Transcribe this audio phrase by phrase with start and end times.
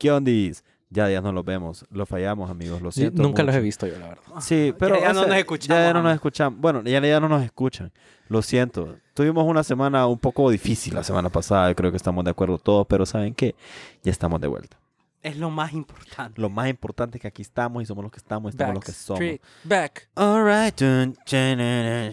[0.00, 0.64] ¿Qué ondis?
[0.88, 1.84] Ya, ya no los vemos.
[1.90, 2.80] Los fallamos, amigos.
[2.80, 3.22] Lo siento.
[3.22, 3.64] Nunca los he mucho.
[3.64, 4.22] visto yo, la verdad.
[4.40, 4.98] Sí, pero.
[4.98, 6.58] ya o no sea, nos escuchamos, Ya, ya no nos escuchamos.
[6.58, 7.92] Bueno, ya, ya no nos escuchan.
[8.28, 8.96] Lo siento.
[9.12, 11.72] Tuvimos una semana un poco difícil la semana pasada.
[11.74, 13.54] Creo que estamos de acuerdo todos, pero ¿saben qué?
[14.02, 14.78] Ya estamos de vuelta.
[15.22, 16.40] Es lo más importante.
[16.40, 18.84] Lo más importante es que aquí estamos y somos los que estamos y somos los
[18.84, 19.22] que somos.
[19.64, 20.08] Back.
[20.14, 20.80] All right.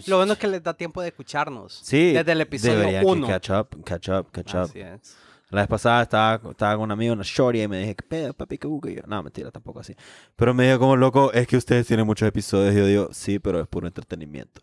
[0.06, 1.80] Lo bueno es que les da tiempo de escucharnos.
[1.82, 2.12] Sí.
[2.12, 3.26] Desde el episodio deberían que 1.
[3.26, 4.60] Catch up, catch up, catch up.
[4.60, 5.16] Así es.
[5.50, 8.34] La vez pasada estaba, estaba con un amigo, una shorty, y me dije, ¿qué pedo,
[8.34, 8.58] papi?
[8.58, 9.94] ¿Qué busca?" Y yo, no, mentira, tampoco así.
[10.36, 12.74] Pero me dijo como, loco, es que ustedes tienen muchos episodios.
[12.74, 14.60] Y yo digo, sí, pero es puro entretenimiento.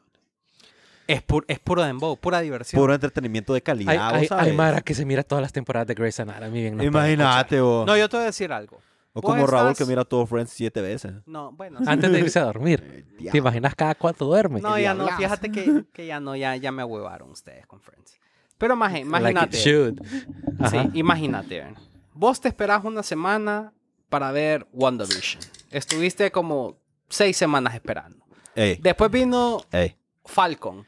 [1.07, 2.79] Es, pu- es puro dembow, pura diversión.
[2.81, 4.55] Puro entretenimiento de calidad, Hay, ¿vos hay, hay?
[4.55, 6.51] Mara que se mira todas las temporadas de Grey's Anatomy.
[6.61, 7.85] bien, no Imagínate, vos.
[7.85, 8.79] No, yo te voy a decir algo.
[9.13, 11.13] o como Raúl estás- que mira todo Friends siete veces.
[11.27, 11.75] No, bueno.
[11.77, 11.93] escuchar.
[11.93, 13.05] Antes de irse a dormir.
[13.19, 14.61] Eh, ¿Te imaginas cada cuánto duerme?
[14.61, 15.07] No, ya no.
[15.15, 18.19] Fíjate que, que ya no, ya, ya me ahuevaron ustedes con Friends.
[18.57, 19.57] Pero imagínate.
[19.57, 20.69] Like.
[20.69, 21.65] Sí, imagínate.
[22.13, 23.73] Vos te esperás una semana
[24.09, 25.41] para ver WandaVision.
[25.71, 26.77] Estuviste como
[27.09, 28.23] seis semanas esperando.
[28.55, 29.95] Ey, Después vino ey.
[30.23, 30.85] Falcon.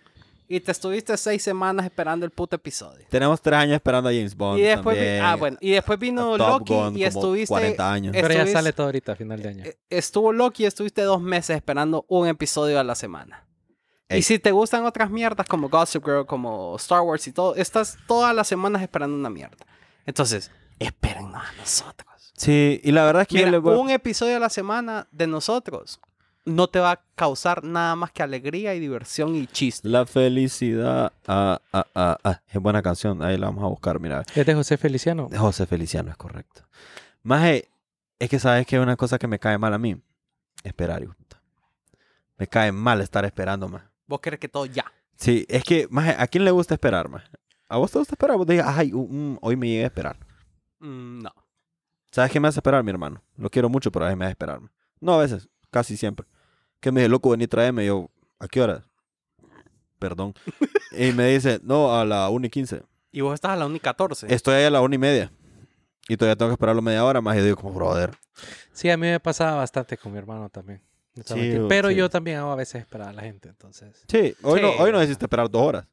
[0.50, 3.06] Y te estuviste seis semanas esperando el puto episodio.
[3.10, 6.38] Tenemos tres años esperando a James Bond Y después, vi- ah, bueno, y después vino
[6.38, 7.48] Loki Gun, y estuviste.
[7.50, 8.16] 40 años.
[8.18, 9.64] Pero ya sale todo ahorita a final de año.
[9.66, 13.46] eh, Estuvo Loki y estuviste dos meses esperando un episodio a la semana.
[14.10, 14.20] Ey.
[14.20, 17.98] Y si te gustan otras mierdas como Gossip Girl, como Star Wars y todo, estás
[18.08, 19.66] todas las semanas esperando una mierda.
[20.06, 22.08] Entonces, espérennos a nosotros.
[22.38, 24.50] Sí, y la verdad es que yo Mira, le voy a- un episodio a la
[24.50, 26.00] semana de nosotros
[26.46, 29.86] no te va a causar nada más que alegría y diversión y chiste.
[29.90, 31.12] La felicidad.
[31.28, 32.42] Ah, ah, ah, ah.
[32.48, 33.22] Es buena canción.
[33.22, 34.24] Ahí la vamos a buscar, mira.
[34.34, 35.28] Es de José Feliciano.
[35.38, 36.62] José Feliciano es correcto.
[37.24, 37.70] Maje,
[38.18, 40.02] es que sabes que una cosa que me cae mal a mí.
[40.64, 41.36] Esperar, de.
[42.38, 43.84] Me cae mal estar esperando más.
[44.08, 44.86] Vos querés que todo ya.
[45.16, 47.24] Sí, es que, maje, ¿a quién le gusta esperar, más?
[47.70, 48.38] ¿A vos te gusta esperar?
[48.38, 50.18] Vos digas, ay, mm, hoy me llegué a esperar.
[50.80, 51.34] Mm, no.
[52.12, 53.22] ¿Sabes qué me hace esperar, mi hermano?
[53.36, 54.62] Lo quiero mucho, pero a veces me hace esperar.
[55.00, 56.26] No, a veces, casi siempre.
[56.80, 57.86] Que me dice, loco, vení, tráeme.
[57.86, 58.86] Yo, ¿a qué hora?
[60.00, 60.34] Perdón.
[60.98, 62.84] y me dice, no, a la 1 y 15.
[63.12, 64.34] Y vos estás a la 1 y 14.
[64.34, 65.32] Estoy ahí a la 1 y media.
[66.08, 67.36] Y todavía tengo que esperarlo media hora más.
[67.38, 68.12] Y digo, como, brother.
[68.72, 70.82] Sí, a mí me pasaba bastante con mi hermano también.
[71.18, 71.58] No Sí.
[71.70, 71.96] Pero sí.
[71.96, 74.04] yo también hago a veces esperar a la gente, entonces.
[74.08, 75.86] Sí, hoy, No, hoy no necesito esperar dos horas.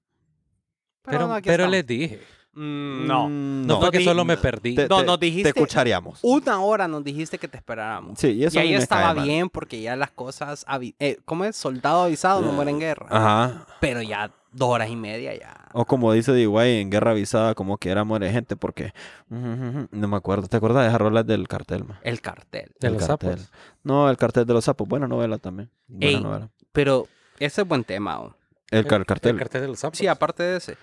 [1.03, 2.21] Pero, no, aquí pero les dije.
[2.55, 3.29] Mm, no.
[3.29, 4.75] No, No, fue que di- solo me perdí.
[4.77, 6.21] Te, No, te- nos dijiste- Te escucharíamos.
[6.23, 8.19] Una hora nos dijiste que te esperáramos.
[8.19, 9.25] Sí, y eso y ahí estaba mal.
[9.27, 10.65] bien porque ya las cosas...
[11.01, 11.57] eh, ¿Cómo es?
[11.57, 13.07] Soldado avisado no muere en guerra.
[13.11, 13.67] Ajá.
[13.81, 15.67] Pero ya dos horas y media ya...
[15.73, 16.81] O como dice D.Y.
[16.81, 18.93] en Guerra Avisada, como que era muere gente porque...
[19.29, 20.47] No me acuerdo.
[20.47, 21.99] ¿Te acuerdas de esas rolas del cartel, ma?
[22.03, 22.73] El cartel.
[22.81, 23.39] De El los cartel.
[23.39, 23.53] sapos.
[23.83, 24.87] No, el cartel de los sapos.
[24.89, 25.71] Buena novela también.
[25.89, 26.23] Buena Ey.
[26.23, 26.49] novela.
[26.73, 28.21] Pero ese es buen tema.
[28.21, 28.35] ¿o?
[28.71, 29.33] El, car- cartel.
[29.33, 29.99] El cartel de los sapos.
[29.99, 30.77] Sí, aparte de ese.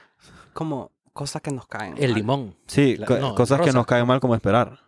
[0.53, 1.95] Como cosas que nos caen.
[1.97, 2.15] El mal.
[2.15, 2.55] limón.
[2.67, 4.79] Sí, La- co- no, cosas que nos caen mal como esperar.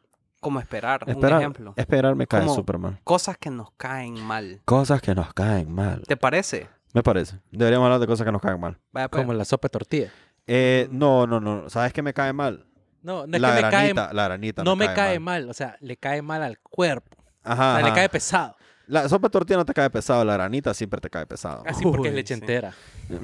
[0.41, 1.05] Como esperar.
[1.07, 1.73] Esperar, Un ejemplo.
[1.77, 3.00] esperar me cae súper mal.
[3.05, 4.61] Cosas que nos caen mal.
[4.65, 6.03] Cosas que nos caen mal.
[6.05, 6.67] ¿Te parece?
[6.93, 7.39] Me parece.
[7.51, 8.77] Deberíamos hablar de cosas que nos caen mal.
[8.91, 9.21] Vaya, pues.
[9.21, 10.11] Como la sopa de tortilla.
[10.45, 11.69] Eh, no, no, no.
[11.69, 12.65] ¿Sabes qué me cae mal?
[13.01, 14.13] No, no es la que me cae, granita.
[14.13, 15.49] La granita no me cae mal.
[15.49, 17.17] O sea, le cae mal al cuerpo.
[17.43, 18.55] Ajá, O sea, le cae pesado.
[18.87, 20.23] La sopa de tortilla no te cae pesado.
[20.23, 21.63] La granita siempre te cae pesado.
[21.65, 22.41] Así porque es leche sí.
[22.41, 22.73] entera.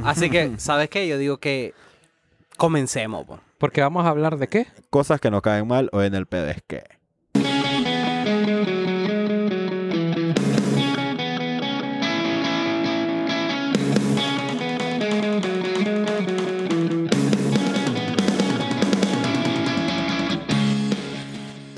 [0.04, 1.08] Así que, ¿sabes qué?
[1.08, 1.74] Yo digo que
[2.58, 3.26] comencemos.
[3.26, 3.40] po.
[3.58, 4.68] Porque vamos a hablar de qué?
[4.90, 6.48] Cosas que nos caen mal o en el pedo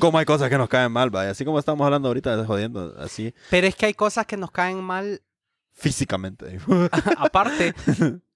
[0.02, 1.30] Como hay cosas que nos caen mal, vaya.
[1.30, 4.50] Así como estamos hablando ahorita, de jodiendo, así Pero es que hay cosas que nos
[4.50, 5.22] caen mal,
[5.74, 6.60] físicamente.
[7.18, 7.76] aparte,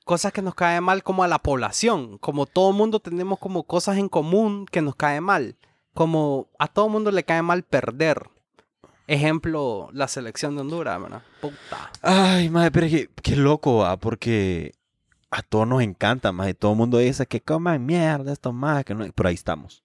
[0.03, 2.19] cosas que nos caen mal como a la población.
[2.19, 5.55] Como todo mundo tenemos como cosas en común que nos caen mal.
[5.95, 8.29] Como a todo mundo le cae mal perder.
[9.07, 11.23] Ejemplo, la selección de Honduras, ¿verdad?
[11.41, 11.91] Puta.
[12.03, 14.73] Ay, madre, pero es que qué loco, va, porque
[15.31, 18.83] a todos nos encanta, más y todo el mundo dice que coman mierda, esto más,
[18.85, 19.05] que no.
[19.13, 19.84] Pero ahí estamos.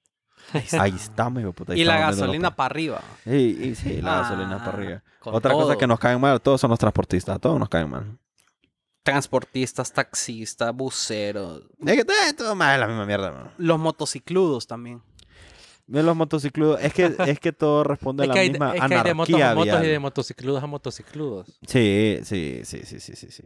[0.78, 3.00] Ahí de puta, ahí Y la gasolina los- para arriba.
[3.24, 5.02] Sí, y sí, la gasolina Ah, para arriba.
[5.24, 8.18] Otra cosa que nos caen mal, todos son los transportistas, todos nos caen mal.
[9.02, 11.62] Transportistas, taxistas, buceros.
[11.86, 13.50] Es que eh, todo más es la misma mierda, man.
[13.56, 15.02] Los motocicludos también.
[15.86, 19.02] Los motocicludos, es que, es que todo responde a la hay, misma es que hay
[19.02, 21.58] de motos anarquía a motos y de motocicludos a motocicludos.
[21.66, 23.42] Sí, sí, sí, sí, sí, sí, sí.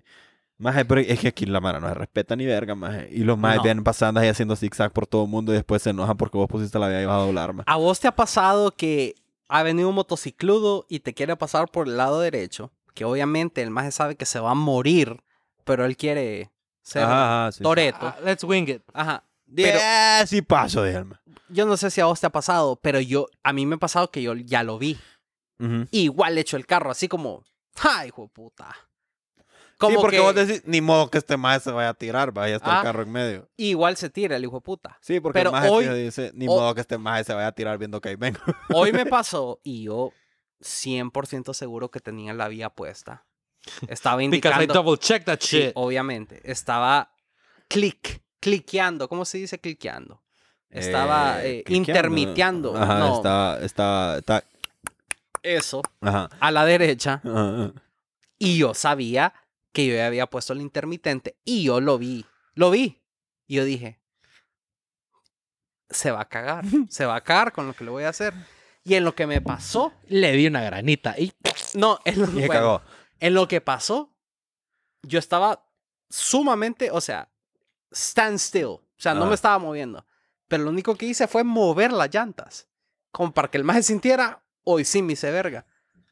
[0.59, 3.09] Maje, pero es que aquí la mara no se respeta ni verga, maje.
[3.11, 3.63] Y los majes No.
[3.65, 6.49] vienen pasando ahí haciendo zigzag por todo el mundo y después se enojan porque vos
[6.49, 7.65] pusiste la vía y vas a doblar, maje.
[7.71, 9.15] ¿A vos te ha pasado que
[9.49, 12.71] ha venido un motocicludo y te quiere pasar por el lado derecho?
[12.95, 15.23] Que obviamente el maje sabe que se va a morir,
[15.65, 16.53] pero él quiere
[16.83, 17.63] ser Ajá, ajá, sí.
[17.63, 17.99] Toreto.
[18.07, 18.83] Ah, let's wing it.
[18.93, 19.25] Ajá.
[19.55, 21.21] Pero, Pero sí paso de alma.
[21.49, 23.79] yo no sé si a vos te ha pasado, pero yo, a mí me ha
[23.79, 24.97] pasado que yo ya lo vi.
[25.59, 25.87] Ujú.
[25.91, 27.45] Igual hecho el carro, así como,
[27.83, 28.75] ¡ay, hijo de puta!
[29.89, 32.55] Sí, porque que vos decís, ni modo que este maje se vaya a tirar, vaya
[32.55, 32.79] a estar Ah.
[32.79, 33.49] el carro en medio.
[33.57, 34.99] igual se tira el hijo de puta.
[35.01, 37.49] Sí, porque Pero el maje hoy- dice, ni ho- modo que este maje se vaya
[37.49, 38.39] a tirar viendo que ahí vengo.
[38.75, 40.13] Hoy me pasó y yo
[40.61, 43.25] 100% seguro que tenía la vía puesta.
[43.89, 45.73] Estaba Because I indicando, double check that sí, shit.
[45.75, 47.11] obviamente, estaba
[47.69, 50.23] clic, cliqueando, ¿cómo se dice cliqueando?
[50.71, 54.45] Estaba Eh, eh, intermiteando, Ajá, no, está, está, está,
[55.43, 56.29] eso, ajá.
[56.41, 57.21] a la derecha.
[57.25, 57.73] ajá.
[58.39, 59.33] Y yo sabía
[59.75, 62.25] que yo ya había puesto el intermitente y yo lo vi,
[62.55, 63.03] lo vi.
[63.47, 64.01] Y yo dije,
[65.91, 68.33] se va a cagar, se va a cagar con lo que le voy a hacer.
[68.85, 71.33] Y en lo que me pasó, Le di una granita y
[71.75, 72.83] no, en lo, bueno, cagó.
[73.19, 74.15] en lo que pasó,
[75.03, 75.67] yo estaba
[76.09, 77.31] sumamente, o sea,
[77.91, 80.07] stand still, o sea, no me estaba moviendo.
[80.47, 82.69] Pero lo único que hice fue mover las llantas,
[83.11, 85.67] como para que el maje sintiera, hoy sí me hice verga.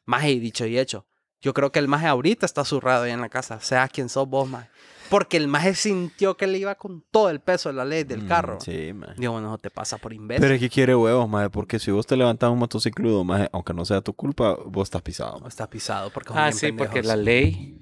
[0.05, 1.05] Maje, dicho y hecho.
[1.43, 4.27] Yo creo que el maje ahorita está zurrado ahí en la casa, sea quien sos
[4.27, 4.69] vos, maje.
[5.09, 8.23] Porque el maje sintió que le iba con todo el peso de la ley del
[8.23, 8.57] Mm, carro.
[8.61, 9.13] Sí, maje.
[9.17, 10.41] Digo, bueno, te pasa por imbécil.
[10.41, 13.73] Pero es que quiere huevos, maje, porque si vos te levantas un motocicludo, maje, aunque
[13.73, 15.33] no sea tu culpa, vos estás pisado.
[15.39, 15.49] Maje.
[15.49, 17.77] está pisado porque Ah, sí, porque la ley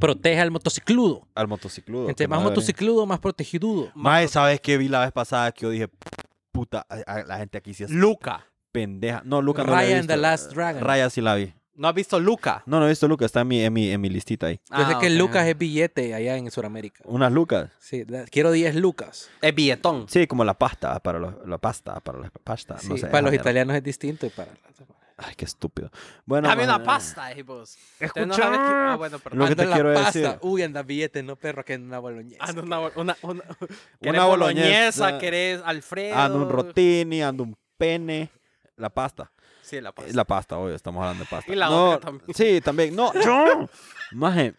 [0.00, 1.28] protege al motocicludo.
[1.34, 2.08] Al motocicludo.
[2.08, 3.90] Entre más motocicludo, más protegido.
[3.94, 5.52] Maje, ¿sabes qué vi la vez pasada?
[5.52, 5.88] Que yo dije,
[6.52, 8.46] puta, a- a- la gente aquí sí es Luca.
[8.72, 9.22] pendeja.
[9.24, 10.16] No, Luca no la he Raya and the.
[10.16, 10.82] Last Dragon.
[10.82, 11.52] Raya sí la vi.
[11.80, 12.62] ¿No has visto Luca?
[12.66, 14.60] No, no he visto Luca, está en mi, en mi, en mi listita ahí.
[14.70, 15.12] Yo sé Ah, que ok.
[15.18, 17.02] Lucas es billete allá en Sudamérica.
[17.06, 17.70] Unas Lucas.
[17.78, 19.30] Sí, quiero 10 Lucas.
[19.40, 20.06] Es billetón.
[20.06, 22.78] Sí, como la pasta, para los, la pasta, para la pasta.
[22.78, 23.44] Sí, no sé, para los mierda.
[23.44, 24.52] italianos es distinto y para...
[25.22, 25.90] Ay, qué estúpido.
[26.26, 27.76] Bueno, Dame una pasta, hijos.
[27.98, 28.34] No Escucha.
[28.34, 29.38] sabe que- Ah, bueno, perdón.
[29.38, 30.18] Lo que te la quiero pasta.
[30.18, 32.44] decir- Uy, anda billete, no perro, que una boloñesa.
[32.44, 33.42] Anda una, una, una,
[34.02, 34.26] Una boloñesa.
[34.26, 36.16] boloñesa, querés Alfredo.
[36.16, 38.30] Ando un rotini, ando un pene.
[38.76, 39.30] La pasta.
[39.70, 40.10] Sí, la pasta.
[40.10, 41.52] Es la pasta, hoy estamos hablando de pasta.
[41.52, 42.34] Y la no, otra también.
[42.34, 42.96] Sí, también.
[42.96, 43.68] No, yo.
[44.12, 44.54] Maje,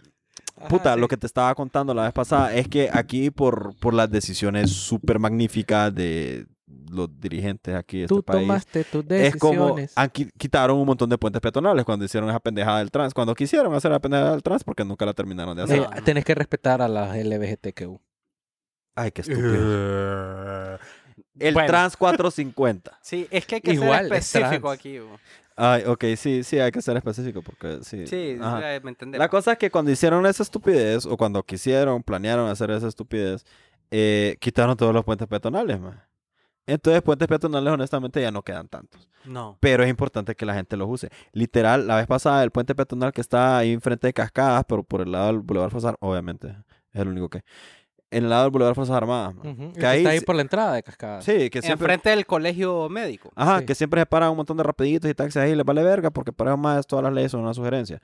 [0.57, 0.99] Ajá, puta, sí.
[1.01, 4.71] lo que te estaba contando la vez pasada es que aquí por, por las decisiones
[4.71, 6.45] súper magníficas de
[6.89, 8.41] los dirigentes aquí de este Tú país.
[8.47, 9.91] tomaste tus Es como, decisiones.
[9.97, 13.35] han qui- quitaron un montón de puentes peatonales cuando hicieron esa pendejada del trans, cuando
[13.35, 15.79] quisieron hacer la pendejada del trans, porque nunca la terminaron de hacer.
[15.81, 17.99] Eh, tenés que respetar a las LBGTQ.
[18.95, 20.79] Ay, qué estúpido.
[21.39, 21.67] El Bueno.
[21.67, 22.97] trans 450.
[23.01, 24.99] Sí, es que hay que Igual, ser es específico aquí.
[25.55, 28.07] Ay, ok, sí, sí, hay que ser específico porque sí.
[28.07, 28.75] Sí, Ajá.
[28.75, 29.19] eh, me entendés.
[29.19, 33.45] La cosa es que cuando hicieron esa estupidez, o cuando quisieron, planearon hacer esa estupidez,
[33.91, 36.07] eh, quitaron todos los puentes peatonales, ma.
[36.67, 39.09] Entonces, puentes peatonales, honestamente, ya no quedan tantos.
[39.25, 39.57] No.
[39.59, 41.09] Pero es importante que la gente los use.
[41.33, 45.01] Literal, la vez pasada, el puente peatonal que está ahí enfrente de Cascadas, pero por
[45.01, 46.55] el lado del Boulevard Fuerzas obviamente,
[46.93, 47.43] es el único que.
[48.11, 49.33] En el lado del Boulevard Fuerzas Armadas,
[49.73, 51.21] Que ahí está ahí por la entrada de Cascada.
[51.21, 51.85] Sí, que siempre.
[51.85, 53.31] Enfrente del colegio médico.
[53.35, 53.65] Ajá, Sí.
[53.65, 56.33] que siempre se paran un montón de rapiditos y taxis ahí, les vale verga, porque
[56.33, 58.01] para más todas las leyes son una sugerencia.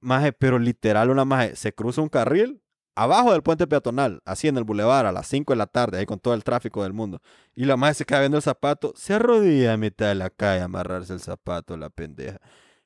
[0.00, 2.60] Maje, pero literal una maje, se cruza un carril
[2.94, 6.06] abajo del puente peatonal, así en el bulevar a las 5 de la tarde, ahí
[6.06, 7.20] con todo el tráfico del mundo.
[7.54, 10.60] Y la maje se queda viendo el zapato, se arrodilla a mitad de la calle
[10.60, 12.38] a amarrarse el zapato, la pendeja.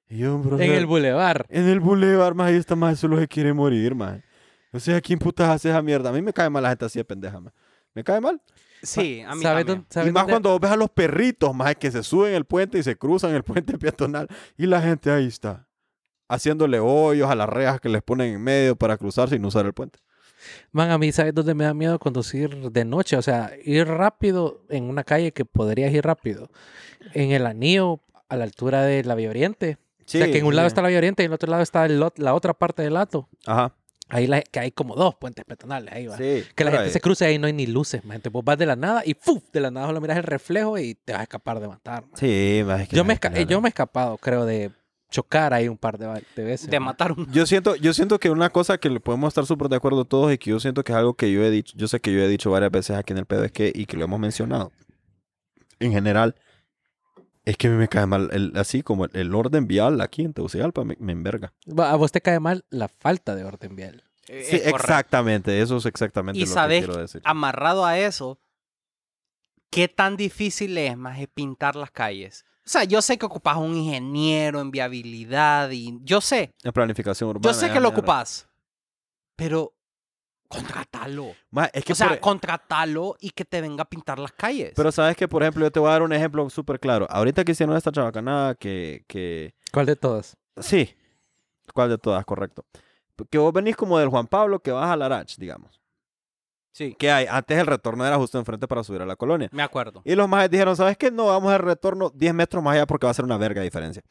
[0.09, 1.45] Y yo, bro, En el bulevar.
[1.51, 4.23] en el bulevar, maje, y esta maje solo se quiere morir, maje.
[4.73, 6.11] O sea, ¿quién putas hace esa mierda?
[6.11, 7.57] A mí me cae mal la gente así de pendeja, maje.
[7.95, 8.41] Me cae mal.
[8.83, 9.87] Sí, a mí ¿Sabes también.
[9.95, 12.79] Y más dónde- cuando vos ves a los perritos, más que se suben el puente
[12.79, 14.29] y se cruzan el puente peatonal.
[14.57, 15.67] Y la gente ahí está.
[16.29, 19.73] Haciéndole hoyos a las rejas que les ponen en medio para cruzar sin usar el
[19.73, 19.99] puente.
[20.71, 23.17] Man, a mí, ¿sabes dónde me da miedo conducir de noche?
[23.17, 26.51] O sea, ir rápido en una calle que podrías ir rápido.
[27.15, 29.79] En el anillo, a la altura de la Vía Oriente.
[30.01, 31.63] o sea, que en un lado está la Vía Oriente y en el otro lado
[31.63, 33.29] está el la otra parte del lato.
[33.47, 33.75] Ajá.
[34.11, 35.93] Ahí la- que hay como dos puentes peatonales.
[35.93, 36.17] Ahí va.
[36.17, 36.43] Sí.
[36.55, 36.91] Que la gente ahí.
[36.91, 38.05] se cruce ahí no hay ni luces.
[38.05, 38.17] man.
[38.17, 39.43] Entonces vos vas de la nada y ¡fuf!
[39.53, 42.03] De la nada solo miras el reflejo y te vas a escapar de matar.
[42.03, 42.13] man.
[42.15, 44.71] Sí, más es que Yo, me gente esca- no- yo me he escapado, creo, de
[45.11, 46.71] chocar ahí un par de, de veces.
[46.71, 46.87] De man.
[46.89, 47.31] matar un...
[47.33, 50.33] Yo siento, yo siento que una cosa que le podemos estar súper de acuerdo todos
[50.33, 52.21] y que yo siento que es algo que yo he dicho, yo sé que yo
[52.21, 54.73] he dicho varias veces aquí en el pedo es que, y que lo hemos mencionado,
[55.81, 56.35] en general,
[57.51, 60.23] es que a mí me cae mal, el, así como el, el orden vial aquí
[60.23, 61.53] en Tegucigalpa me, me enverga.
[61.79, 64.05] A vos te cae mal la falta de orden vial.
[64.29, 67.23] Eh, Sí, es exactamente, eso es exactamente Y lo sabes, que quiero decir.
[67.25, 68.39] amarrado a eso,
[69.71, 72.45] ¿qué tan difícil es más pintar las calles?
[72.67, 77.31] O sea, yo sé que ocupas un ingeniero en viabilidad y yo sé, En planificación
[77.31, 77.45] urbana.
[77.51, 78.47] yo sé que lo ocupas,
[79.37, 79.73] pero
[80.49, 81.33] contratalo.
[81.51, 84.33] Ma, es que O sea, por- e contratalo y que te venga a pintar las
[84.33, 84.73] calles.
[84.75, 87.07] pero sabes que, por ejemplo, yo te voy a dar un ejemplo súper claro.
[87.11, 89.55] Ahorita que hicieron esta chabacanada que, que...
[89.73, 90.37] ¿Cuál de todas?
[90.59, 90.95] Sí.
[91.75, 92.25] ¿Cuál de todas?
[92.25, 92.65] Correcto.
[93.31, 95.81] Que vos venís como del Juan Pablo que vas al Arach, digamos.
[96.73, 97.27] Sí, que hay.
[97.29, 99.49] Antes el retorno era justo enfrente para subir a la colonia.
[99.53, 100.01] me acuerdo.
[100.05, 101.11] Y los más dijeron, ¿sabes qué?
[101.11, 104.03] No, vamos al retorno 10 metros más allá porque va a ser una verga diferencia.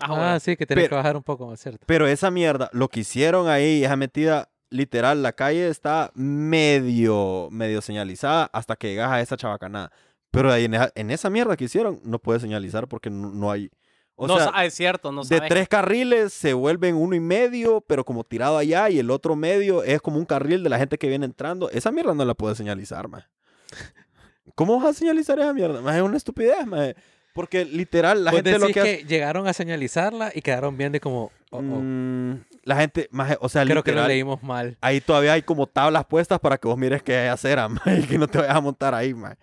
[0.00, 1.84] Ahora, Ah, sí, que tenés Pero- que bajar un poco más, ¿cierto?
[1.86, 7.80] Pero esa mierda, lo que hicieron ahí, esa metida, literal, la calle está medio, medio
[7.80, 9.90] señalizada hasta que llegas a esa chabacanada.
[10.30, 13.50] Pero ahí en esa, en esa mierda que hicieron, no puedes señalizar porque no, no
[13.50, 13.70] hay...
[14.20, 15.48] O no, sea, es cierto, no de sabes.
[15.48, 19.84] tres carriles se vuelven uno y medio, pero como tirado allá, y el otro medio
[19.84, 21.70] es como un carril de la gente que viene entrando.
[21.70, 23.22] Esa mierda no la puedes señalizar, man.
[24.56, 25.80] ¿Cómo vas a señalizar esa mierda?
[25.80, 26.94] Más es una estupidez, man.
[27.38, 31.30] Porque literal, la gente lo que hace- que llegaron a señalizarla y quedaron viendo como,
[31.50, 34.76] oh, oh, Mm, la gente, maje, o sea, creo que lo literal, leímos mal.
[34.80, 38.06] ahí todavía hay como tablas puestas para que vos mires que hay acera, maje, y
[38.08, 39.38] que no te vayas a montar ahí, man.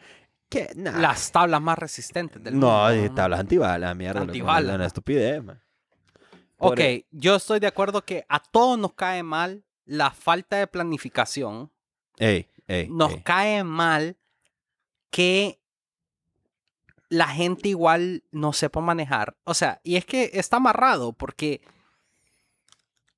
[0.49, 0.69] ¿Qué?
[0.75, 0.99] Nah.
[0.99, 2.67] Las tablas más resistentes del mundo.
[2.93, 4.19] No, tablas antibalas, mierda.
[4.21, 4.75] que- Antibalas.
[4.75, 5.61] Una estupidez, man.
[6.57, 6.79] Ok,
[7.11, 11.71] yo estoy de acuerdo que a todos nos cae mal la falta de planificación.
[12.17, 13.21] Ey, ey, Nos ey.
[13.23, 14.17] cae mal
[15.11, 15.59] que
[17.09, 19.35] la gente igual no sepa manejar.
[19.43, 21.61] O sea, y es que está amarrado porque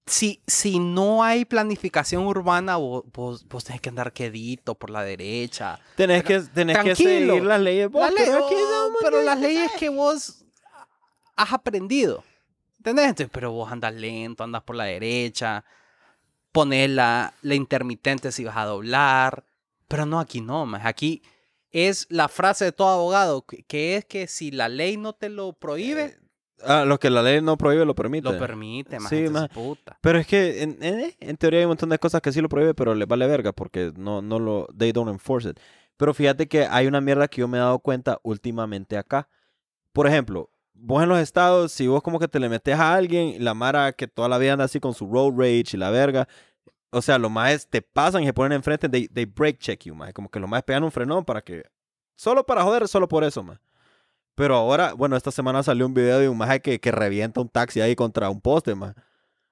[0.06, 5.04] si, si no hay planificación urbana, vos, vos, vos tenés que andar quedito por la
[5.04, 5.80] derecha.
[5.96, 7.90] Tenés que, tenés que seguir las leyes.
[7.90, 10.46] vos, La ley- pero oh, no, pero las leyes que vos
[11.36, 12.24] has aprendido.
[12.78, 13.08] ¿Entendés?
[13.10, 15.66] Entonces, pero vos andas lento, andas por la derecha,
[16.54, 19.44] pones la, la intermitente si vas a doblar.
[19.90, 20.86] Pero no, aquí no, más.
[20.86, 21.22] Aquí
[21.72, 25.54] es la frase de todo abogado, que, es que si la ley no te lo
[25.54, 26.18] prohíbe,
[26.64, 28.32] Ah, lo que la ley no prohíbe lo permite.
[28.32, 29.10] lo permite, más.
[29.10, 30.00] Sí, puta.
[30.02, 32.50] Pero es que en, en- en teoría hay un montón de cosas que sí lo
[32.50, 35.60] prohíbe, pero les vale verga porque no, no lo, they don't enforce it.
[35.98, 39.30] Pero fíjate que hay una mierda que yo me he dado cuenta últimamente acá.
[39.94, 43.44] Por ejemplo, vos en los estados, si vos como que te le metes a alguien,
[43.44, 46.28] la mara que toda la vida anda así con su road rage y la verga,
[46.92, 49.96] o sea, los más te pasan y se ponen enfrente, they, they break check you,
[49.96, 51.64] más como que los más pegan un frenón para que,
[52.16, 53.60] solo para joder, solo por eso, más.
[54.36, 57.50] Pero ahora, bueno, esta semana salió un video de un maje que, que revienta un
[57.50, 58.94] taxi ahí contra un poste, más.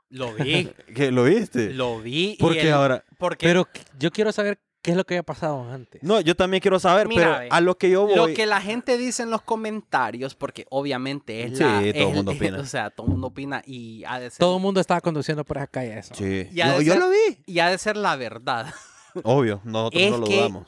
[0.09, 1.71] Lo vi, ¿Que lo viste?
[1.73, 2.33] lo vi.
[2.33, 3.03] y Porque el- ahora.
[3.17, 6.03] Porque Pero yo quiero saber qué es lo que había pasado antes.
[6.03, 8.15] No, yo también quiero saber, Mira, pero ve, a lo que yo voy.
[8.15, 11.71] Lo que la gente dice en los comentarios, porque obviamente es Sí, la...
[11.79, 12.59] todo es el mundo opina.
[12.59, 15.43] O sea, todo el mundo opina y ha de ser, Todo el mundo estaba conduciendo
[15.43, 16.13] por esa calle eso.
[16.13, 16.47] Sí.
[16.51, 17.39] Y ha Yo, de yo ser- lo vi.
[17.47, 18.71] y ha de ser la verdad.
[19.23, 20.67] Obvio, nosotros Es no lo que- dudamos.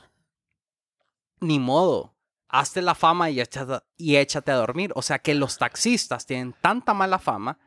[1.40, 2.14] Ni modo.
[2.48, 4.90] Hazte la fama y échate, y échate a dormir.
[4.96, 7.58] O sea, que los taxistas tienen tanta mala fama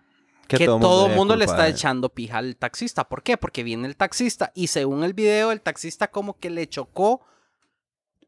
[0.57, 2.09] que, todo el mundo, le está echando.
[2.09, 3.07] pija al taxista.
[3.07, 3.37] ¿Por qué?
[3.37, 7.21] Porque viene el taxista y según el video, el taxista como que le chocó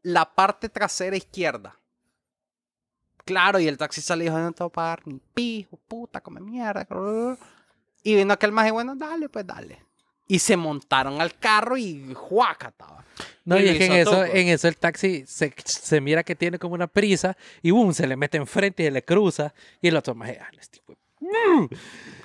[0.02, 1.78] la parte trasera izquierda.
[3.24, 6.40] Claro, y el taxista le dijo, no te voy a pagar ni pijo, puta, come
[6.40, 6.86] mierda.
[8.02, 9.82] Y vino aquel más y bueno, dale, pues dale.
[10.26, 13.04] Y se montaron al carro y juaca estaba.
[13.44, 14.24] No, Y es que en eso, todo.
[14.24, 18.06] en eso el taxi se, se mira que tiene como una prisa y boom, se
[18.06, 20.98] le mete enfrente y se le cruza y el otro más, ah, este hijo de-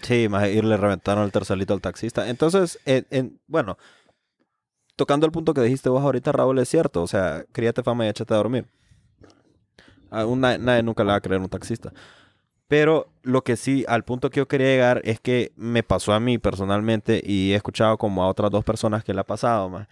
[0.02, 2.30] Sí, más y le reventaron el tercerito al taxista.
[2.30, 3.78] Entonces, en- en- bueno,
[4.96, 7.02] tocando el punto que dijiste vos ahorita, Raúl, es cierto.
[7.04, 8.66] O sea, críate fama y échate a dormir.
[10.12, 11.94] A nadie nunca le va a creer un taxista.
[12.68, 16.20] Pero lo que sí, al punto que yo quería llegar es que me pasó a
[16.20, 19.88] mí personalmente y he escuchado como a otras dos personas que le ha pasado, más.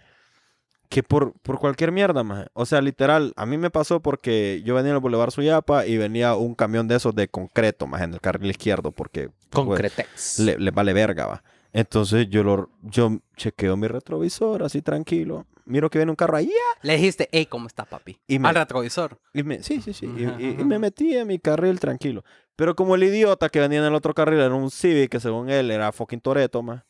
[0.88, 2.24] Que por, por cualquier mierda.
[2.54, 5.98] O sea, literal, a mí me pasó porque yo venía en el Boulevard Suyapa y
[5.98, 10.38] venía un camión de esos de concreto, más en el carril izquierdo, porque pues, Concretex.
[10.38, 11.42] le, le vale verga, va.
[11.74, 15.46] Entonces yo lo yo chequeo mi retrovisor así tranquilo.
[15.66, 18.18] Miro que viene un carro ahí Le dijiste, hey, ¿cómo está, papi?
[18.26, 19.18] Y me- Al retrovisor.
[19.34, 20.06] y me, sí, sí, sí.
[20.06, 22.24] y- me metí en mi carril tranquilo.
[22.56, 25.50] Pero como el idiota que venía en el otro carril era un Civic, que según
[25.50, 26.82] él era fucking Toreto, más.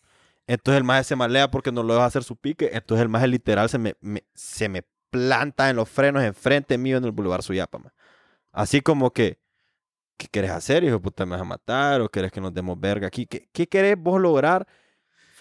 [0.49, 2.71] Entonces el maje se malea porque no lo deja hacer su pique.
[2.73, 6.97] Entonces el maje literal se me, me- se me planta en los frenos enfrente mío
[6.97, 7.93] en el Boulevard Suyapa, más.
[8.51, 9.39] Así como que,
[10.17, 11.25] ¿qué querés hacer, hijo de puta?
[11.25, 12.01] ¿Me vas a matar?
[12.01, 13.27] ¿O querés que nos demos verga aquí?
[13.27, 14.67] ¿Qué, qué querés vos lograr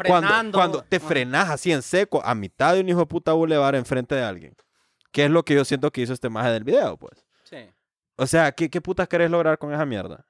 [0.05, 0.57] cuando, Frenando.
[0.57, 1.07] cuando te Ajá.
[1.07, 4.55] frenas así en seco a mitad de un hijo de puta bulevar enfrente de alguien.
[5.11, 7.25] ¿Qué es lo que yo siento que hizo este maje del video, pues?
[7.43, 7.57] Sí.
[8.17, 10.25] O sea, ¿qué, qué putas querés lograr con esa mierda?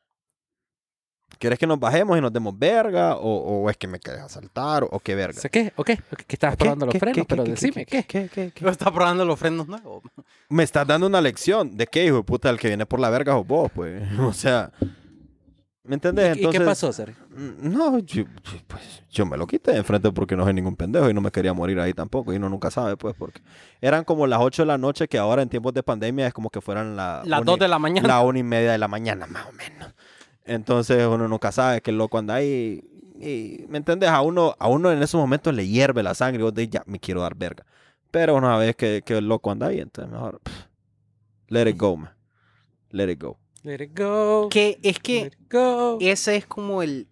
[1.38, 3.15] ¿Querés que nos bajemos y nos demos verga?
[3.17, 4.84] ¿O, o es que me querés asaltar?
[4.84, 5.39] ¿O, o qué verga?
[5.39, 5.72] ¿Sé ¿Qué?
[5.75, 5.98] ¿O qué?
[6.27, 6.63] ¿Qué estabas ¿Qué?
[6.65, 7.00] probando los ¿Qué?
[7.00, 7.17] frenos?
[7.17, 7.25] ¿Qué?
[7.27, 7.50] pero ¿Qué?
[7.51, 8.03] decime, ¿qué?
[8.03, 8.29] ¿Qué?
[8.29, 8.51] ¿Qué?
[8.53, 8.63] ¿Qué?
[8.65, 10.03] Lo está probando los frenos nuevos.
[10.50, 11.75] Me estás dando una lección.
[11.77, 12.50] ¿De qué, hijo de puta?
[12.50, 14.01] El que viene por la verga sos vos, pues.
[14.20, 14.72] O sea,
[15.84, 16.38] ¿me entendés?
[16.38, 17.15] ¿Y qué pasó, Sergio?
[17.29, 18.27] Mm, No, yo, yo,
[18.67, 21.32] pues, yo me lo quité de enfrente porque no soy ningún pendejo y no me
[21.32, 22.34] quería morir ahí tampoco.
[22.34, 23.41] Y uno nunca sabe, pues, porque
[23.79, 26.50] eran como las 8 de la noche que ahora en tiempos de pandemia es como
[26.50, 28.08] que fueran la Las una 2 y- de la mañana.
[28.08, 29.94] la una y media de la mañana, más o menos.
[30.48, 32.84] Entonces uno nunca sabe que el loco anda ahí.
[33.20, 34.10] Y, ¿me entiendes?
[34.10, 36.84] A uno, a uno en esos momentos le hierve la sangre y vos dices, ya,
[36.86, 37.66] me quiero dar verga.
[38.12, 40.39] Pero una vez que, que el loco anda ahí, entonces mejor.
[40.42, 40.54] pff,
[41.50, 42.13] let it go, man.
[42.92, 43.38] Let it go.
[43.63, 44.48] Let it go.
[44.50, 45.98] Que es que Let it go.
[46.00, 47.08] ese es como el...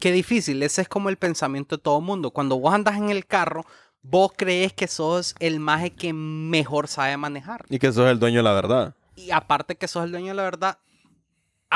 [0.00, 2.30] Qué difícil, ese es como el pensamiento de todo el mundo.
[2.30, 3.64] Cuando vos andas en el carro,
[4.02, 7.64] vos crees que sos el maje que mejor sabe manejar.
[7.68, 8.94] Y que sos el dueño de la verdad.
[9.16, 10.78] Y aparte que sos el dueño de la verdad,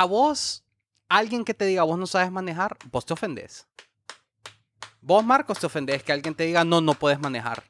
[0.01, 0.63] a vos,
[1.09, 3.67] alguien que te diga vos no sabes manejar, vos te ofendés.
[5.01, 7.63] Vos, Marcos, te ofendés que alguien te diga no, no puedes manejar.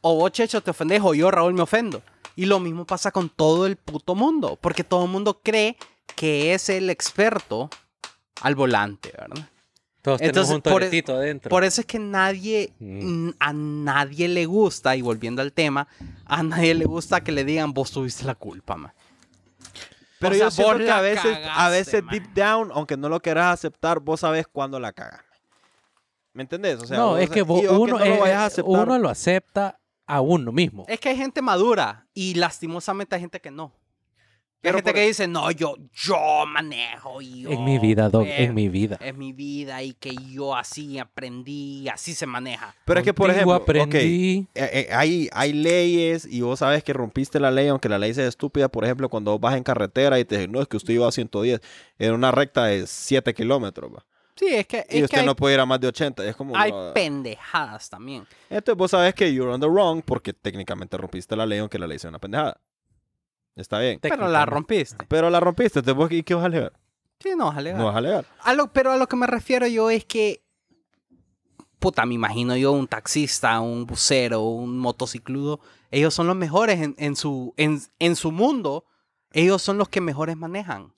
[0.00, 2.02] O vos, Checho, te ofendés, o yo, Raúl, me ofendo.
[2.36, 5.76] Y lo mismo pasa con todo el puto mundo, porque todo el mundo cree
[6.16, 7.68] que es el experto
[8.40, 9.46] al volante, ¿verdad?
[10.00, 11.50] Todos Entonces, tenemos un por- toretito adentro.
[11.50, 13.30] Por eso es que nadie, Mm.
[13.38, 15.88] a nadie le gusta, y volviendo al tema,
[16.24, 18.92] a nadie le gusta que le digan vos tuviste la culpa, man.
[20.20, 22.12] Pero O sea, yo siento que a veces, a veces man.
[22.12, 25.22] deep down, aunque no lo quieras aceptar, vos sabes cuándo la cagas.
[26.34, 26.80] ¿Me entendés?
[26.80, 29.08] O sea, no, es que vos- y aunque uno, no lo eh, aceptar, uno lo
[29.08, 30.84] acepta a uno mismo.
[30.88, 33.72] Es que hay gente madura y lastimosamente hay gente que no.
[34.62, 38.44] Hay gente por- que dice, no, yo, yo manejo yo, en mi vida, Doc, eh,
[38.44, 38.98] en mi vida.
[39.00, 42.74] Es mi vida y que yo así aprendí, así se maneja.
[42.84, 44.46] Pero es que, por Contigo ejemplo, aprendí.
[44.54, 48.12] eh, eh, hay, hay leyes y vos sabes que rompiste la ley, aunque la ley
[48.12, 48.68] sea estúpida.
[48.68, 51.12] Por ejemplo, cuando vas en carretera y te dicen, no, es que usted iba a
[51.12, 51.60] 110
[51.98, 53.90] en una recta de 7 kilómetros.
[53.94, 54.04] va.
[54.36, 56.24] Sí, es que, Y es usted que hay, no puede ir a más de 80.
[56.26, 56.56] Es como.
[56.56, 58.26] hay ah, pendejadas también.
[58.48, 61.86] Entonces vos sabes que you're on the wrong porque técnicamente rompiste la ley, aunque la
[61.86, 62.58] ley sea una pendejada.
[63.60, 63.98] Está bien.
[64.00, 65.04] Pero la rompiste.
[65.08, 66.72] Pero la rompiste, entonces vos, ¿y qué vas a alegar?
[67.20, 67.78] Sí, no, vas a alegar.
[67.80, 68.24] No vas a alegar.
[68.42, 70.42] A lo- pero a lo que me refiero yo es que,
[71.78, 76.94] puta, me imagino yo un taxista, un bucero, un motocicludo, ellos son los mejores en,
[76.98, 78.84] en su, en, en su mundo,
[79.32, 80.92] ellos son los que mejores manejan.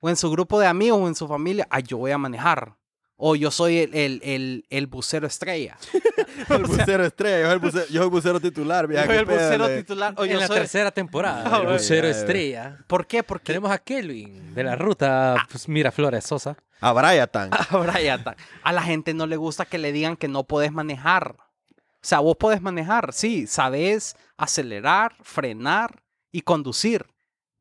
[0.00, 2.76] O en su grupo de amigos o en su familia, ah, yo voy a manejar.
[3.16, 5.76] O yo soy el, el, el, el bucero estrella.
[6.48, 8.86] El bucero estrella, yo soy el bucero, yo soy el bucero titular.
[8.88, 10.14] vieja, Yo soy el bucero titular.
[10.16, 10.56] O en la soy...
[10.56, 11.72] tercera temporada, Ah, el bueno.
[11.74, 12.78] bucero estrella.
[12.88, 13.22] ¿Por qué?
[13.22, 16.56] Porque Tenemos a Kelvin de la ruta pues, Miraflores Sosa.
[16.80, 16.88] A.
[16.88, 18.36] Ahora ya está.
[18.62, 21.36] A la gente no le gusta que le digan que no puedes manejar.
[21.78, 27.06] O sea, vos podés manejar, sí, sabes acelerar, frenar y conducir,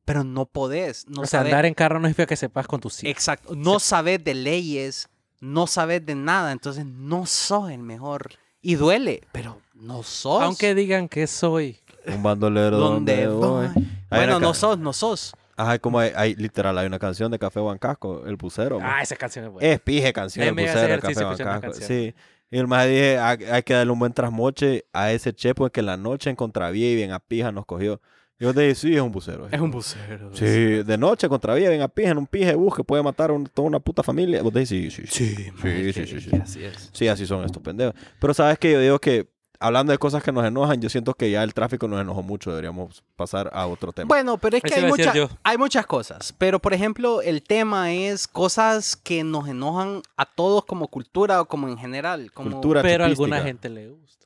[0.04, 1.08] pero no podés.
[1.08, 3.08] No o sea, sabes- andar en carro no significa que sepas conducir.
[3.08, 3.56] Exacto.
[3.56, 5.08] No sabes de leyes,
[5.44, 8.32] no sabes de nada, entonces no sos el mejor.
[8.62, 10.42] Y duele, pero no sos.
[10.42, 11.80] Aunque digan que soy.
[12.08, 13.68] Un bandolero donde voy.
[14.10, 15.34] Bueno, no sos, no sos.
[15.58, 18.80] Ajá, como hay, hay- literal, hay una canción de Café Huancasco, El Bucero.
[18.80, 18.90] man.
[18.92, 19.70] Ah, esa canción es buena.
[19.70, 22.16] Es pije canción, El hacer El Café esa Sí.
[22.50, 25.82] Y el más dije, hay, hay que darle un buen trasmoche a ese chepo que
[25.82, 28.00] en la noche en contravía y bien a pija nos cogió.
[28.44, 29.48] Yo te dije, sí, es un bucero.
[29.50, 30.30] Es un bucero.
[30.34, 33.34] Sí, de noche contravía, bien a pija, en un pije bus que puede matar a
[33.34, 34.42] un- toda una puta familia.
[34.44, 35.28] Vos decís, sí, sí, sí.
[35.28, 36.36] Sí, Sí, sí, sí, sí.
[36.36, 36.90] Así es.
[36.92, 37.96] Sí, así son estos pendejos.
[38.20, 39.30] Pero sabes que yo digo que,
[39.60, 42.50] hablando de cosas que nos enojan, yo siento que ya el tráfico nos enojó mucho.
[42.50, 44.10] Deberíamos pasar a otro tema.
[44.10, 46.34] Bueno, pero es que hay, mucha- hay muchas cosas.
[46.38, 51.46] Pero, por ejemplo, el tema es cosas que nos enojan a todos como cultura o
[51.46, 52.30] como en general.
[52.34, 54.23] Como Cultura Pero a alguna gente le gusta.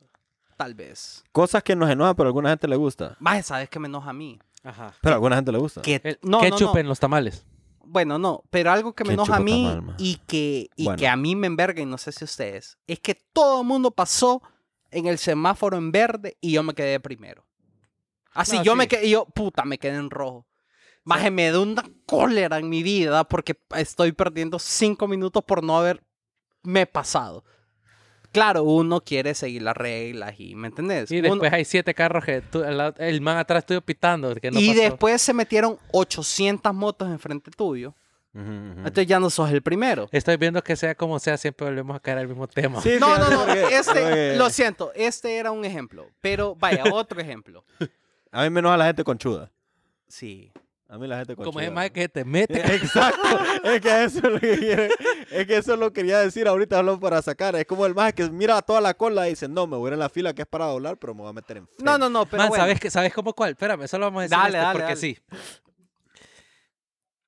[0.58, 1.24] Tal vez.
[1.30, 3.16] Cosas que nos enojan, pero a alguna gente le gusta.
[3.20, 4.40] Más, ¿sabes qué me enoja a mí?
[4.64, 4.92] Ajá.
[5.00, 5.82] Pero a alguna gente le gusta.
[5.82, 6.78] Que, El no, no, ketchup no.
[6.80, 7.46] en los tamales.
[7.84, 8.42] Bueno, no.
[8.50, 10.98] Pero algo que me enoja a mí tamal, y, que, y Bueno.
[10.98, 13.92] que a mí me enverga, y no sé si ustedes, es que todo el mundo
[13.92, 14.42] pasó
[14.90, 17.46] en el semáforo en verde y yo me quedé primero.
[18.32, 18.78] Así, No, yo sí.
[18.78, 20.44] me quedé, yo, puta, me quedé en rojo.
[21.04, 25.78] Más me da una cólera en mi vida porque estoy perdiendo cinco minutos por no
[25.78, 27.44] haberme pasado.
[28.32, 31.10] Claro, uno quiere seguir las reglas y, ¿me entendés?
[31.10, 34.34] Y Uno- después hay siete carros que tú- el man atrás estuvo pitando.
[34.34, 34.80] Que no y pasó.
[34.82, 37.94] después se metieron 800 motos enfrente tuyo.
[38.34, 38.78] Ujú, ujú.
[38.80, 40.08] Entonces ya no sos el primero.
[40.12, 42.80] Estoy viendo que sea como sea, siempre volvemos a caer al mismo tema.
[42.82, 43.44] Sí, No, no, no.
[43.46, 46.06] porque- Este, lo siento, este era un ejemplo.
[46.20, 47.64] Pero vaya, otro ejemplo.
[48.30, 49.50] A mí me enoja la gente conchuda.
[50.06, 50.52] Sí.
[50.90, 51.52] A mí la gente conchuda.
[51.52, 52.60] Como es más que te mete.
[52.74, 53.28] Exacto.
[53.64, 54.88] es que eso es lo que quiere.
[55.30, 57.54] Es que eso lo quería decir ahorita solo para sacar.
[57.56, 59.88] Es como el más que mira toda la cola y dice, no, me voy a
[59.88, 61.98] ir en la fila que es para doblar, pero me voy a meter en No,
[61.98, 62.64] no, no, pero Man, bueno.
[62.64, 63.50] ¿sabes, ¿sabes cómo cuál?
[63.50, 64.96] Espérame, eso lo vamos a decir Dale, este, dale, porque dale.
[65.00, 65.18] sí.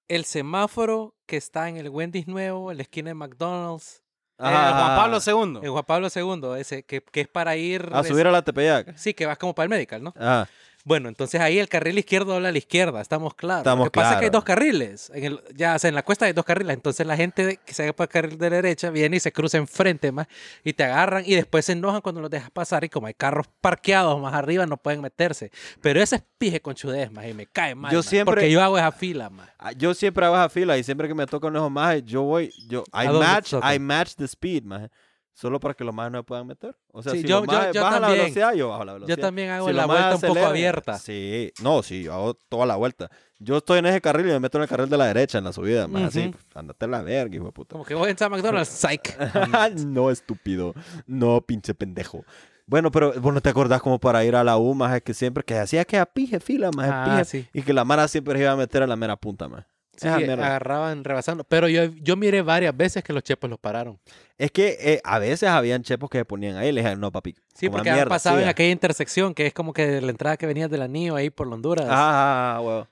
[0.09, 4.03] El semáforo que está en el Wendy's nuevo, en la esquina de McDonald's,
[4.39, 5.61] Eh, Juan Pablo II.
[5.63, 7.91] en Juan Pablo II, ese, que, que es para ir...
[7.93, 8.97] A subir a la Tepeyac.
[8.97, 10.15] Sí, que vas como para el medical, ¿no?
[10.17, 10.49] Ajá.
[10.85, 13.61] Bueno, entonces ahí el carril izquierdo habla a la izquierda, estamos claros.
[13.63, 15.11] Estamos Lo que pasa es que hay dos carriles.
[15.15, 16.75] En el, ya, o sea, en la cuesta hay dos carriles.
[16.75, 19.31] Entonces la gente que se va para el carril de la derecha viene y se
[19.31, 20.27] cruza enfrente más
[20.65, 23.47] y te agarran y después se enojan cuando los dejas pasar y como hay carros
[23.61, 25.51] parqueados más arriba no pueden meterse.
[25.83, 27.93] Pero ese es pije con chudez, más y me cae mal.
[27.93, 29.51] Yo siempre- Porque yo hago esa fila, más.
[29.59, 32.23] Ah, Yo siempre hago esa fila y siempre que me toca un esos más, yo
[32.23, 33.53] voy, yo, I ¿A dónde te match?
[33.75, 34.91] I match the speed, man.
[35.33, 36.77] Solo para que los más no me puedan meter.
[36.93, 38.25] O sea, Sí, si yo- los yo- yo bajan la también.
[38.27, 39.17] velocidad, yo bajo la velocidad.
[39.17, 40.99] Yo también hago Si la vuelta un poco abierta.
[40.99, 43.11] Sí, no, sí, yo hago toda la vuelta.
[43.39, 45.45] Yo estoy en ese carril y me meto en el carril de la derecha en
[45.45, 46.29] la subida, más así.
[46.29, 47.73] Pues, Andate a la verga, hijo de puta.
[47.73, 49.17] Como que voy a entrar a McDonald's, psych.
[49.87, 50.75] no, estúpido.
[51.07, 52.25] No, pinche pendejo.
[52.67, 55.43] Bueno, pero vos no te acordás como para ir a la U, más que siempre
[55.43, 57.49] que hacía que a pije fila, más Ah, pije, sí.
[57.53, 59.65] y que la mara siempre se iba a meter a la mera punta, más.
[60.01, 60.47] Sí, Esa mierda.
[60.47, 61.45] agarraban rebasando.
[61.45, 63.99] Pero yo, yo miré varias veces que los chepos los pararon.
[64.39, 67.13] Es que eh, a veces habían chepos que se ponían ahí y le dijeron, no,
[67.13, 67.35] papi.
[67.55, 68.51] Sí, coma porque han mierda, pasado en siga".
[68.53, 71.87] aquella intersección que es como que la entrada que venías del anillo ahí por Honduras.
[71.91, 72.89] Ah, ah, huevo.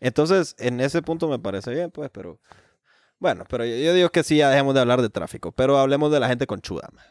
[0.00, 2.38] Entonces, en ese punto me parece bien, pues, pero.
[3.18, 5.52] Bueno, pero yo, yo digo que sí, ya dejemos de hablar de tráfico.
[5.52, 6.88] Pero hablemos de la gente conchuda.
[6.92, 7.04] man.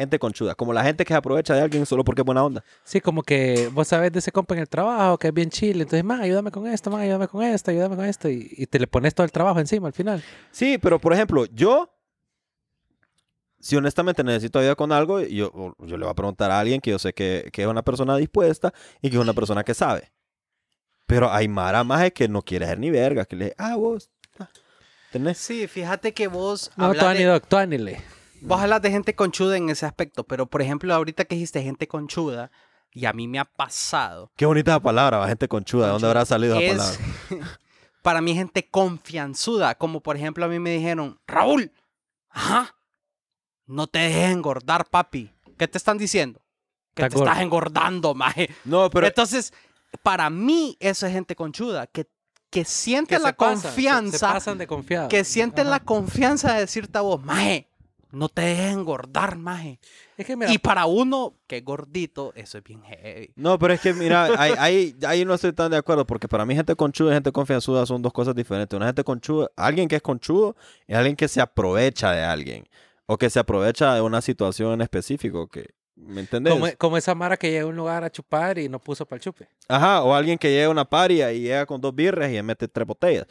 [0.00, 0.54] Gente conchuda.
[0.54, 2.64] Como la gente que se aprovecha de alguien solo porque es buena onda.
[2.84, 5.82] Sí, como que vos sabes de ese compa en el trabajo que es bien chile.
[5.82, 8.28] Entonces, más, ayúdame con esto, más, ayúdame con esto, ayúdame con esto.
[8.30, 10.22] Y, y te le pones todo el trabajo encima al final.
[10.50, 11.90] Sí, pero por ejemplo, yo.
[13.58, 16.92] Si honestamente necesito ayuda con algo, yo, yo le voy a preguntar a alguien que
[16.92, 20.10] yo sé que, que es una persona dispuesta y que es una persona que sabe.
[21.04, 24.08] Pero hay Mara más que no quiere ser ni verga, que le ah, vos.
[24.38, 24.48] ah,
[25.12, 25.36] ¿Tenés?
[25.36, 27.04] Sí, fíjate que vos No, hablas
[28.42, 31.86] Vos hablas de gente conchuda en ese aspecto, pero por ejemplo, ahorita que dijiste gente
[31.88, 32.50] conchuda,
[32.92, 34.32] y a mí me ha pasado.
[34.36, 35.86] Qué bonita esa palabra, gente conchuda.
[35.86, 36.98] ¿De dónde habrá salido esa es,
[37.30, 37.58] palabra?
[38.02, 41.70] para mí gente confianzuda, como por ejemplo a mí me dijeron, Raúl,
[42.30, 42.74] ajá,
[43.66, 45.30] no te dejes engordar, papi.
[45.56, 46.40] ¿Qué te están diciendo?
[46.94, 48.50] Que te estás engordando, maje.
[48.64, 49.52] No, pero Entonces,
[50.02, 52.08] para mí eso es gente conchuda, que,
[52.50, 55.08] que siente Que la se pasan, se- confianza, Se, pasan de confiado.
[55.08, 55.70] que sienten Ajá.
[55.76, 57.69] la confianza de decirte a vos, maje,
[58.12, 59.78] no te dejes engordar, maje.
[60.16, 63.32] Es que mira, Y para uno que es gordito, eso es bien heavy.
[63.36, 66.44] No, pero es que mira, ahí, ahí, ahí no estoy tan de acuerdo, porque para
[66.44, 68.76] mí gente conchuda y gente confianzuda son dos cosas diferentes.
[68.76, 72.68] Una gente conchuda, alguien que es conchudo es alguien que se aprovecha de alguien,
[73.06, 76.52] o que se aprovecha de una situación en específico, que, ¿me entendés?
[76.52, 79.18] como, como esa Mara que llega a un lugar a chupar y no puso para
[79.18, 79.48] el chupe.
[79.68, 82.42] Ajá, o alguien que llega a una paria y llega con dos birras y le
[82.42, 83.26] mete tres botellas.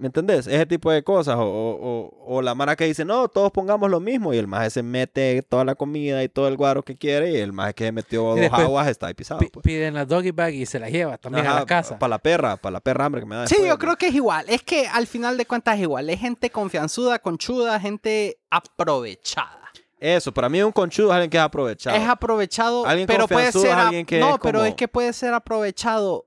[0.00, 0.46] ¿Me entendés?
[0.46, 1.36] Ese tipo de cosas.
[1.36, 4.32] O, o- o- o la mara que dice, no, todos pongamos lo mismo.
[4.32, 7.32] Y el maje se mete toda la comida y todo el guaro que quiere.
[7.32, 9.40] Y el maje que se metió dos después aguas está ahí pisado.
[9.40, 9.62] Pi- pues.
[9.62, 11.98] Piden la doggy bag y se la lleva también a la casa.
[11.98, 13.46] Para la perra, para la perra hambre que me da.
[13.46, 13.78] Sí, después, yo ¿no?
[13.78, 14.46] creo que es igual.
[14.48, 16.08] Es que al final de cuentas es igual.
[16.10, 19.58] Es gente confianzuda, conchuda, gente aprovechada.
[19.98, 21.94] Eso, para mí un conchudo es alguien que es aprovechado.
[21.96, 23.66] Es aprovechado, Alguien pero puede ser...
[23.66, 26.24] es a- alguien que no, es pero es que puede ser aprovechado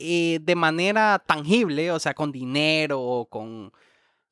[0.00, 3.72] eh, de manera tangible, o sea, con dinero o con,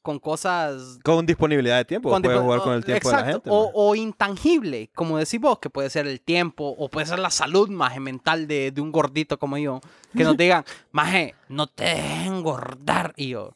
[0.02, 0.98] con cosas...
[1.04, 2.08] Con disponibilidad de tiempo.
[2.10, 3.50] con puede tipo- jugar con el tiempo de la exacto, gente.
[3.52, 7.30] O, o intangible, como decís vos, que puede ser el tiempo o puede ser la
[7.30, 9.80] salud maje, mental de, de un gordito como yo.
[10.16, 13.12] Que nos digan, maje, no te dejes engordar.
[13.16, 13.54] Y yo,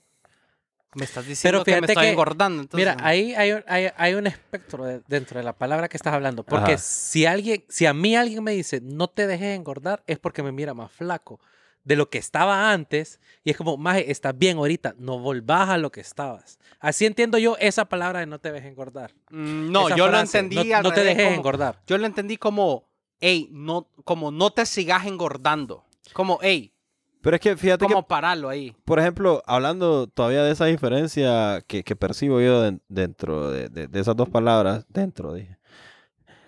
[0.95, 2.61] me estás diciendo que me estoy que- engordando.
[2.61, 5.97] entonces- Mira, ahí hay, un- hay, hay un espectro de- dentro de la palabra que
[5.97, 6.43] estás hablando.
[6.43, 6.79] Porque Ajá.
[6.83, 10.53] si alguien, si a mí alguien me dice no te dejes engordar, es porque me
[10.53, 11.41] mira más flaco
[11.85, 13.21] de lo que estaba antes.
[13.45, 16.59] Y es como, maje, estás bien ahorita, no volvás a lo que estabas.
[16.81, 19.13] Así entiendo yo esa palabra de no te dejes engordar.
[19.31, 21.81] Mm, no, Esa yo lo frase, entendí No, al no te dejes como- engordar.
[21.87, 22.89] Yo lo entendí como,
[23.21, 25.85] hey, no, como no te sigas engordando.
[26.13, 26.73] Como, hey,
[27.21, 28.75] Pero es que fíjate como que, pararlo ahí.
[28.85, 33.87] por ejemplo, hablando todavía de esa diferencia que, que percibo yo den- dentro de, de-
[33.87, 35.57] de esas dos palabras, dentro, dije.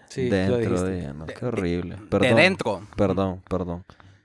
[0.09, 0.90] Sí, lo dentro, dijiste.
[0.90, 1.97] dije, no, De- qué horrible.
[1.97, 2.87] De Perdón, dentro.
[2.97, 3.85] Perdón, perdón.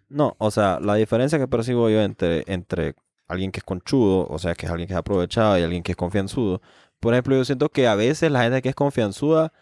[0.10, 2.96] No, o sea, la diferencia que percibo yo entre, entre
[3.28, 5.92] alguien que es conchudo, o sea, que es alguien que es aprovechado y alguien que
[5.92, 6.62] es confianzudo.
[7.00, 9.54] Por ejemplo, yo siento que a veces la gente que es confianzuda,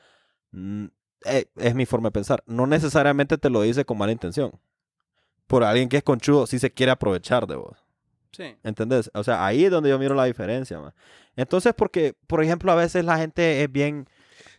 [0.52, 0.86] mm,
[1.26, 4.52] eh, es mi forma de pensar, no necesariamente te lo dice con mala intención.
[5.48, 7.78] Por alguien que es conchudo, sí se quiere aprovechar de vos.
[8.32, 8.56] Sí.
[8.64, 9.12] ¿Entendés?
[9.14, 10.94] O sea, ahí es donde yo miro la diferencia, man.
[11.36, 14.08] Entonces, porque, por ejemplo, a veces la gente es bien...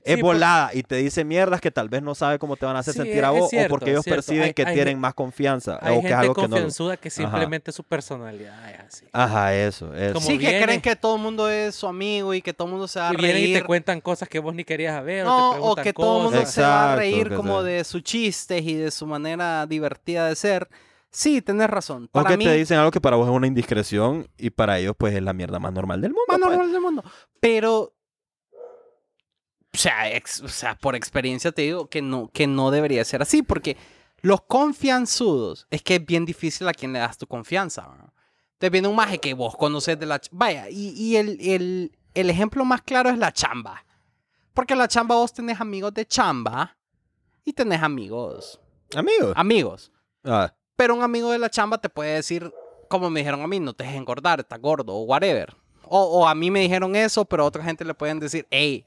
[0.08, 2.64] Es Sí, por- volada y te dice mierdas que tal vez no sabe cómo te
[2.66, 4.74] van a hacer Sí, sentir a vos cierto, o porque ellos perciben Hay- que hay
[4.74, 6.48] tienen más confianza Hay o que es algo que no...
[6.48, 9.06] confianzuda que simplemente su personalidad es así.
[9.12, 10.14] Ajá, eso, eso.
[10.14, 12.72] Como Sí, que creen que todo el mundo es su amigo y que todo el
[12.72, 13.58] mundo se va a Y vienen y reír.
[13.60, 15.24] te cuentan cosas que vos ni querías saber.
[15.24, 18.02] No, o, te o que todo el mundo se va a reír como de sus
[18.02, 20.68] chistes y de su manera divertida de ser.
[21.10, 22.04] Sí, tenés razón.
[22.12, 24.78] O Para que mí, te dicen algo que para vos es una indiscreción y para
[24.78, 26.24] ellos pues es la mierda más normal del mundo.
[26.28, 26.50] más pues.
[26.50, 27.04] normal del mundo.
[27.40, 27.94] Pero,
[29.78, 33.22] o sea, ex- o sea, por experiencia te digo que no, que no debería ser
[33.22, 33.76] así, porque
[34.22, 37.82] los confianzudos es que es bien difícil a quien le das tu confianza.
[37.82, 38.12] ¿no?
[38.58, 40.20] Te viene un maje que vos conoces de la...
[40.32, 43.84] Vaya, y, y el, el, el ejemplo más claro es la chamba.
[44.52, 46.76] Porque la chamba vos tenés amigos de chamba
[47.44, 48.60] y tenés amigos...
[48.96, 49.32] Amigos.
[49.36, 49.92] Amigos.
[50.24, 52.52] Ah, Pero un amigo de la chamba te puede decir,
[52.88, 55.54] como me dijeron a mí, no te dejes engordar, estás gordo o whatever.
[55.84, 58.84] O, o a mí me dijeron eso, pero a otra gente le pueden decir, hey,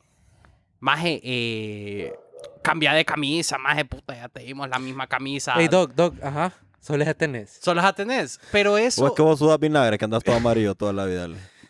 [0.81, 2.13] maje, eh,
[2.61, 5.53] cambia de camisa, maje, puta, ya te dimos la misma camisa.
[5.55, 6.51] Hey, Doc, Doc, ajá.
[6.81, 7.59] Solo ya tenés.
[7.61, 8.39] Solo la tenés.
[8.51, 9.03] Pero eso.
[9.03, 11.29] O es que vos sudas vinagre, que andas todo amarillo toda la vida.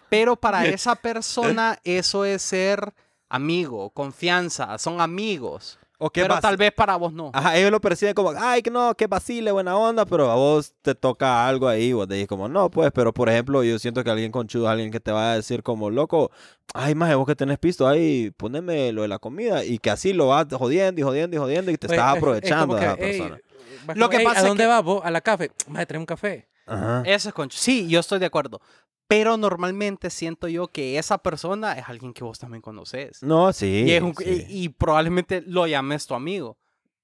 [0.10, 2.94] Pero para esa persona, eso es ser
[3.30, 5.78] amigo, confianza, son amigos.
[6.04, 7.30] O que Pero tal vez para vos no.
[7.32, 10.74] Ajá, ellos lo perciben como, ay, que no, que vacile, buena onda, pero a vos
[10.82, 14.04] te toca algo ahí, vos te dices como, no, pues, pero por ejemplo, yo siento
[14.04, 16.32] que alguien conchudo, alguien que te va a decir como, loco,
[16.74, 20.12] ay, más vos que tenés pisto ahí, poneme lo de la comida, y que así
[20.14, 22.82] lo vas jodiendo y jodiendo y jodiendo y te Pues, estás es- es aprovechando de
[22.82, 23.42] esa que, "Ey, persona.
[23.94, 25.02] Lo que "Ey, pasa ¿A es dónde que- vas vos?
[25.04, 25.52] A la café.
[25.68, 26.48] Más trae un café.
[26.66, 27.04] Ajá.
[27.06, 27.58] Eso es concho.
[27.60, 28.60] Sí, yo estoy de acuerdo.
[29.12, 33.22] Pero normalmente siento yo que esa persona es alguien que vos también conoces.
[33.22, 33.84] No, sí.
[33.88, 34.46] y, es un- sí.
[34.48, 36.58] y- y probablemente lo llames tu amigo.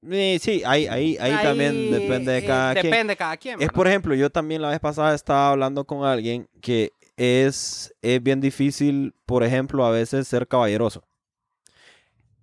[0.10, 2.86] Sí, sí, ahí, ahí, ahí, también depende de eh, cada quien.
[2.86, 3.62] Depende de cada quien.
[3.62, 8.24] Es por ejemplo, yo también la vez pasada estaba hablando con alguien que es, es
[8.24, 11.04] bien difícil, por ejemplo, a veces ser caballeroso.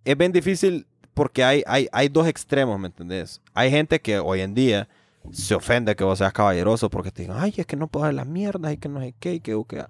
[0.05, 3.40] Es bien difícil porque hay, hay, hay dos extremos, ¿me entendés?
[3.55, 4.88] Hay gente que hoy en día
[5.32, 8.14] se ofende que vos seas caballeroso porque te digan, ay, es que no puedo dar
[8.14, 9.54] las mierdas y que no sé qué y que...
[9.54, 9.84] o que".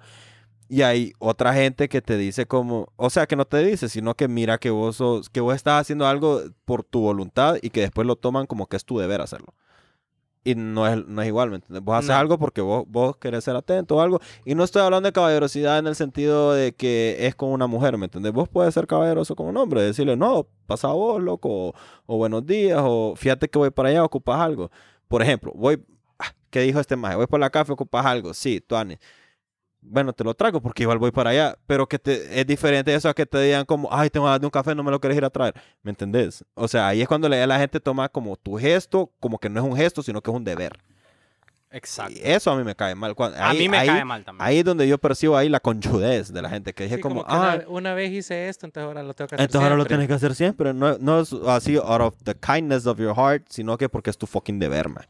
[0.68, 4.14] Y hay otra gente que te dice como, o sea, que no te dice, sino
[4.14, 7.80] que mira que vos, sos- que vos estás haciendo algo por tu voluntad y que
[7.82, 9.54] después lo toman como que es tu deber hacerlo.
[10.46, 11.82] Y no es, no es igual, ¿me entiendes?
[11.82, 12.16] Vos haces No.
[12.16, 14.20] algo porque vos, vos querés ser atento o algo.
[14.44, 17.96] Y no estoy hablando de caballerosidad en el sentido de que es con una mujer,
[17.96, 18.32] ¿me entiendes?
[18.32, 21.74] Vos puedes ser caballeroso con un hombre, decirle, no, pasa vos, loco, o,
[22.06, 24.70] o buenos días, o fíjate que voy para allá, ocupas algo.
[25.08, 25.82] Por ejemplo, voy,
[26.18, 27.16] ah, ¿qué dijo este maje?
[27.16, 28.34] Voy por la café, ocupas algo.
[28.34, 28.98] Sí, Tuani.
[29.80, 31.58] Bueno, te lo traigo porque igual voy para allá.
[31.66, 34.50] Pero que te, es diferente eso a que te digan como, ay, tengo de un
[34.50, 35.54] café, no me lo quieres ir a traer.
[35.82, 36.44] ¿Me entendés?
[36.54, 39.66] O sea, ahí es cuando la gente toma como tu gesto, como que no es
[39.66, 40.78] un gesto, sino que es un deber.
[41.76, 42.12] Exacto.
[42.16, 43.14] Y eso a mí me cae mal.
[43.14, 44.46] Cuando- a ahí- mí me ahí- cae mal también.
[44.46, 47.24] Ahí es donde yo percibo ahí la conchudez de la gente, que dije Sí, como,
[47.24, 49.62] como, que ah, una, una vez hice esto, entonces ahora lo tengo que hacer entonces
[49.64, 49.96] ahora lo siempre".
[49.96, 50.72] tienes que hacer siempre.
[50.72, 54.16] No, no es así out of the kindness of your heart, sino que porque es
[54.16, 55.04] tu fucking deber, man.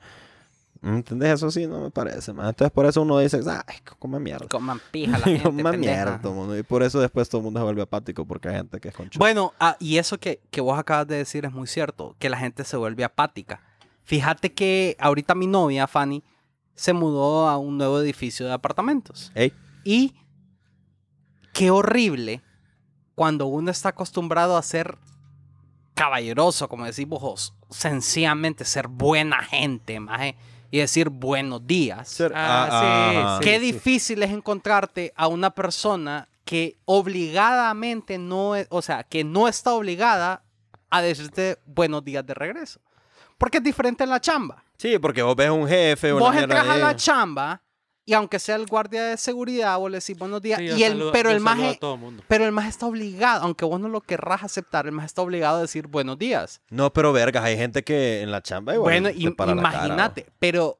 [0.83, 1.31] ¿Entendés?
[1.31, 2.48] Eso sí no me parece, man.
[2.48, 4.46] Entonces por eso uno dice, ay, come mierda.
[4.48, 5.77] Coman pija la gente, pendeja.
[5.79, 6.59] mierda todo mundo.
[6.59, 8.94] Y por eso después todo el mundo se vuelve apático, porque hay gente que es
[8.94, 9.18] conchuda.
[9.18, 12.37] Bueno, ah, y eso que, que vos acabas de decir es muy cierto, que la
[12.37, 13.62] gente se vuelve apática.
[14.03, 16.22] Fíjate que ahorita mi novia, Fanny,
[16.74, 19.30] se mudó a un nuevo edificio de apartamentos.
[19.34, 19.52] Ey,
[19.84, 20.14] Y
[21.52, 22.42] qué horrible
[23.14, 24.98] cuando uno está acostumbrado a ser
[25.94, 30.37] caballeroso, como decimos vos, sencillamente ser buena gente, maje,
[30.70, 32.08] y decir buenos días.
[32.08, 33.66] ser- Ah, ah, sí, Qué sí.
[33.72, 39.72] difícil es encontrarte a una persona que obligadamente no es, o sea, que no está
[39.72, 40.42] obligada
[40.90, 42.80] a decirte buenos días de regreso.
[43.38, 44.63] Porque es diferente en la chamba.
[44.85, 47.62] Sí, porque vos ves un jefe, una Vos entras a la chamba
[48.05, 50.59] y aunque sea el guardia de seguridad, vos le decís buenos días.
[50.59, 52.23] Sí, y el, saludo- pero el maje, todo mundo.
[52.29, 55.57] pero el maje está obligado, aunque vos no lo querrás aceptar, el maje está obligado
[55.57, 56.61] a decir buenos días.
[56.68, 60.79] No, pero vergas, hay gente que en la chamba igual bueno, cara, imagínate, pero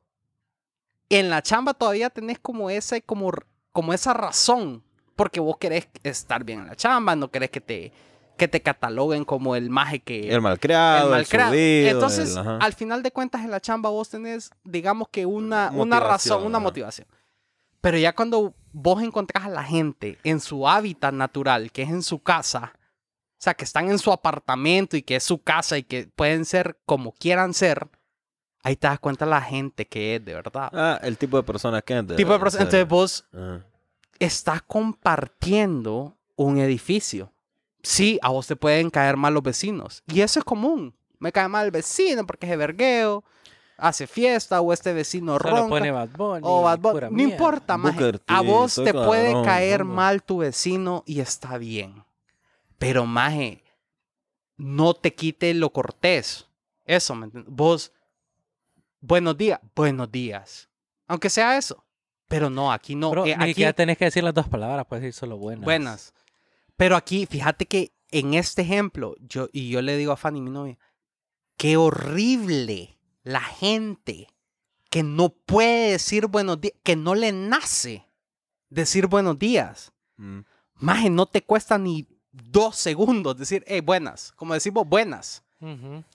[1.09, 3.33] en la chamba todavía tenés como ese, como,
[3.73, 4.85] como esa razón,
[5.17, 7.91] porque vos querés estar bien en la chamba, no querés que te,
[8.37, 10.33] que te cataloguen como el maje que...
[10.33, 11.51] El malcriado, el, malcriado.
[11.53, 15.71] subido, Entonces, el- al final de cuentas, en la chamba vos tenés, digamos que una,
[15.75, 16.63] una razón, una ajá.
[16.65, 17.07] motivación.
[17.81, 22.03] Pero ya cuando vos encontrás a la gente en su hábitat natural, que es en
[22.03, 25.83] su casa, o sea, que están en su apartamento y que es su casa y
[25.83, 27.89] que pueden ser como quieran ser,
[28.63, 30.71] ahí te das cuenta la gente que es de verdad.
[30.73, 32.07] Ah, el tipo de persona que es.
[32.17, 33.63] tipo de perso- Entonces vos Ajá.
[34.19, 37.33] estás compartiendo un edificio.
[37.85, 40.03] Sí, a vos te pueden caer mal los vecinos.
[40.07, 40.95] Y eso es común.
[41.19, 43.23] Me cae mal el vecino porque es de vergueo,
[43.77, 45.69] hace fiesta, o este vecino Solo ronca.
[45.69, 46.41] pone Bad Bunny.
[46.43, 47.01] o Bad Bunny.
[47.03, 47.33] No mierda.
[47.35, 52.03] importa, T, A vos te puede cabrón, caer mal tu vecino y está bien.
[52.79, 53.63] Pero, maje,
[54.57, 56.47] no te quite lo cortés.
[56.85, 57.53] Eso, ¿me entiendes?
[57.55, 57.93] Vos,
[59.01, 60.69] buenos días, buenos días.
[61.07, 61.83] Aunque sea eso.
[62.29, 63.11] Pero no, aquí no.
[63.11, 65.65] Pero Eh, aquí, siquiera tenés que decir las dos palabras, puedes decir solo buenas.
[65.65, 66.15] Buenas.
[66.77, 70.51] Pero aquí, fíjate que en este ejemplo, yo, y yo le digo a Fanny, mi
[70.51, 70.79] novia,
[71.57, 74.29] qué horrible la gente
[74.91, 78.07] que no puede decir buenos días, que no le nace
[78.71, 79.93] decir buenos días.
[80.17, 80.41] Mm.
[80.75, 84.33] Maje, no te cuesta ni dos segundos decir, hey, buenas.
[84.33, 85.43] Como decimos, buenas.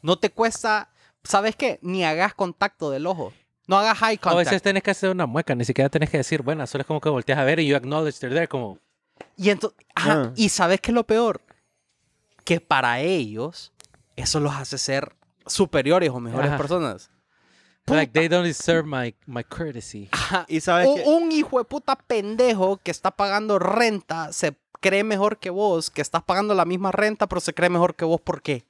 [0.02, 0.91] No te cuesta,
[1.24, 1.80] ¿sabes qué?
[1.82, 3.34] Ni hagas contacto del ojo.
[3.67, 4.45] No hagas eye A contact.
[4.45, 7.02] veces tenés que hacer una mueca, ni siquiera tenés que decir buenas, solo es como
[7.02, 8.78] que volteas a ver y you acknowledge they're there, como...
[9.38, 10.32] Y entonces, Ah.
[10.36, 11.41] y sabes qué es lo peor?
[12.43, 13.71] Que para ellos
[14.15, 16.58] eso los hace ser superiores o mejores Ajá.
[16.58, 17.10] personas.
[17.88, 20.10] Like they don't deserve my, my courtesy.
[20.12, 20.45] Ajá.
[20.47, 25.03] Y sabes un, que- un hijo de puta pendejo que está pagando renta se cree
[25.03, 28.21] mejor que vos, que estás pagando la misma renta, pero se cree mejor que vos.
[28.21, 28.63] ¿Por qué?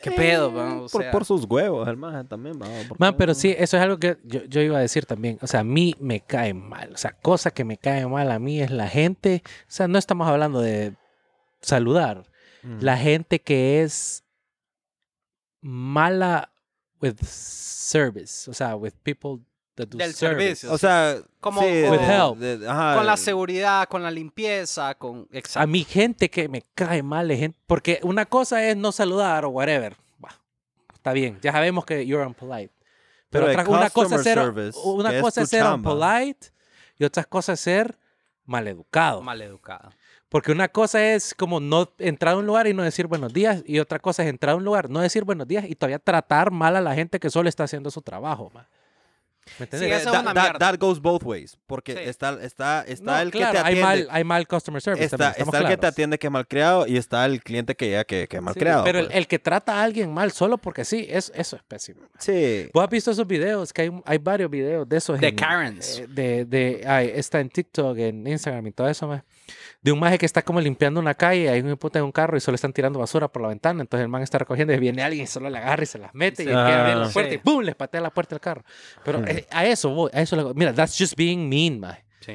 [0.00, 0.50] ¿Qué pedo?
[0.52, 0.86] man?
[0.92, 4.16] O Eh, por, sus huevos, maje también, porque- Man, pero sí, eso es algo que
[4.24, 5.38] yo, yo iba a decir también.
[5.42, 6.92] O sea, a mí me cae mal.
[6.92, 9.42] O sea, cosa que me cae mal a mí es la gente.
[9.44, 10.94] O sea, no estamos hablando de
[11.60, 12.18] saludar.
[12.62, 12.76] Ujú.
[12.80, 14.24] La gente que es
[15.60, 16.50] mala
[17.00, 18.48] with service.
[18.50, 19.44] O sea, with people
[19.86, 20.72] Del servicio.
[20.72, 22.36] O sea, Como- sí, With de- help.
[22.38, 25.28] de- ajá, con la seguridad, con la limpieza, con...
[25.32, 25.68] A Exacto.
[25.68, 27.58] mí gente que me cae mal gente...
[27.66, 29.96] Porque una cosa es no saludar o whatever.
[30.18, 30.34] Bah,
[30.94, 31.38] está bien.
[31.42, 32.72] Ya sabemos que you're unpolite.
[33.30, 35.92] Pero, Pero otra, una cosa es ser, service, una cosa es ser chamba.
[35.92, 36.48] unpolite
[36.98, 37.98] y otra cosa es ser
[38.46, 39.20] maleducado.
[39.22, 39.90] Mal educado.
[40.30, 43.62] Porque una cosa es como no entrar a un lugar y no decir buenos días
[43.66, 46.50] y otra cosa es entrar a un lugar, no decir buenos días y todavía tratar
[46.50, 48.50] mal a la gente que solo está haciendo su trabajo.
[48.52, 48.66] ma.
[49.58, 49.88] ¿Me entiendes?
[49.88, 50.58] Sí, eso es That- una mierda.
[50.58, 51.56] that goes both ways.
[51.66, 51.98] Porque Sí.
[52.04, 53.82] está, está, está No, el claro, que te hay atiende.
[53.82, 55.04] mal, hay mal customer service.
[55.04, 57.90] está también, está el que te atiende que es malcriado y está el cliente que
[57.90, 58.84] ya que, que es Sí, malcriado.
[58.84, 59.16] pero el, pues.
[59.16, 62.02] el que trata a alguien mal solo porque sí, es, eso es pésimo.
[62.18, 62.68] Sí.
[62.74, 63.72] ¿Vos has visto esos videos?
[63.72, 65.20] Que hay, hay varios videos de esos.
[65.20, 65.98] De en- Karens.
[65.98, 69.24] eh, De, de, ay, está en TikTok, en Instagram y todo eso, ma.
[69.82, 72.36] De un maje que está como limpiando una calle, hay un puta en un carro
[72.36, 73.80] y solo están tirando basura por la ventana.
[73.80, 76.14] Entonces el man está recogiendo y viene alguien y solo le agarra y se las
[76.14, 77.10] mete y quiere abrir la Ah.
[77.12, 77.38] puerta y.
[77.38, 77.62] ¡pum!
[77.62, 78.64] les patea la puerta del carro.
[79.04, 79.28] Pero Hmm.
[79.28, 82.04] eh, a eso voy, a eso le- Mira, that's just being mean, maje.
[82.20, 82.32] Sí.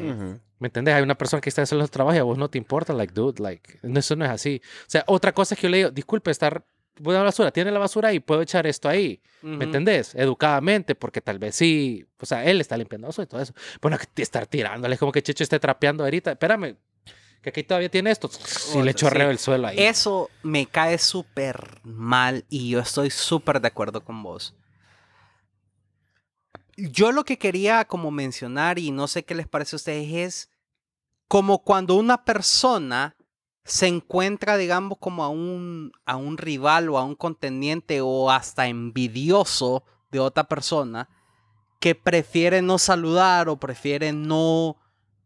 [0.60, 0.96] ¿Me entendés?
[0.96, 3.14] Hay una persona que está haciendo su trabajo y a vos no te importa, like,
[3.14, 4.62] dude, like, no, eso no es así.
[4.64, 6.64] O sea, otra cosa es que yo le digo, disculpe, estar,
[7.02, 9.22] voy a la basura, tiene la basura ahí, puedo echar esto ahí.
[9.42, 10.16] ¿Me entendés?
[10.16, 13.54] Educadamente, porque tal vez sí, o sea, él está limpiando eso y todo eso.
[13.82, 16.32] Bueno, que estar tirándole, es como que Checho esté trapeando ahorita.
[16.32, 16.78] Espérame,
[17.44, 18.32] que aquí todavía tiene esto.
[18.74, 19.32] Y le chorreo sí.
[19.32, 19.76] el suelo ahí.
[19.78, 24.56] Eso me cae súper mal y yo estoy súper de acuerdo con vos.
[26.78, 30.50] Yo lo que quería como mencionar y no sé qué les parece a ustedes es
[31.28, 33.16] como cuando una persona
[33.66, 38.68] se encuentra, digamos, como a un, a un rival o a un contendiente o hasta
[38.68, 41.10] envidioso de otra persona
[41.80, 44.78] que prefiere no saludar o prefiere no,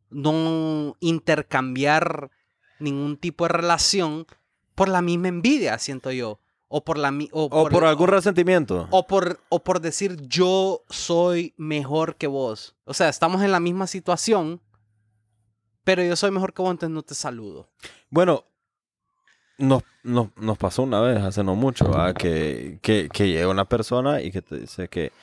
[0.10, 2.32] no intercambiar
[2.80, 4.26] ningún tipo de relación
[4.76, 6.40] por la misma envidia, siento yo.
[6.70, 8.88] O por la O por algún resentimiento.
[8.92, 12.76] o por, o por decir yo soy mejor que vos.
[12.84, 14.62] O sea, estamos en la misma situación,
[15.86, 17.70] pero yo soy mejor que vos, entonces no te saludo.
[18.10, 18.44] Bueno,
[19.58, 24.32] nos, nos, nos pasó una vez, hace no mucho, que, que llega una persona y
[24.32, 25.14] que te dice que,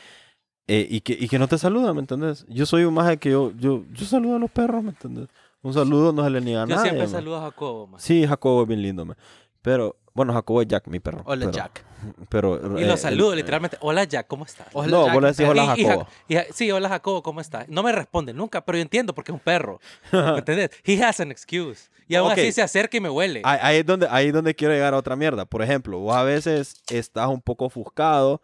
[0.67, 2.45] eh, y que, y que no te saluda, ¿me entendés?
[2.49, 5.29] Yo soy un maje que yo, yo, yo saludo a los perros, ¿me entendés?
[5.63, 6.91] Un saludo no se le niega a Yo nadie.
[6.91, 7.13] siempre ma.
[7.13, 7.99] saludo a Jacobo, ma.
[7.99, 9.17] Sí, Jacobo es bien lindo, ma.
[9.63, 11.23] pero, bueno, Jacobo es Jack, mi perro.
[11.25, 11.85] Hola, pero- Jack.
[12.29, 13.79] Pero, Y eh, lo el- saludo, literalmente.
[13.81, 14.67] Hola, Jack, ¿cómo estás?
[14.75, 16.07] Hola, no, Jack, vos le decís hola, Y- y Jacobo.
[16.29, 17.67] y Ja- sí, hola Jacobo, ¿cómo estás?
[17.71, 19.81] No me responde nunca, pero yo entiendo porque es un perro.
[20.13, 20.71] ¿Me entendés?
[20.85, 21.89] He has an excuse.
[22.09, 22.39] Y aún Ok.
[22.39, 23.41] así se acerca y me huele.
[23.45, 25.47] Ahí, ahí es donde, ahí es donde quiero llegar a otra mierda.
[25.47, 28.43] Por ejemplo, vos a veces estás un poco ofuscado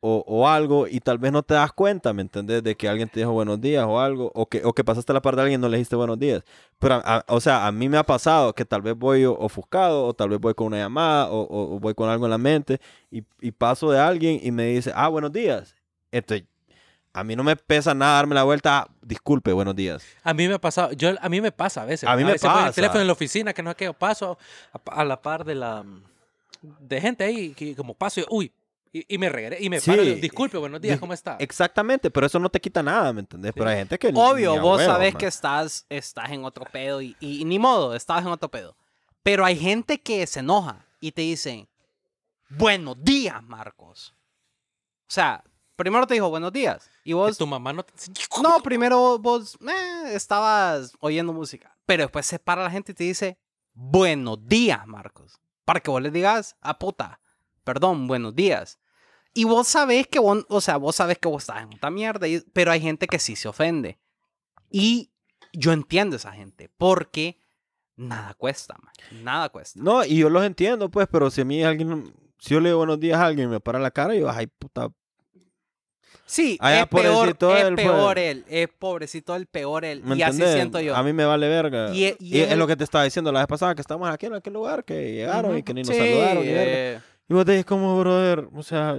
[0.00, 2.62] o, o algo y tal vez no te das cuenta, ¿me entendés?
[2.62, 5.22] De que alguien te dijo buenos días o algo, o que, o que pasaste la
[5.22, 6.42] par de alguien y no le dijiste buenos días.
[6.78, 10.04] Pero, a- a- o sea, a mí me ha pasado que tal vez voy ofuscado
[10.04, 12.38] o tal vez voy con una llamada o, o- o voy con algo en la
[12.38, 12.80] mente
[13.10, 15.74] y, y paso de alguien y me dice, ah, buenos días.
[16.12, 16.46] Entonces,
[17.12, 20.04] a mí no me pesa nada darme la vuelta, ah, disculpe, buenos días.
[20.22, 22.06] A mí me ha pasado, yo, a mí me pasa a veces.
[22.08, 22.74] A mí me veces voy en el pasa.
[22.74, 24.36] teléfono en la oficina, que no es que yo paso
[24.72, 25.82] a, a la par de la
[26.80, 28.52] de gente ahí, que como paso y, uy,
[28.92, 31.36] y, y me regresé, y me Sí, paro disculpe, buenos días, ¿cómo está?
[31.38, 33.52] Exactamente, pero eso no te quita nada, ¿me entendés?
[33.54, 34.08] Pero hay gente que...
[34.14, 35.20] Obvio, ni a vos huevo, sabés man.
[35.20, 38.76] que estás, estás en otro pedo y, y ni modo, estabas en otro pedo.
[39.22, 41.68] Pero hay gente que se enoja y te dicen,
[42.48, 44.14] buenos días, Marcos.
[45.08, 45.42] O sea,
[45.76, 47.38] primero te dijo buenos días y vos...
[47.38, 47.92] tu mamá no te...
[48.42, 51.76] No, primero vos eh, estabas oyendo música.
[51.86, 53.38] Pero después se para la gente y te dice,
[53.72, 55.40] buenos días, Marcos.
[55.64, 57.20] Para que vos le digas, a puta,
[57.66, 58.78] perdón, buenos días.
[59.34, 62.26] Y vos sabés que vos, o sea, vos sabés que vos estás en otra mierda,
[62.28, 63.98] y- pero hay gente que sí se ofende.
[64.70, 65.10] Y
[65.52, 67.38] yo entiendo a esa gente, porque
[67.96, 68.92] nada cuesta, man.
[69.24, 69.78] Nada cuesta.
[69.82, 72.78] No, y yo los entiendo, pues, pero si a mí alguien, si yo le digo
[72.78, 74.88] buenos días a alguien y me para la cara, yo, ay, puta.
[76.24, 77.86] Sí, Allá, es peor, pobrecito es él, pues.
[77.86, 80.02] peor él, es pobrecito el peor él.
[80.02, 80.54] ¿Me Y así entendés?
[80.54, 80.96] siento yo.
[80.96, 81.92] A mí me vale verga.
[81.94, 84.08] Y Y, e- y es lo que te estaba diciendo la vez pasada, que estamos
[84.08, 86.44] aquí en aquel lugar, que llegaron y que ni nos Sí, saludaron.
[86.44, 87.04] ni verga.
[87.28, 88.96] Y vos te dices, como, brother, o sea,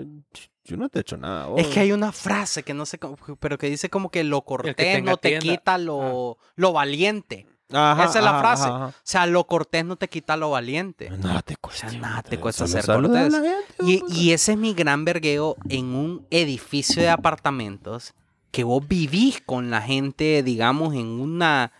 [0.65, 1.47] yo no te he hecho nada.
[1.57, 4.41] Es que hay una frase que no sé cómo, pero que dice como que lo
[4.43, 5.41] cortés no te tienda.
[5.57, 7.47] quita lo, lo valiente.
[7.71, 8.63] Ajá, Esa es la ajá, frase.
[8.63, 8.87] ajá, ajá.
[8.87, 11.09] O sea, lo cortés no te quita lo valiente.
[11.09, 11.89] Nada te O cuesta.
[11.89, 13.31] sea, nada te cuesta ser cortés.
[13.31, 18.13] la gente, Y, y ese es mi gran vergueo en un edificio de apartamentos
[18.51, 21.71] que vos vivís con la gente, digamos, en una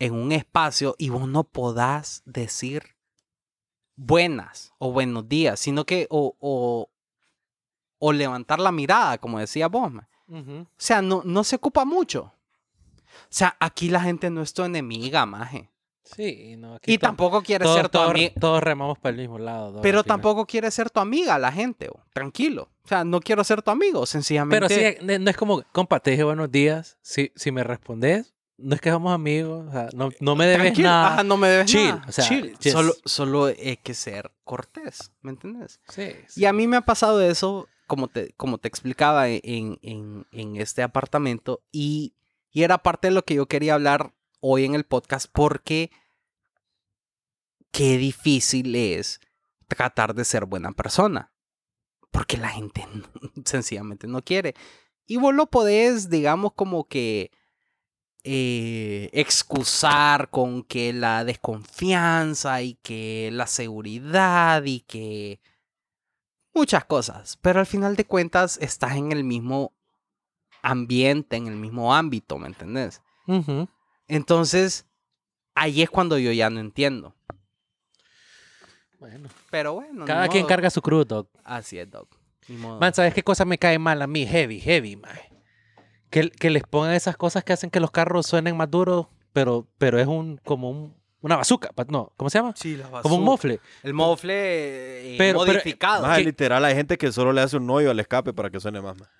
[0.00, 2.93] en un espacio y vos no podás decir
[3.96, 6.88] buenas o buenos días, sino que o, o,
[7.98, 9.92] o levantar la mirada, como decía vos.
[10.30, 12.32] O sea, no, no se ocupa mucho.
[13.24, 15.70] O sea, aquí la gente no es tu enemiga, maje.
[16.02, 18.32] Sí, no, aquí Y tampoco quiere todos, ser tu amiga.
[18.38, 19.80] todos remamos para el mismo lado.
[19.80, 22.68] Pero tampoco quiere ser tu amiga la gente, tranquilo.
[22.84, 24.68] O sea, no quiero ser tu amigo, sencillamente.
[24.68, 26.98] Pero sí, no es como, compa, te dije buenos días.
[27.00, 29.66] Si, si me respondes, no es que somos amigos.
[29.68, 31.12] O sea, no, no me debes tranquilo, nada.
[31.14, 32.04] ajá, no me debes Chill, nada.
[32.08, 32.56] o sea, Chill.
[32.60, 35.80] Solo, solo hay que ser cortés, ¿me entiendes?
[35.88, 40.26] Sí, Y a mí me ha pasado eso, como te, como te explicaba, en, en-
[40.32, 41.62] en este apartamento.
[41.72, 42.14] Y,
[42.50, 45.90] y era parte de lo que yo quería hablar hoy en el podcast, porque
[47.70, 49.20] qué difícil es
[49.68, 51.32] tratar de ser buena persona.
[52.10, 53.08] Porque la gente no-
[53.44, 54.54] sencillamente no quiere.
[55.06, 57.30] Y vos lo podés, digamos, como que
[58.24, 65.40] eh, excusar con que la desconfianza y que la seguridad y que
[66.54, 67.38] muchas cosas.
[67.42, 69.72] Pero al final de cuentas estás en el mismo
[70.62, 73.02] ambiente, en el mismo ámbito, ¿me entendés?
[74.08, 74.86] Entonces,
[75.54, 77.14] ahí es cuando yo ya no entiendo.
[78.98, 80.06] Bueno, Pero bueno.
[80.06, 80.48] cada quien modo.
[80.48, 81.28] carga su cruz, dog.
[81.44, 82.08] Así es, Doc.
[82.48, 84.26] Man, ¿sabes qué cosa me cae mal a mí?
[84.26, 85.12] Heavy, heavy, man.
[86.14, 89.66] Que, que les pongan esas cosas que hacen que los carros suenen más duros, pero,
[89.78, 91.70] pero es un como un, una bazooka.
[91.72, 92.52] pa- No, ¿cómo se llama?
[92.56, 93.58] Sí, la Como un mofle.
[93.82, 96.02] El mofle eh, Pero- pero- modificado.
[96.06, 96.24] Maje, ¿Qué?
[96.26, 98.96] literal, hay gente que solo le hace un hoyo al escape para que suene más.
[98.98, 99.10] maje.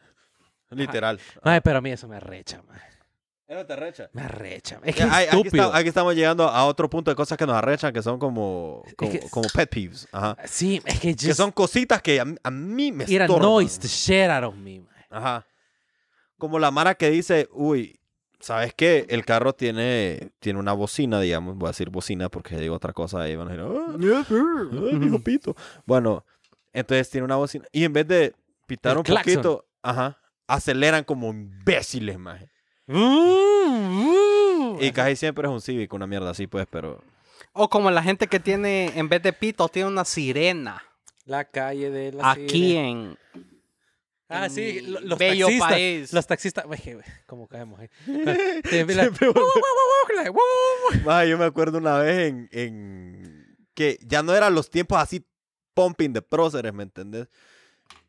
[0.70, 1.20] Literal.
[1.42, 2.78] Ay, pero a mí eso me arrecha, man.
[3.47, 4.09] Eso te arrecha.
[4.12, 4.80] Me arrecha.
[4.84, 5.64] Es que Ya, es ay, aquí, estúpido.
[5.66, 8.82] está- aquí estamos llegando a otro punto de cosas que nos arrechan, que son como,
[8.97, 10.09] como, que- como pet peeves.
[10.12, 10.36] Ajá.
[10.47, 13.36] Sí, es que Que just son cositas que a, mí- a mí me it estorban.
[13.38, 14.88] annoys the shit out of me, man.
[15.11, 15.47] Ajá.
[16.45, 17.99] Como la Mara que dice, uy,
[18.38, 19.07] ¿sabes qué?
[19.09, 21.57] El carro tiene, tiene una bocina, digamos.
[21.57, 25.18] Voy a decir bocina porque digo otra cosa ahí van a decir, "Ah, yes, dijo
[25.20, 25.57] pito.
[25.86, 26.26] Bueno,
[26.74, 27.64] entonces tiene una bocina.
[27.72, 28.34] Y en vez de
[28.66, 29.32] pitar El un claxon.
[29.36, 32.51] poquito, ajá, aceleran como imbéciles, maje.
[32.86, 37.03] Mm, Y casi siempre es un Civic, una mierda así, pues, pero...
[37.55, 40.82] O como la gente que tiene, en vez de pito, tiene una sirena.
[41.24, 42.88] La calle de la Aquí sirena.
[42.88, 43.18] en.
[44.35, 45.70] Ah, sí, los bello taxistas.
[45.70, 46.12] país.
[46.12, 46.64] Los taxistas.
[46.70, 47.89] Ay, que- ¿Cómo caemos ahí?
[51.28, 53.57] Yo me acuerdo una vez en, en...
[53.74, 55.26] Que ya no eran los tiempos así
[55.74, 57.26] pumping de próceres, ¿me entendés?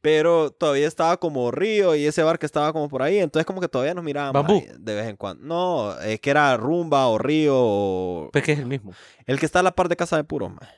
[0.02, 3.18] Pero todavía estaba como Río y ese bar que estaba como por ahí.
[3.18, 4.34] Entonces como que todavía nos miraban
[4.78, 5.44] de vez en cuando.
[5.44, 8.30] No, es que era Rumba o Río o...
[8.32, 8.94] Pues que es el mismo.
[9.26, 10.76] El que está a la par de Casa de Puros, maje.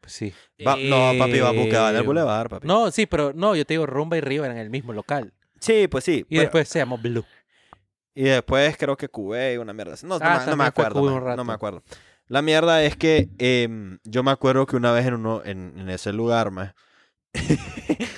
[0.00, 0.32] Pues sí.
[0.66, 1.58] Va- No, papi, va en
[1.96, 2.66] el Eh, boulevard, papi.
[2.66, 5.32] No, sí, pero no, yo te digo Rumba y Río eran el mismo local.
[5.60, 6.20] Sí, pues sí.
[6.28, 7.24] Y pero- después se llamó Blue.
[8.14, 9.94] Y después creo que Cubé, una mierda.
[10.02, 11.36] No, no, Ah, me- no me acuerdo.
[11.36, 11.82] No me acuerdo.
[12.26, 15.88] La mierda es que em, yo me acuerdo que una vez en uno, en, en
[15.90, 16.74] ese lugar, maje,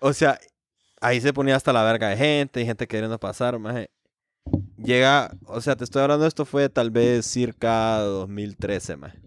[0.00, 0.38] o sea,
[1.00, 3.90] ahí se ponía hasta la verga de gente y gente queriendo pasar, maje.
[4.76, 9.18] Llega, o sea, te estoy hablando, esto fue tal vez circa 2013, maje.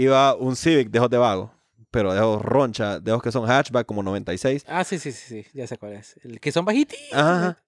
[0.00, 1.52] Iba un Civic de de vago,
[1.90, 4.64] pero de roncha, de que son hatchback como 96.
[4.68, 6.18] Ah, sí, sí, sí, sí, ya sé cuál es.
[6.24, 6.98] El que son bajitos.
[7.12, 7.62] Ajá.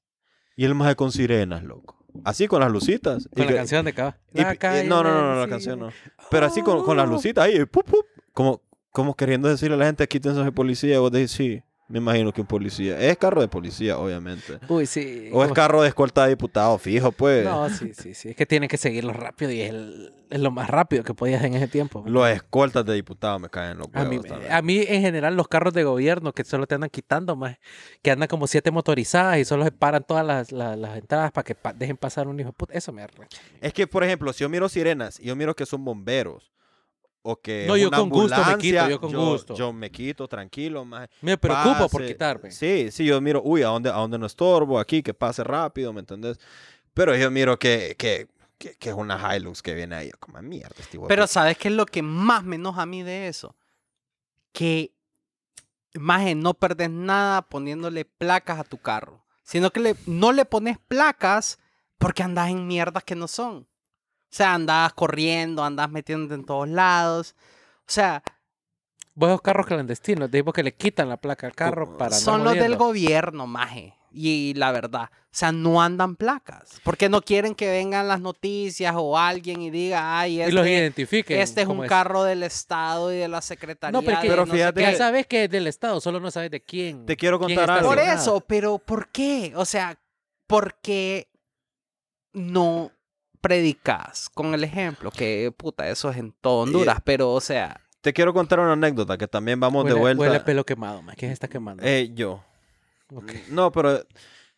[0.56, 1.96] Y el maje con sirenas, loco.
[2.24, 3.28] Así con las lucitas.
[3.34, 4.18] Con Y la que- canción de Cava.
[4.32, 5.90] y- y- no, no, no, no, la canción no.
[6.30, 9.86] Pero así con, con las lucitas ahí, pup, pup, como, como queriendo decirle a la
[9.86, 11.00] gente, quítense de policía.
[11.00, 11.62] Vos decís, sí,
[11.92, 12.98] me imagino que un policía.
[12.98, 14.58] Es carro de policía, obviamente.
[14.66, 15.28] Uy, sí.
[15.30, 17.44] O es carro de escolta de diputado, fijo, pues.
[17.44, 18.30] No, sí, sí, sí.
[18.30, 21.44] Es que tienen que seguirlo rápido y es, el- es lo más rápido que podías
[21.44, 22.02] en ese tiempo.
[22.06, 24.50] Los escoltas de diputado me caen los A mí, huevos también.
[24.52, 27.58] a mí, en general, los carros de gobierno que solo te andan quitando más,
[28.00, 31.44] que andan como siete motorizadas y solo se paran todas las, las- las entradas para
[31.44, 32.72] que pa- dejen pasar un hijo de puta.
[32.72, 33.38] Eso me arrecha.
[33.60, 36.51] Es que, por ejemplo, si yo miro sirenas y yo miro que son bomberos
[37.22, 39.54] o que No, yo una con gusto me quito, yo con gusto.
[39.54, 41.08] Yo me quito, tranquilo, maje.
[41.20, 42.50] Me preocupo por quitarme.
[42.50, 44.78] Sí, sí, yo miro, uy, ¿a dónde, a dónde no estorbo?
[44.78, 46.38] Aquí, que pase rápido, ¿me entendés?
[46.94, 50.74] Pero yo miro que, que, que, que es una Hilux que viene ahí, como mierda,
[50.78, 51.26] este Pero puta".
[51.26, 53.56] ¿sabes qué es lo que más me enoja a mí de eso?
[54.52, 54.92] Que,
[55.94, 59.24] más no perdes nada poniéndole placas a tu carro.
[59.42, 61.58] Sino que le- no le pones placas
[61.98, 63.66] porque andas en mierdas que no son.
[64.32, 67.34] O sea, andas corriendo, andas metiéndote en todos lados.
[67.80, 68.22] O sea,
[69.14, 72.44] Vos esos carros clandestinos, de tipo que le quitan la placa al carro para son
[72.44, 73.94] los del gobierno, maje.
[74.10, 76.80] Y la verdad, o sea, no andan placas.
[76.82, 80.78] Porque no quieren que vengan las noticias o alguien y diga, ay, y los este,
[80.78, 81.40] identifiquen.
[81.40, 83.92] este es un como carro del Estado y de la Secretaría.
[83.98, 84.92] No, pero, que- de Pero no fíjate qué".
[84.92, 87.04] Ya sabes que es del Estado, solo no sabes de quién.
[87.04, 87.88] Te quiero contar algo.
[87.88, 89.52] Por eso, pero ¿por qué?
[89.56, 89.98] O sea,
[90.46, 91.28] ¿por qué
[92.32, 92.90] no
[93.42, 95.10] predicas con el ejemplo?
[95.10, 99.18] Que puta, eso es en todo Honduras, pero o sea, Te quiero contar una anécdota
[99.18, 100.20] que también vamos Huele, de vuelta.
[100.22, 101.14] huele pelo quemado, man.
[101.18, 101.82] ¿Quién está quemando?
[101.84, 102.42] Eh, yo.
[103.14, 103.30] Ok.
[103.50, 104.02] No, pero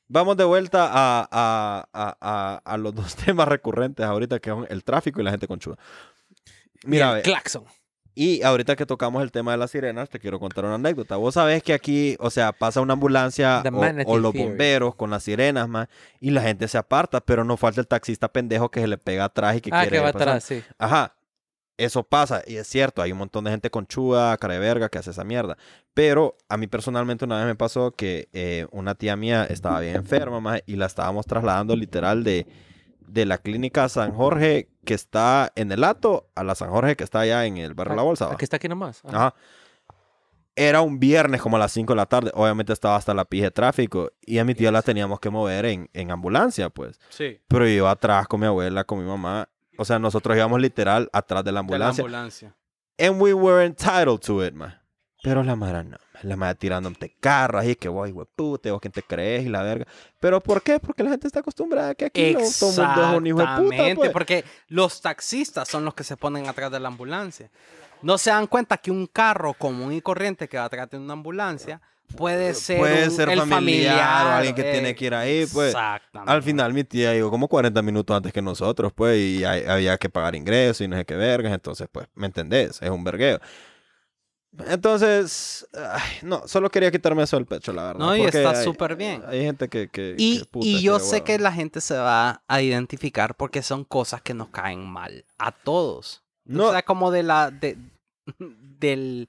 [0.07, 4.67] vamos de vuelta a, a- a- a- a los dos temas recurrentes ahorita, que son
[4.71, 5.77] el tráfico y la gente con chuda.
[6.85, 7.65] Y Mira, el claxon.
[8.15, 11.17] Y ahorita que tocamos el tema de las sirenas, te quiero contar una anécdota.
[11.17, 13.63] Vos sabés que aquí, o sea, pasa una ambulancia
[14.07, 15.89] o, los bomberos con las sirenas, más,
[16.21, 19.25] y la gente se aparta, pero no falta el taxista pendejo que se le pega
[19.25, 20.29] atrás y que Ah, quiere que va pasar.
[20.29, 20.63] atrás, sí.
[20.79, 21.15] Ajá.
[21.77, 24.99] Eso pasa, y es cierto, hay un montón de gente conchuda, cara de verga, que
[24.99, 25.57] hace esa mierda.
[25.93, 29.97] Pero a mí personalmente una vez me pasó que eh, una tía mía estaba bien
[29.97, 32.47] enferma, maje, y la estábamos trasladando literal de,
[33.07, 37.05] de la clínica San Jorge, que está en el Ato, a la San Jorge, que
[37.05, 38.27] está allá en el barrio La Bolsa.
[38.27, 38.35] va.
[38.35, 39.01] Aquí está aquí nomás.
[39.05, 39.09] Ah.
[39.13, 39.35] Ajá.
[40.57, 42.31] Era un viernes como a las 5 de la tarde.
[42.35, 44.11] Obviamente estaba hasta la pija de tráfico.
[44.25, 47.01] Y a mi tía la teníamos que mover en, en ambulancia, pues.
[47.09, 49.49] sí, Pero yo iba atrás con mi abuela, con mi mamá.
[49.77, 52.03] O sea, nosotros íbamos literal atrás de la de la ambulancia.
[52.03, 52.55] ambulancia.
[53.01, 54.81] And we were entitled to it, man.
[55.25, 55.97] Pero la mara no.
[56.25, 59.87] La mara tirándote carros y que vos, puta, vos quién te crees y la verga.
[60.21, 60.81] ¿Pero por qué?
[60.81, 63.39] Porque la gente está acostumbrada a que aquí no, todo el mundo es un hijo
[63.39, 64.11] de puta, Exactamente, pues.
[64.11, 67.51] porque los taxistas son los que se ponen atrás de la ambulancia.
[68.03, 71.13] No se dan cuenta que un carro común y corriente que va atrás de una
[71.15, 71.81] ambulancia
[72.17, 75.47] puede ser, Puede un- ser el familiar, o alguien que eh, tiene que ir ahí,
[75.53, 75.69] pues.
[75.69, 76.31] Exactamente.
[76.33, 79.97] Al final mi tía llegó como 40 minutos antes que nosotros, pues, y hay- había
[79.97, 82.81] que pagar ingresos y no sé qué vergas, entonces, pues, ¿me entendés?
[82.83, 83.41] Es un vergueo.
[84.69, 87.99] Entonces, ay, no, solo quería quitarme eso del pecho, la verdad.
[88.01, 89.23] No, y está súper bien.
[89.27, 89.89] Hay gente que...
[89.89, 93.35] que- Y, que, puta, y yo que sé que la gente se va a identificar
[93.37, 96.23] porque son cosas que nos caen mal a todos.
[96.45, 97.77] No, O sea, como de la de
[98.39, 99.29] del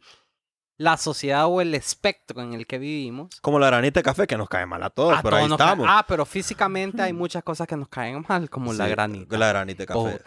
[0.77, 3.39] la sociedad o el espectro en el que vivimos.
[3.39, 5.51] como la granita de café que nos cae mal a todos, a pero todos ahí
[5.53, 5.87] estamos.
[5.89, 9.37] Ah, pero físicamente hay muchas cosas que nos caen mal, como la Sí, granita.
[9.37, 10.21] La granita de café.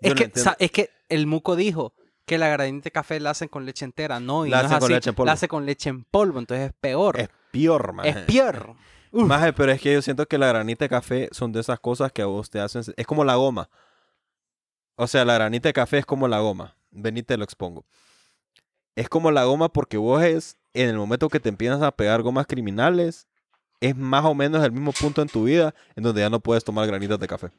[0.00, 3.66] Es que, es que el muco dijo que la granita de café la hacen con
[3.66, 5.26] leche entera, no, y La no es hacen con así, leche en polvo.
[5.26, 7.20] La hace con leche en polvo, entonces es peor.
[7.20, 8.06] Es peor, man.
[8.06, 8.74] Es peor.
[9.12, 9.26] Uf.
[9.26, 12.10] Maje, pero es que yo siento que la granita de café son de esas cosas
[12.10, 12.82] que a vos te hacen...
[12.96, 13.70] Es como la goma.
[14.96, 16.76] O sea, la granita de café es como la goma.
[16.90, 17.84] Vení, te lo expongo.
[18.96, 20.56] Es como la goma porque vos es...
[20.72, 23.28] En el momento que te empiezas a pegar gomas criminales,
[23.80, 26.64] es más o menos el mismo punto en tu vida en donde ya no puedes
[26.64, 27.50] tomar granitas de café.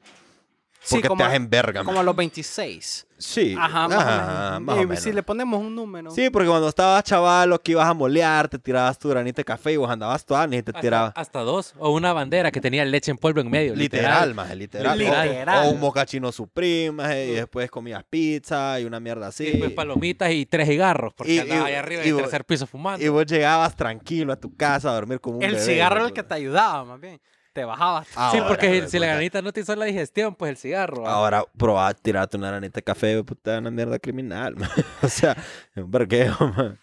[0.86, 3.08] Sí, Porque como, te hacen verga, como a los 26.
[3.18, 3.56] Sí.
[3.58, 4.84] Ajá, más, ajá, o más o menos.
[4.84, 5.04] Y menos.
[5.04, 6.12] Si le ponemos un número.
[6.12, 9.72] Sí, porque cuando estabas chaval, que ibas a molear, te tirabas tu granita de café
[9.72, 11.12] y vos andabas toda y te tirabas.
[11.16, 11.74] hasta dos.
[11.80, 13.74] O una bandera que tenía leche en polvo en medio.
[13.74, 14.34] Literal, Literal.
[14.36, 14.98] más literal.
[15.00, 15.66] Literal.
[15.66, 19.46] O, o un mocachino supreme, maje, y después comías pizza y una mierda así.
[19.46, 21.14] Y después palomitas y tres cigarros.
[21.16, 23.04] Porque Y- andabas y- ahí arriba y en el vos- tercer piso fumando.
[23.04, 26.06] Y vos llegabas tranquilo a tu casa a dormir como un el bebé, cigarro era
[26.06, 27.20] el que te ayudaba, más bien.
[27.56, 28.06] Te bajabas.
[28.10, 31.08] sí, Ahora, porque si la granita no te hizo la digestión, pues el cigarro.
[31.08, 34.70] Ahora probá tirarte una granita de café, puta, una mierda criminal, man.
[35.02, 35.32] O sea,
[35.74, 36.78] es un vergueo, man.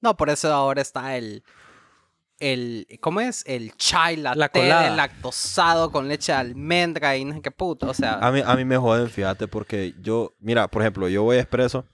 [0.00, 1.42] No, por eso ahora está el.
[2.38, 3.42] el ¿Cómo es?
[3.44, 4.94] El chai latte La colada.
[4.94, 7.88] lactosado con leche de almendra y no sé qué puto.
[7.90, 11.24] O sea, A mí, a mí me joden, fíjate, porque yo, mira, por ejemplo, yo
[11.24, 11.84] voy a Expreso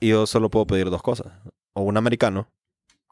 [0.00, 1.26] y yo solo puedo pedir dos cosas.
[1.74, 2.48] O un americano,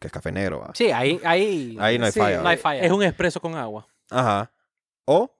[0.00, 0.70] que es café negro, ¿va?
[0.74, 1.20] sí, ahí.
[1.24, 2.42] Ahí, Ahí no hay Sí, falla.
[2.42, 2.80] no hay falla.
[2.82, 3.86] Es un expreso con agua.
[4.10, 4.50] Ajá.
[5.06, 5.30] O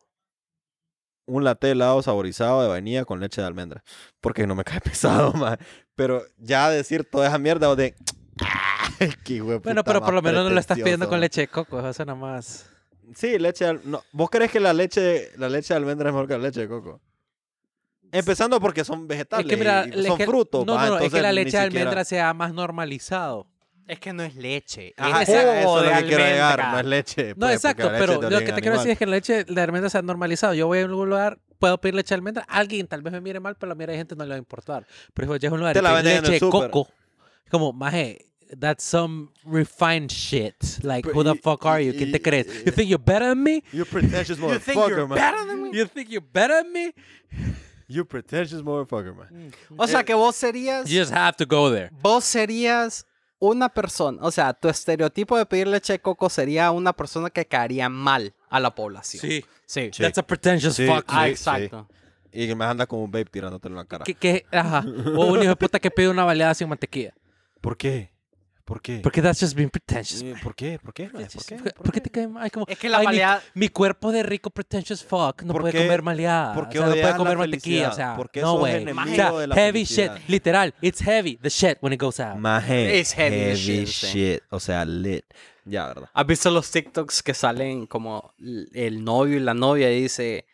[1.27, 3.83] un latte helado saborizado de vainilla con leche de almendra.
[4.21, 5.59] Porque no me cae pesado, man.
[5.95, 7.95] Pero ya decir toda esa mierda o de...
[9.25, 11.87] Qué Bueno, pero por lo más menos no lo estás pidiendo con leche de coco.
[11.87, 12.67] Eso nada más.
[13.15, 16.15] Sí, leche de al- no, ¿Vos crees que la leche, la leche de almendra es
[16.15, 17.01] mejor que la leche de coco?
[18.13, 20.65] Empezando porque son vegetales Es que mira, y es son que- frutos.
[20.65, 23.47] No, no, no, es que entonces la leche de siquiera- almendra sea más normalizado.
[23.87, 24.95] Es que no es leche.
[24.97, 27.29] Ajá, es eso jugo es lo que quiero llegar, no es leche.
[27.31, 28.91] No, pues, exacto, pero es de lo que te quiero decir animal.
[28.91, 30.55] es que la leche de almendra sea normalizado.
[30.55, 32.45] Yo voy a algún lugar, puedo pedir leche de almendra.
[32.49, 34.39] Alguien tal vez me mire mal, pero la mayoría de gente no le va a
[34.39, 34.87] importar.
[35.15, 36.89] Pero si llegas a un lugar Te la leche el de coco,
[37.45, 38.27] es como, maje,
[38.59, 40.83] that's some refined shit.
[40.83, 41.93] Like, Pero who the fuck are you?
[41.93, 42.47] ¿Quién te crees?
[42.65, 43.63] You think you're better than me?
[43.73, 45.19] You pretentious You think motherfucker, you're man.
[45.19, 45.79] better than me?
[45.79, 46.93] You think you're better than me?
[47.89, 49.53] You pretentious motherfucker, man.
[49.77, 50.89] O sea que vos serías.
[50.89, 51.91] You just have to go there.
[52.03, 53.06] Vos serías
[53.39, 54.19] una persona.
[54.23, 58.35] O sea, tu estereotipo de pedir leche de coco sería una persona que caería mal
[58.49, 59.21] a la población.
[59.21, 59.45] Sí.
[59.67, 59.91] Sí.
[59.93, 60.03] Sí.
[60.03, 60.87] That's a pretentious Sí.
[60.87, 61.05] fuck.
[61.09, 61.89] Ah, Sí, exacto.
[62.33, 64.05] Y que me anda como un babe tirándotelo en la cara.
[64.53, 64.85] Ajá.
[65.17, 67.15] O un hijo de puta que pide una baleada sin mantequilla.
[67.61, 68.13] ¿Por qué?
[68.67, 68.99] ¿Por qué?
[69.01, 70.21] Porque that's just being pretentious.
[70.23, 70.41] Eh, man.
[70.43, 70.79] ¿Por qué?
[70.83, 71.09] ¿Por qué?
[71.09, 71.57] ¿Por qué?
[71.57, 72.51] ¿Por, ¿Por qué te cae mal?
[72.51, 75.63] Como, Es que la "Ay, mi- maleada- mi, cuerpo de rico pretentious fuck no ¿Por
[75.63, 76.53] puede qué- comer maleada.
[76.53, 77.89] por qué o sea, no odias puede la comer mantequilla.
[77.91, 78.75] O sea, ¿Por qué no, sos güey.
[78.83, 80.17] enemigo O sea, de la heavy felicidad?
[80.19, 80.29] shit.
[80.29, 80.75] Literal.
[80.83, 81.37] It's heavy.
[81.37, 82.37] The shit when it goes out.
[82.39, 84.39] Maje, Es heavy the shit, sí.
[84.51, 85.25] O sea, lit.
[85.65, 86.09] Ya, ¿verdad?
[86.13, 90.45] ¿Has visto los TikToks que salen como l- el novio y la novia y dice,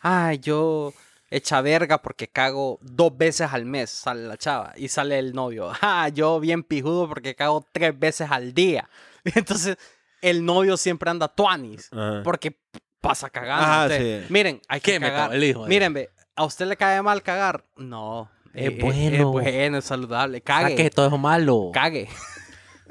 [0.00, 0.92] ay, yo
[1.30, 4.72] echa verga porque cago dos veces al mes, sale la chava.
[4.76, 8.88] Y sale el novio, ah, yo bien pijudo porque cago tres veces al día.
[9.24, 9.76] Entonces,
[10.22, 12.22] el novio siempre anda tuanis Ajá.
[12.24, 12.58] porque
[13.00, 13.64] pasa cagando.
[13.64, 14.24] Ajá, sí.
[14.28, 15.42] Miren, hay que ¿Qué me cagar.
[15.42, 15.66] hijo?
[15.66, 17.64] Miren, ve, ¿a usted le cae mal cagar?
[17.76, 18.30] No.
[18.54, 19.16] Es eh, eh, bueno.
[19.16, 20.40] Es bueno, es saludable.
[20.40, 20.70] Cague.
[20.70, 21.70] Saque todo eso malo.
[21.72, 22.08] Cague.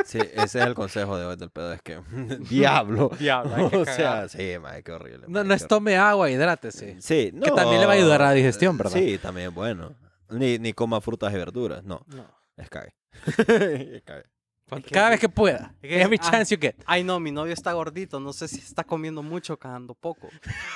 [0.05, 1.73] Sí, ese es el consejo de hoy del pedo.
[1.73, 1.99] Es que,
[2.49, 3.11] diablo.
[3.19, 4.29] Diablo, hay que o sea, cagar.
[4.29, 5.25] sí, maje, qué horrible.
[5.27, 7.01] No, no qué es tome agua, hidrátese.
[7.01, 7.45] Sí, no.
[7.45, 8.93] Que también le va a ayudar a la digestión, ¿verdad?
[8.93, 9.95] Sí, también es bueno.
[10.29, 12.05] Ni, ni coma frutas y verduras, no.
[12.07, 12.25] No.
[12.57, 12.93] Es cague.
[13.25, 14.25] Es cague.
[14.70, 15.74] Que- Cada vez que pueda.
[15.82, 16.30] que- Every ah.
[16.32, 16.76] chance you get.
[16.86, 18.20] Ay, no, mi novio está gordito.
[18.20, 20.28] No sé si está comiendo mucho o cagando poco.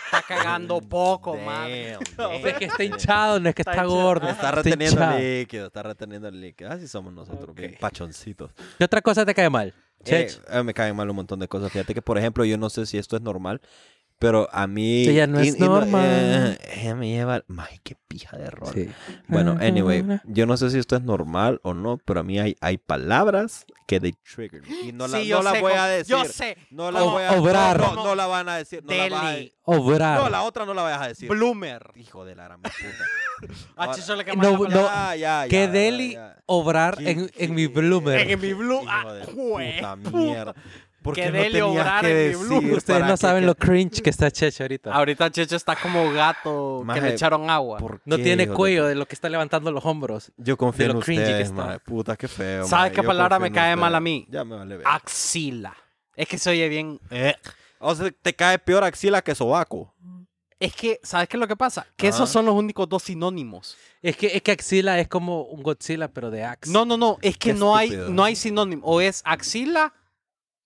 [0.06, 1.98] Está cagando poco, madre.
[2.18, 4.30] Damn, No es que está hinchado, no es que Está está, gordo.
[4.30, 5.18] Está reteniendo hinchado.
[5.18, 6.72] el líquido, está reteniendo el líquido.
[6.72, 7.80] Así somos nosotros, bien Ok.
[7.80, 8.52] pachoncitos.
[8.78, 9.74] ¿Qué otra cosa te cae mal?
[10.06, 11.72] Eh, eh, me caen mal un montón de cosas.
[11.72, 13.62] Fíjate que, por ejemplo, yo no sé si esto es normal,
[14.22, 15.04] pero a mí...
[15.06, 16.06] Sí, ya no es normal.
[16.06, 17.44] eh, ella me lleva...
[17.58, 18.72] Ay, qué pija de error.
[18.72, 18.88] Sí.
[19.28, 22.56] Bueno, anyway, yo no sé si esto es normal o no, pero a mí hay,
[22.62, 24.90] hay palabras que they trigger me.
[24.90, 26.16] Y no, la- Sí, no yo las sé voy a decir.
[26.16, 26.56] Yo sé.
[26.70, 27.80] No la Como voy a obrar.
[27.80, 28.84] No, no, no la van a decir.
[28.86, 29.38] No, la a-.
[29.64, 30.20] Obrar.
[30.22, 31.28] no, la otra no la vayas a decir.
[31.28, 31.92] Bloomer.
[31.96, 32.76] Hijo de la gran puta.
[33.76, 34.82] Ahora- quema No, la no.
[34.86, 36.38] Ya, ya, que ya, deli ya.
[36.46, 38.30] obrar ¿Qué- en, qué- en mi bloomer.
[38.30, 38.50] En mi.
[38.50, 40.54] Hijo Ah, puta mierda.
[41.02, 42.56] ¿Por Que no dele tenías obrar que en mi blue.
[42.62, 44.94] decir Ustedes no que- saben que- lo cringe que está Checho ahorita.
[44.94, 47.80] Ahorita Checho está como gato que Maje, le echaron agua.
[47.80, 50.32] ¿Por no tiene cuello de lo que está levantando los hombros.
[50.38, 51.66] Yo confío de en lo que ustedes, está.
[51.66, 51.80] mae.
[51.80, 52.66] Puta, qué feo.
[52.68, 54.28] ¿Sabes qué Yo palabra me en cae mal a mí?
[54.30, 54.86] Ya me vale ver.
[54.88, 55.76] Axila.
[56.16, 57.00] Es que se oye bien.
[57.10, 57.36] eh.
[57.80, 59.96] O sea, te cae peor axila que sobaco.
[60.60, 61.88] Es que, ¿sabes qué es lo que pasa?
[61.96, 62.16] Que Ajá.
[62.18, 63.76] esos son los únicos dos sinónimos.
[64.04, 66.72] Es que, es que axila es como un Godzilla, pero de axe.
[66.72, 67.18] No, no, no.
[67.24, 68.86] Es que Qué no hay, no hay sinónimo.
[68.86, 69.92] O es axila,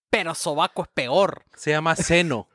[0.09, 1.43] pero sobaco es peor.
[1.55, 2.47] Se llama seno.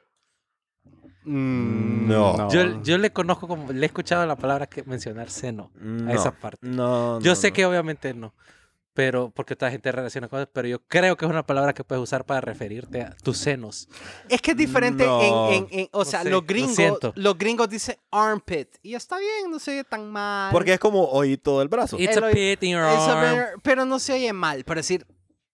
[1.25, 2.51] Mm, No.
[2.51, 6.15] Yo, yo le conozco como, le he escuchado la palabra que mencionar seno No, a
[6.15, 6.67] esa parte.
[6.67, 7.55] No, Yo no, sé no.
[7.55, 8.35] que obviamente no.
[8.93, 12.03] Pero porque toda gente relaciona cosas, pero yo creo que es una palabra que puedes
[12.03, 13.89] usar para referirte a tus senos.
[14.29, 15.23] Es que es diferente No.
[15.53, 17.13] en, en- en- o No sea, sé, los lo gringos, siento.
[17.15, 18.69] los gringos dicen armpit.
[18.83, 20.51] Y está bien, no se oye tan mal.
[20.51, 21.99] Porque es como oído del brazo.
[22.01, 23.21] It's El a oí- pit in your arm.
[23.21, 24.65] pero, pero no se oye mal.
[24.65, 25.07] Pero decir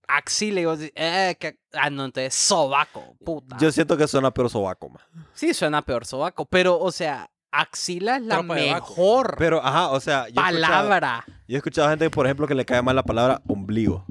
[0.08, 3.56] axila y vos decís, eh, que- ah, no, entonces sobaco, puta.
[3.58, 5.00] Yo siento que suena peor sobaco, ma.
[5.34, 8.88] Sí, suena peor sobaco, pero, o sea, axila es la Tropa de vaco.
[8.90, 11.24] mejor Pero, ajá, o sea, yo he escuchado- palabra.
[11.48, 14.04] Yo he escuchado gente, por ejemplo, que le cae mal la palabra ombligo.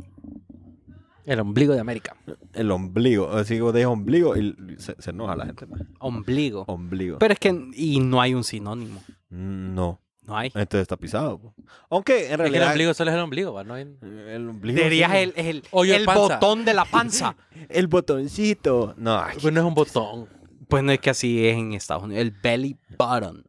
[1.26, 2.16] El ombligo de América.
[2.54, 3.32] El ombligo.
[3.32, 5.66] Así que vos dices ombligo y se, se enoja la gente.
[5.66, 5.78] ma.
[6.00, 6.66] Ombligo.
[6.68, 7.18] Ombligo.
[7.18, 9.02] Pero es que, y no hay un sinónimo.
[9.30, 10.00] No.
[10.28, 10.48] No hay.
[10.48, 11.40] Entonces está pisado.
[11.40, 11.54] po.
[11.90, 12.68] Aunque en Es que el realidad.
[12.70, 13.64] ombligo solo es el ombligo, ¿va?
[13.64, 14.82] No hay- El ombligo.
[14.84, 15.18] Dirías sí.
[15.18, 16.22] el, el, Hoyo de el panza.
[16.36, 17.36] botón de la panza.
[17.70, 18.94] El botoncito.
[18.98, 20.28] No, ay, Pues no es un botón.
[20.68, 22.22] pues no es que así es en Estados Unidos.
[22.22, 23.44] El belly button.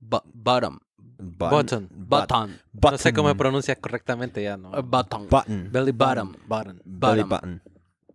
[0.00, 0.78] Bu- bottom.
[1.18, 1.88] button.
[1.88, 1.88] Button.
[1.90, 2.60] Button.
[2.92, 3.38] No sé cómo se Button.
[3.38, 4.70] pronuncia correctamente ya, ¿no?
[4.82, 5.28] Button.
[5.28, 5.68] Button.
[5.72, 6.34] Belly bottom.
[6.46, 6.78] Bottom.
[6.84, 7.62] Belly button.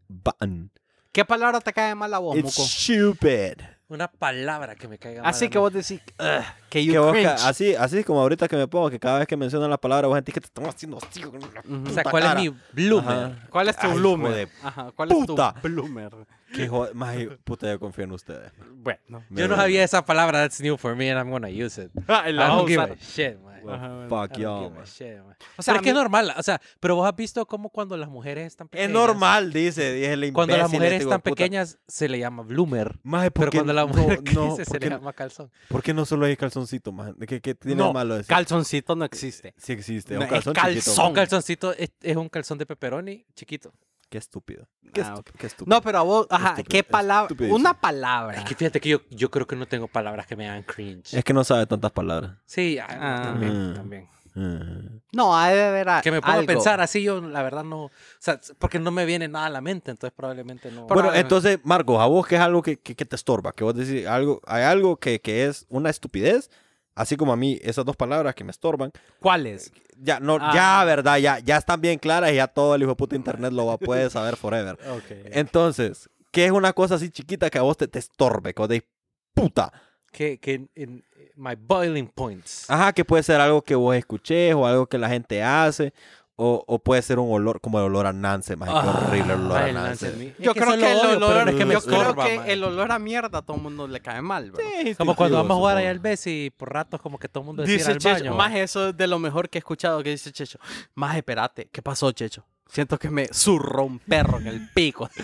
[0.07, 0.71] Button.
[1.11, 2.67] ¿Qué palabra te cae mal a vos, It's Muco?
[2.69, 3.61] stupid.
[3.93, 5.29] Una palabra que me caiga mal.
[5.29, 7.43] Así que vos decís "Ugh", que you Que vos ca- cringe.
[7.47, 10.17] así, así como ahorita que me pongo, que cada vez que mencionan la palabra, vos
[10.17, 11.21] sentís que te están haciendo así.
[11.21, 11.83] con la Ujú.
[11.89, 12.41] O sea, puta ¿cuál cara.
[12.41, 13.11] es mi bloomer?
[13.13, 13.47] Ajá.
[13.51, 14.27] ¿Cuál es tu Ay, bloomer?
[14.31, 15.53] hijo de Ajá, ¿cuál puta.
[15.55, 16.11] es tu bloomer?
[16.53, 18.51] Que joder, maje, puta, yo confío en ustedes.
[18.75, 19.23] Bueno.
[19.29, 20.39] Me Yo no sabía esa palabra.
[20.41, 21.91] That's new for me and I'm gonna use it.
[22.07, 23.53] Ah, I don't give a shit, man.
[23.63, 24.09] Well, Ajá, bueno.
[24.09, 24.83] fuck y'all, man.
[24.85, 25.37] shit, man.
[25.57, 26.33] O sea, Pero es que es mí- normal.
[26.37, 28.89] O sea, pero vos has visto cómo cuando las mujeres están pequeñas.
[28.89, 29.93] Es normal, dice.
[29.93, 31.35] Dije el Cuando las mujeres este, están puta.
[31.35, 32.99] pequeñas se le llama bloomer.
[33.03, 35.13] Maje, ¿por Pero qué cuando la no- mujer no, crece se ¿por le qué- llama
[35.13, 35.49] calzón.
[35.69, 37.13] ¿Por qué no solo hay calzoncito, maje?
[37.25, 38.27] ¿Qué, qué tiene No, malo decir?
[38.27, 39.53] Calzoncito no existe.
[39.57, 40.15] Sí existe.
[40.15, 40.81] No, un es calzón calzón.
[40.83, 43.73] chiquito, Un calzoncito es, es un calzón de pepperoni chiquito.
[44.13, 44.67] Qué estúpido.
[44.93, 45.35] Qué, Ah, estúpido.
[45.39, 45.75] qué estúpido.
[45.75, 47.35] No, pero a vos, ajá, Estúpido, ¿qué palabra?
[47.49, 48.37] Una palabra.
[48.37, 51.15] Es que fíjate que yo, yo creo que no tengo palabras que me hagan cringe.
[51.15, 52.33] Es que no sabe tantas palabras.
[52.45, 53.21] Sí, ah, Ah.
[53.23, 53.73] también, Mm.
[53.73, 54.07] también.
[54.35, 54.99] Mm.
[55.13, 57.85] No, ha de haber a- Que me pongo a pensar así, yo la verdad no.
[57.85, 60.85] O sea, porque no me viene nada a la mente, entonces probablemente no.
[60.85, 63.53] Bueno, entonces, Marcos, a vos, ¿qué es algo que, que- que te estorba?
[63.53, 66.51] Que vos decís, algo, hay algo que, que es una estupidez,
[66.95, 68.91] así como a mí, esas dos palabras que me estorban.
[69.19, 69.71] ¿Cuáles?
[69.97, 70.51] Ya, no, Ah.
[70.53, 71.17] ya, ¿verdad?
[71.17, 73.73] Ya, ya están bien claras y ya todo el hijo de puta internet lo va
[73.73, 74.77] a poder saber forever.
[75.31, 78.53] Entonces, ¿qué es una cosa así chiquita que a vos te, te estorbe?
[78.53, 78.89] Que decís,
[79.33, 79.71] puta.
[80.11, 81.03] Que, que en-
[81.35, 82.69] my boiling points.
[82.69, 85.91] Ajá, que puede ser algo que vos escuches o algo que la gente hace
[86.35, 89.41] O, o puede ser un olor, como el olor a Nance, más Ah, horrible el
[89.41, 90.35] olor a Nance.
[90.39, 92.37] Yo que creo que el odio, olor, no es que me yo creo estorba, que
[92.39, 92.49] man.
[92.49, 94.63] el olor a mierda a todo el mundo le cae mal, bro.
[94.97, 97.45] Como cuando vamos a jugar allá al Bessi y por ratos como que todo el
[97.45, 98.35] mundo decía Dice al Checho, baño.
[98.35, 100.57] más eso es de lo mejor que he escuchado que dice Checho.
[100.95, 102.43] Más espérate, ¿qué pasó, Checho?
[102.67, 105.07] Siento que me zurró un perro en el pico.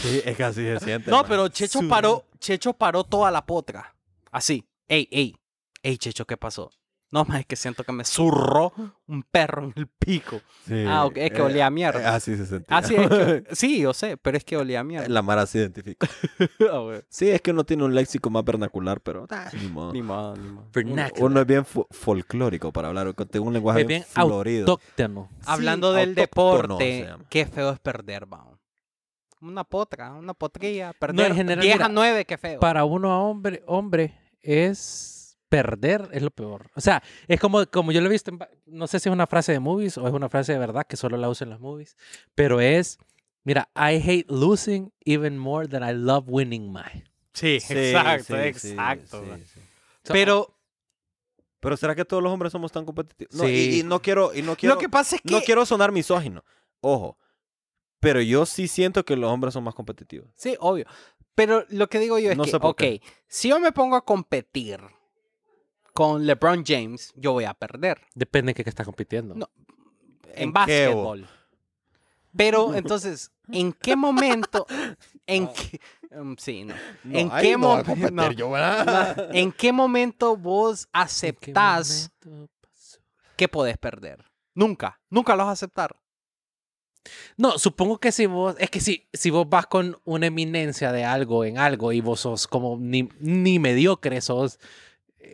[0.00, 1.10] Sí, es que así se siente.
[1.10, 1.26] no, man.
[1.28, 3.94] pero Checho paró, Checho paró toda la potra.
[4.30, 4.64] Así.
[4.88, 5.36] Ey, ey.
[5.82, 6.70] Ey, Checho, ¿qué pasó?
[7.12, 8.72] No, más es que siento que me zurró
[9.08, 10.40] un perro en el pico.
[10.66, 12.00] Sí, Ah, ok, es que eh, olía a mierda.
[12.00, 12.76] eh, así se sentía.
[12.76, 15.08] Así es que, sí, yo sé, pero es que olía a mierda.
[15.08, 16.06] La Mara se identifica.
[17.08, 19.92] Sí, es que uno tiene un léxico más vernacular, pero ah, ni modo.
[19.92, 20.60] Ni modo, ni modo.
[20.62, 21.12] Uno, Vernacular.
[21.30, 24.60] uno es bien fo- folclórico para hablar, tiene un lenguaje es bien bien florido.
[24.70, 25.28] autóctono.
[25.46, 28.58] Hablando del autóctono deporte, qué feo es perder, vamos.
[29.40, 32.60] Una potra, una potrilla, No, perder en general, 10 mira, a 9, qué feo.
[32.60, 35.19] Para uno a hombre, hombre es
[35.50, 36.70] perder es lo peor.
[36.74, 39.26] O sea, es como, como yo lo he visto, en no sé si es una
[39.26, 41.60] frase de movies o es una frase de verdad que solo la uso en las
[41.60, 41.96] movies,
[42.34, 42.98] pero es,
[43.44, 47.04] mira, I hate losing even more than I love winning my.
[47.34, 49.20] Sí, Sí, exacto, sí, exacto.
[49.22, 49.44] sí, man.
[49.44, 49.60] sí.
[50.04, 50.56] Pero
[51.60, 53.34] Pero ¿será que todos los hombres somos tan competitivos?
[53.34, 53.50] No, Sí.
[53.50, 55.30] y, y no quiero, y no quiero, lo que pasa es que...
[55.30, 56.42] no quiero sonar misógino.
[56.80, 57.18] Ojo.
[58.00, 60.30] Pero yo sí siento que los hombres son más competitivos.
[60.34, 60.86] Sí, obvio.
[61.34, 63.02] Pero lo que digo yo es No que, sé por ok, qué.
[63.28, 64.80] si yo me pongo a competir
[65.92, 69.34] con LeBron James, yo voy a perder Depende de qué, qué estás compitiendo.
[69.34, 69.50] No.
[70.34, 71.28] ¿En en básquetbol.
[72.36, 74.66] Pero entonces, ¿en qué momento?
[75.26, 75.80] En qué,
[76.10, 76.74] um, sí, no.
[77.04, 77.84] ¿En qué mo-
[78.32, 78.52] yo.
[79.32, 82.52] ¿En qué momento vos ¿En qué aceptás momento
[83.36, 84.24] que podés perder?
[84.54, 85.94] Nunca, nunca lo vas a aceptar.
[87.36, 91.04] No, supongo que si vos, es que si, si vos vas con una eminencia de
[91.04, 94.58] algo en algo y vos sos como ni, ni mediocre, sos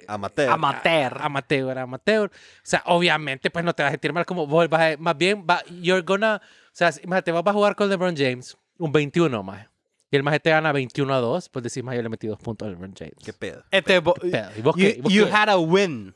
[0.09, 0.51] Amateur.
[0.51, 1.19] Amateur.
[1.21, 2.31] amateur, amateur.
[2.31, 2.31] O
[2.63, 5.45] sea, obviamente, pues no te vas a sentir mal como vos vas a- más bien,
[5.49, 9.69] va, you're gonna, o sea, imagínate, vas a jugar con LeBron James, un 21 más.
[10.11, 12.39] Y el más te gana 21 a 2, pues decís, más yo le metí dos
[12.39, 13.15] puntos a LeBron James.
[13.25, 13.65] ¿Qué pedo?
[13.71, 14.51] Este, vo- pedo?
[14.57, 14.95] ¿Y vos you, qué?
[14.99, 16.15] ¿Y vos you had a win.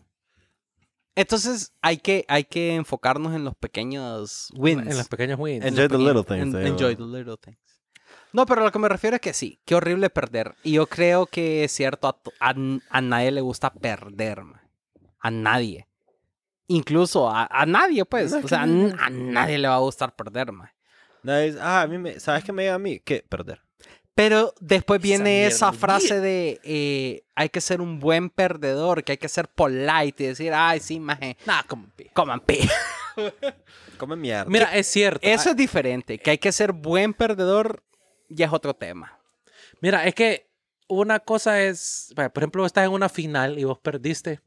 [1.17, 4.87] Entonces hay que, hay que enfocarnos en los pequeños wins.
[4.87, 5.65] En los pequeños wins.
[5.65, 6.55] Enjoy the little things.
[6.55, 7.59] eh, enjoy the little things.
[8.33, 10.55] No, pero lo que me refiero es que sí, qué horrible perder.
[10.63, 12.55] Y yo creo que es cierto, a, a,
[12.91, 14.61] a nadie le gusta perder, man.
[15.21, 15.87] A nadie.
[16.69, 18.31] Incluso a, a nadie, pues.
[18.31, 20.71] No, O que sea, a, no- a nadie le va a gustar perder, man.
[21.23, 23.01] Nadie ah, a mí me, ¿sabes qué me llega a mí?
[23.01, 23.25] ¿Qué?
[23.29, 23.61] Perder.
[24.15, 29.19] Pero después viene esa, frase de eh, hay que ser un buen perdedor, que hay
[29.19, 32.59] que ser polite y decir, ay, sí, maje, Nah, como pi- coman pi.
[33.99, 34.45] Come mierda.
[34.51, 35.21] Mira, es cierto.
[35.27, 37.83] Eso es diferente, que hay que ser buen perdedor
[38.31, 39.19] ya es otro tema.
[39.81, 40.49] Mira, es que
[40.89, 44.41] una cosa es, por ejemplo, estás en una final y vos perdiste.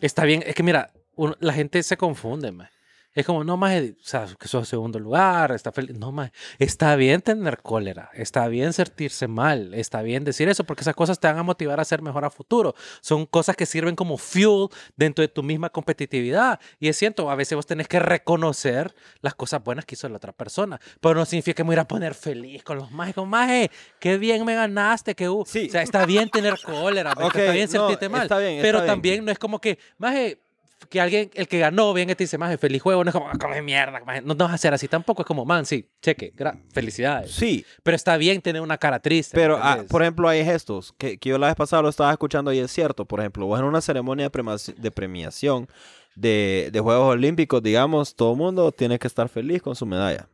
[0.00, 0.92] Está bien, es que mira,
[1.40, 2.68] la gente se confunde, man.
[3.14, 5.96] Es como, no más, o sea, que sos segundo lugar, está feliz.
[5.96, 10.82] No más, está bien tener cólera, está bien sentirse mal, está bien decir eso, porque
[10.82, 12.74] esas cosas te van a motivar a ser mejor a futuro.
[13.00, 16.60] Son cosas que sirven como fuel dentro de tu misma competitividad.
[16.78, 20.16] Y es cierto, a veces vos tenés que reconocer las cosas buenas que hizo la
[20.16, 20.80] otra persona.
[21.00, 23.26] Pero no significa que me voy a poner feliz con los mágicos.
[23.26, 25.14] Maje, qué bien me ganaste.
[25.14, 25.44] Que, uh".
[25.46, 25.66] Sí.
[25.68, 28.22] O sea, está bien tener cólera, ¿me Ok, está bien no, sentirte mal.
[28.22, 28.86] está bien, pero bien.
[28.86, 30.40] también no es como que, maje,
[30.88, 33.04] que alguien, el que ganó, bien, te dice, maje, feliz juego.
[33.04, 34.00] No es como, "Ah, come mierda.
[34.04, 34.20] maje".
[34.22, 35.22] No, no vas a hacer así tampoco.
[35.22, 36.32] Es como, man, sí, cheque,
[36.72, 37.30] felicidades.
[37.32, 39.36] Sí, Pero está bien tener una cara triste.
[39.36, 42.12] ¿me pero ah, por ejemplo hay gestos que, que yo la vez pasada lo estaba
[42.12, 43.04] escuchando y es cierto.
[43.04, 44.30] Por ejemplo, vos en una ceremonia
[44.76, 45.68] de, premiación
[46.14, 50.28] de, de Juegos Olímpicos, digamos, todo el mundo tiene que estar feliz con su medalla.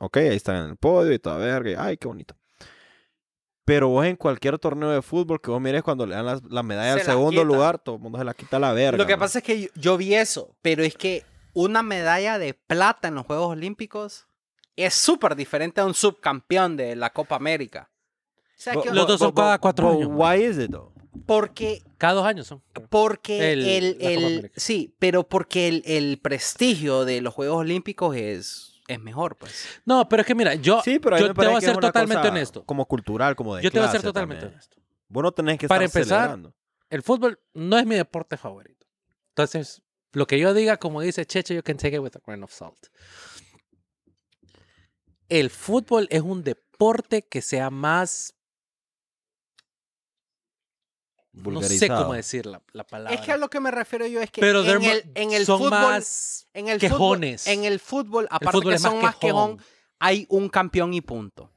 [0.00, 1.70] Ok, ahí están en el podio y toda verga.
[1.70, 2.34] y, Ay, qué bonito.
[3.64, 6.62] Pero vos en cualquier torneo de fútbol que vos mires cuando le dan las- la
[6.62, 8.98] medalla Se al la segundo lugar, todo el mundo se la quita a la verga.
[8.98, 9.20] Lo que man.
[9.20, 13.14] pasa es que yo, yo vi eso, pero es que una medalla de plata en
[13.14, 14.26] los Juegos Olímpicos
[14.74, 17.90] es súper diferente a un subcampeón de la Copa América.
[18.34, 20.10] O sea, But- que- Los dos son cada cuatro but años.
[20.12, 20.90] Why is it though?
[21.26, 22.62] porque Cada dos años son.
[22.88, 28.16] Porque El- el, la el- sí, pero porque el, el prestigio de los Juegos Olímpicos
[28.16, 29.80] es, es mejor, pues.
[29.84, 32.64] No, pero es que mira, yo, Sí, pero yo te voy a ser totalmente honesto.
[32.64, 34.54] Como cultural, como de Yo te voy a ser totalmente también.
[34.58, 34.76] honesto.
[35.08, 36.54] Vos no tenés que Para estar empezar, celebrando.
[36.90, 38.86] el fútbol no es mi deporte favorito.
[39.28, 42.42] Entonces, lo que yo diga, como dice Cheche, you can take it with a grain
[42.42, 42.86] of salt.
[45.28, 48.34] El fútbol es un deporte que sea más.
[51.32, 53.14] No sé cómo decir la, la palabra.
[53.18, 55.46] Es que a lo que me refiero yo es que Pero en el, en el
[55.46, 57.42] son fútbol, más en el quejones.
[57.44, 59.66] fútbol, en el fútbol, aparte fútbol que son más quejón, quejón.
[59.98, 61.50] hay un campeón y punto.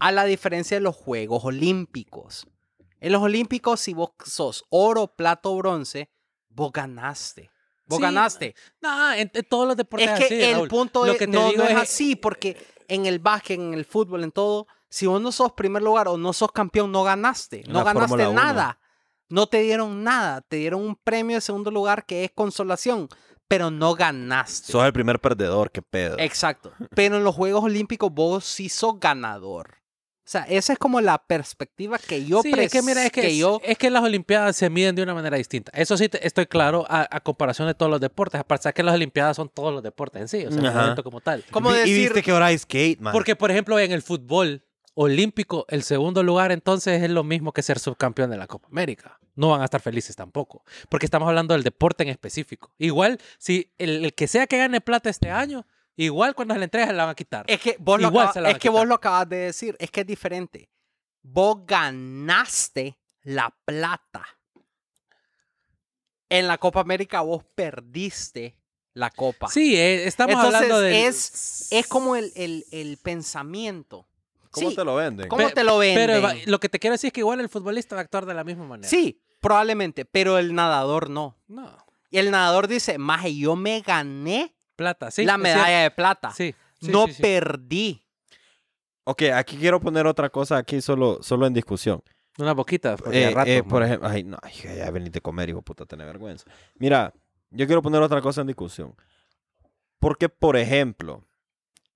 [0.00, 2.46] A la diferencia de los Juegos Olímpicos.
[3.00, 6.10] En los Olímpicos, si vos sos oro, plato, bronce,
[6.48, 7.50] vos ganaste.
[7.86, 8.54] Vos Sí, ganaste.
[8.80, 10.68] No, en, en todos los deportes Es que así, el Raúl.
[10.68, 12.56] punto Lo es, que te no, digo no es es- así, porque
[12.88, 16.16] en el básquet, en el fútbol, en todo, si vos no sos primer lugar o
[16.16, 17.62] no sos campeón, no ganaste.
[17.68, 18.78] No ganaste Fórmula nada.
[19.32, 20.40] No te dieron nada.
[20.42, 23.08] Te dieron un premio de segundo lugar que es consolación,
[23.48, 24.70] pero no ganaste.
[24.72, 26.16] Sos el primer perdedor, qué pedo.
[26.18, 26.72] Exacto.
[26.94, 29.78] Pero en los Juegos Olímpicos vos sí sos ganador.
[30.24, 33.26] O sea, esa es como la perspectiva que yo sí, es que mira, es que,
[33.26, 35.72] es, yo es que las Olimpiadas se miden de una manera distinta.
[35.74, 38.40] Eso sí te- estoy claro a, a comparación de todos los deportes.
[38.40, 41.02] Aparte de que las Olimpiadas son todos los deportes en sí, o sea, el evento
[41.02, 41.44] como tal.
[41.50, 43.12] como Vi- Y decir viste que ahora hay skate, man.
[43.12, 44.64] Porque, por ejemplo, en el fútbol
[44.94, 49.18] olímpico, el segundo lugar entonces es lo mismo que ser subcampeón de la Copa América.
[49.34, 52.74] No van a estar felices tampoco, porque estamos hablando del deporte en específico.
[52.78, 55.66] Igual, si el, el que sea que gane plata este año,
[55.96, 57.44] igual cuando se le entregue se la van a quitar.
[57.48, 60.06] Es que vos, lo, acaba- es que vos lo acabas de decir, es que es
[60.06, 60.68] diferente.
[61.22, 64.26] Vos ganaste la plata.
[66.28, 68.56] En la Copa América vos perdiste
[68.94, 69.48] la copa.
[69.48, 71.06] Sí, eh, estamos Entonces, hablando de...
[71.06, 74.06] es, es como el, el- el pensamiento.
[74.52, 75.28] ¿Cómo Sí, te lo venden?
[75.28, 76.06] ¿Cómo Pe- te lo venden?
[76.06, 78.34] Pero lo que te quiero decir es que igual el futbolista va a actuar de
[78.34, 78.88] la misma manera.
[78.88, 81.36] Sí, probablemente, pero el nadador no.
[81.48, 81.74] No,
[82.10, 85.24] Y el nadador dice, maje, yo me gané plata, sí.
[85.24, 86.30] la medalla de plata.
[86.30, 86.54] Sí.
[86.80, 87.22] sí, no sí, sí.
[87.22, 88.02] perdí.
[89.04, 92.02] Ok, aquí quiero poner otra cosa aquí solo, solo en discusión.
[92.38, 95.48] Una boquita, porque Eh, rato, eh, por ejemplo, ay, no, ay, ya veniste a comer,
[95.48, 96.44] hijo puta, tener vergüenza.
[96.76, 97.12] Mira,
[97.50, 98.94] yo quiero poner otra cosa en discusión.
[99.98, 101.24] Porque, por ejemplo,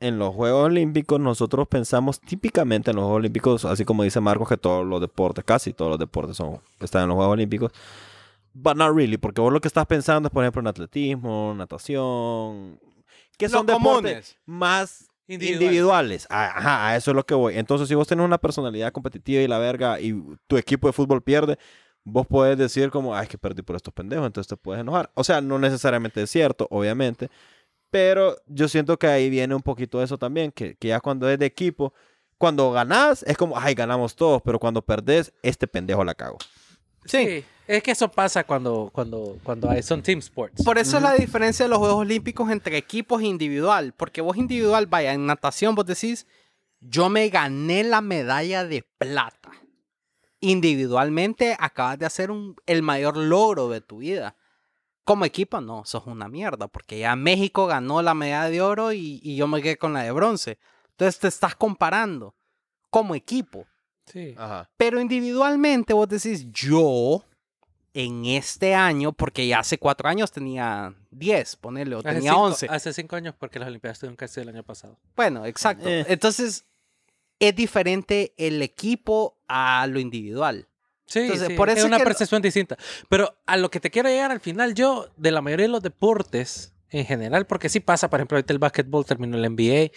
[0.01, 4.49] en los Juegos Olímpicos nosotros pensamos típicamente en los Juegos Olímpicos, así como dice Marcos,
[4.49, 7.73] que todos los deportes, casi todos los deportes son, están en los Juegos Olímpicos.
[8.53, 12.81] But not really, porque vos lo que estás pensando es, por ejemplo, en atletismo, natación,
[13.37, 14.39] que Los son deportes comunes.
[14.47, 15.63] más Individual.
[15.65, 16.27] individuales.
[16.31, 17.59] A- Ajá, a eso es lo que voy.
[17.59, 20.15] Entonces, si vos tenés una personalidad competitiva y la verga y
[20.47, 21.59] tu equipo de fútbol pierde,
[22.05, 25.11] vos podés decir como, ay, que perdí por estos pendejos, entonces te puedes enojar.
[25.15, 27.29] O sea, no necesariamente es cierto, obviamente,
[27.91, 31.39] pero yo siento que ahí viene un poquito eso también, que, que ya cuando es
[31.39, 31.93] de equipo,
[32.39, 36.39] cuando ganás es como, ay, ganamos todos, pero cuando perdés, este pendejo la cago.
[37.05, 37.45] Sí.
[37.69, 40.63] Es que eso pasa cuando, cuando, cuando hay, son team sports.
[40.65, 43.93] Por eso es la diferencia de los Juegos Olímpicos entre equipos e individual.
[43.97, 46.27] Porque vos individual, vaya, en natación vos decís,
[46.81, 49.51] yo me gané la medalla de plata.
[50.41, 54.37] Individualmente acabas de hacer un- el mayor logro de tu vida.
[55.07, 56.69] Como equipo, no, sos una mierda.
[56.69, 60.03] Porque ya México ganó la medalla de oro y, y yo me quedé con la
[60.03, 60.59] de bronce.
[60.91, 62.35] Entonces te estás comparando
[62.91, 63.67] como equipo.
[64.05, 64.35] Sí.
[64.37, 64.69] Ajá.
[64.77, 67.25] Pero individualmente vos decís, yo
[67.95, 72.43] en este año, porque ya hace cuatro años tenía 10, ponerle, o Hace tenía cinco-
[72.45, 72.67] 11.
[72.69, 74.99] Hace cinco años porque las Olimpiadas estuvieron casi el año pasado.
[75.17, 75.89] Bueno, exacto.
[75.89, 76.05] Eh.
[76.09, 76.67] Entonces,
[77.39, 80.69] es diferente el equipo a lo individual.
[81.07, 82.77] Sí, Entonces, sí, por eso es una que percepción distinta.
[83.09, 85.83] Pero a lo que te quiero llegar al final, yo, de la mayoría de los
[85.83, 89.93] deportes en general, porque sí pasa, por ejemplo, ahorita el básquetbol terminó el NBA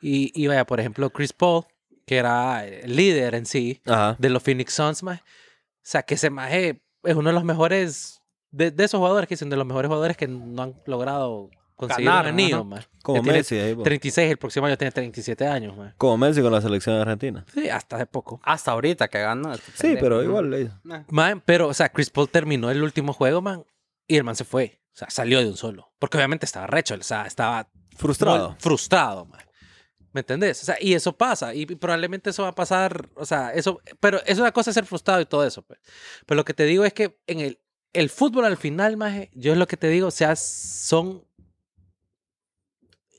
[0.00, 1.64] y, y vaya, por ejemplo, Chris Paul,
[2.06, 4.16] que era el líder en sí Ajá.
[4.18, 5.22] de los Phoenix Suns, maje.
[5.22, 9.36] o sea, que ese maje es uno de los mejores, de, de esos jugadores que
[9.36, 12.86] son de los mejores jugadores que no han logrado conseguir Ganar, un anillo, maje.
[13.02, 13.84] Como tiene Messi, ahí, vos.
[13.84, 15.94] 36, el próximo año tiene 37 años, maje.
[15.98, 17.44] como Messi con la selección de Argentina.
[17.52, 18.40] Sí, hasta hace poco.
[18.44, 19.52] Hasta ahorita que ganó.
[19.52, 20.54] este Sí, pendejo, pero igual.
[20.54, 21.04] eh, Eh.
[21.08, 23.64] Man, pero, o sea, Chris Paul terminó el último juego, man,
[24.06, 24.80] y el man se fue.
[24.94, 25.92] O sea, salió de un solo.
[25.98, 28.56] Porque obviamente estaba recho, o sea, estaba Frustrado.
[28.58, 29.40] frustrado, man.
[30.12, 30.62] ¿Me entendés?
[30.62, 34.20] O sea, y eso pasa, y probablemente eso va a pasar, o sea, eso, pero
[34.26, 35.80] es una cosa ser frustrado y todo eso, pues.
[36.24, 37.58] Pero lo que te digo es que en el,
[37.92, 41.24] el fútbol al final, maje, yo es lo que te digo, o sea, son,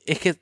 [0.06, 0.38] es que Es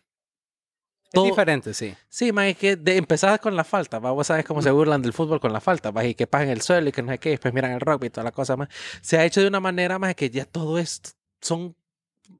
[1.12, 1.94] todo- diferente, sí.
[2.08, 4.10] Sí, más es que de, empezás con la falta, ¿va?
[4.10, 6.04] vos sabes cómo se burlan del fútbol con la falta, ¿va?
[6.04, 8.10] y que pasan el suelo y que no sé qué, después miran el rugby y
[8.10, 8.68] toda la cosa más.
[9.00, 11.10] Se ha hecho de una manera más que ya todo esto
[11.40, 11.76] son,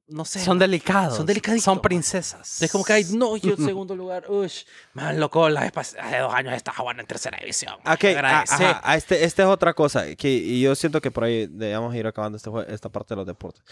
[0.07, 1.17] no sé, Son delicados.
[1.19, 2.61] Son delicaditos, Son princesas.
[2.63, 4.63] es como que hay, no, yo en segundo lugar, ush,
[4.95, 7.75] man, loco, la hace dos años estaba jugando en tercera división.
[7.87, 11.47] Ok, ajá, a este, esta es otra cosa, que, y yo siento que por ahí
[11.49, 13.63] debemos ir acabando este esta parte de los deportes.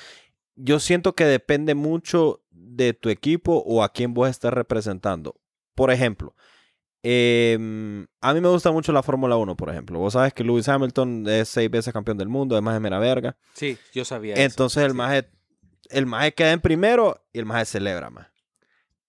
[0.64, 5.34] Yo siento que depende mucho de tu equipo o a quién vos estás representando.
[5.74, 6.36] Por ejemplo,
[7.02, 9.98] em, a mí me gusta mucho la Fórmula 1, por ejemplo.
[9.98, 13.36] Vos sabes que Lewis Hamilton es seis veces campeón del mundo, además de mera verga.
[13.54, 14.42] Sí, yo sabía eso.
[14.42, 14.96] Entonces el sí.
[14.96, 15.28] maje,
[15.90, 18.32] el maje queda en primero y el maje celebra más.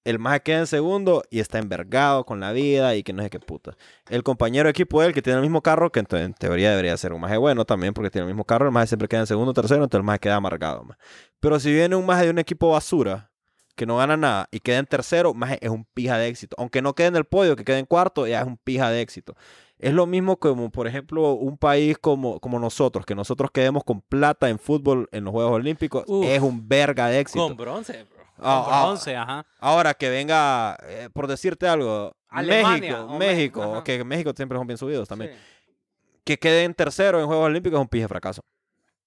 [0.06, 3.30] El maje queda en segundo y está envergado con la vida y que no sé
[3.30, 3.78] qué puta.
[4.10, 6.34] El compañero de equipo de él que tiene el mismo carro, que en, te- en
[6.34, 9.08] teoría debería ser un maje bueno también porque tiene el mismo carro, el maje siempre
[9.08, 10.84] queda en segundo, tercero, entonces el maje queda amargado.
[10.84, 10.98] más.
[11.40, 13.32] Pero si viene un maje de un equipo basura
[13.76, 16.56] que no gana nada y queda en tercero, maje es un pija de éxito.
[16.60, 19.02] Aunque no quede en el podio, que quede en cuarto, ya es un pija de
[19.02, 19.36] éxito.
[19.80, 24.02] Es lo mismo como, por ejemplo, un país como, como nosotros, que nosotros quedemos con
[24.02, 26.26] plata en fútbol en los Juegos Olímpicos, Uf.
[26.26, 27.48] es un verga de éxito.
[27.48, 28.13] Con bronce, bro.
[28.44, 29.46] Ah, ah, ajá.
[29.60, 33.84] ahora que venga, eh, por decirte algo, Alemania México, México, ajá.
[33.84, 35.32] que México siempre son bien subidos también.
[35.34, 35.40] Sí.
[36.24, 38.42] Que quede en tercero en Juegos Olímpicos es un pije fracaso.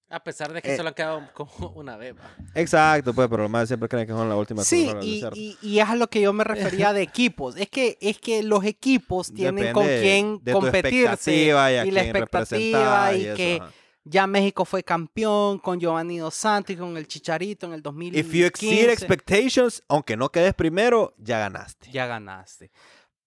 [0.09, 0.77] A pesar de que Eh.
[0.77, 2.13] solo han quedado como una vez.
[2.15, 2.29] va.
[2.55, 5.79] Exacto, pues, pero los más siempre creen que son la última Sí, y, y, y
[5.79, 7.57] es a lo que yo me refería de equipos.
[7.57, 11.35] Es que, es que los equipos tienen Depende con quién de competirse.
[11.35, 13.71] y, a y la expectativa y eso, que ajá.
[14.09, 18.19] Ya México fue campeón con Giovanni Dos Santos y con el Chicharito en el 2015.
[18.27, 21.91] If you exceed expectations, aunque no quedes primero, ya ganaste.
[21.91, 22.71] ya ganaste.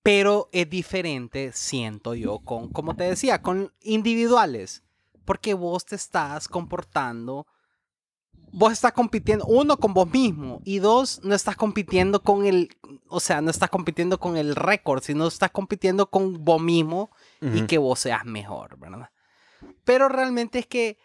[0.02, 4.82] Pero es diferente, siento yo, con, como te decía, con individuales.
[5.26, 7.46] Porque vos te estás comportando,
[8.52, 12.70] vos estás compitiendo, uno, con vos mismo, y dos, no estás compitiendo con el,
[13.08, 17.10] o sea, no estás compitiendo con el récord, sino estás compitiendo con vos mismo
[17.40, 17.66] y Ujú.
[17.66, 19.10] que vos seas mejor, ¿verdad?
[19.84, 20.98] Pero realmente es que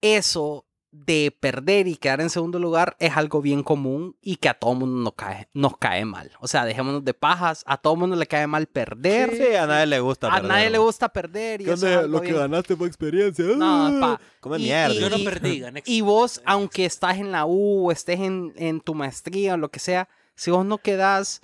[0.00, 4.54] eso de perder y quedar en segundo lugar es algo bien común y que a
[4.54, 6.32] todo mundo nos cae, nos cae mal.
[6.40, 9.36] O sea, dejémonos de pajas, a todo mundo le cae mal perder.
[9.36, 11.60] Sí, a nadie le gusta a perder, nadie le gusta perder.
[11.60, 13.44] Y ¿Qué eso es Lo que bien- ganaste fue experiencia.
[13.56, 14.20] No, pa.
[14.40, 14.94] Come Y- mierda.
[14.94, 15.82] y- Yo no perdí, gané.
[15.86, 19.70] Y vos, aunque estás en la U o estés en, en tu maestría o lo
[19.70, 21.40] que sea, si vos no quedás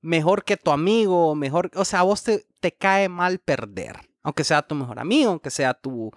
[0.00, 3.96] mejor que tu amigo, o mejor, o sea, a vos te, te cae mal perder.
[4.26, 6.10] Aunque sea tu mejor amigo, aunque sea tu,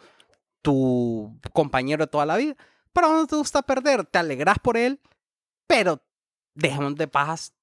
[0.63, 2.55] tu compañero de toda la vida.
[2.91, 4.99] Pero no te gusta perder, te alegras por él,
[5.67, 6.01] pero
[6.55, 7.53] dejemos de pajas,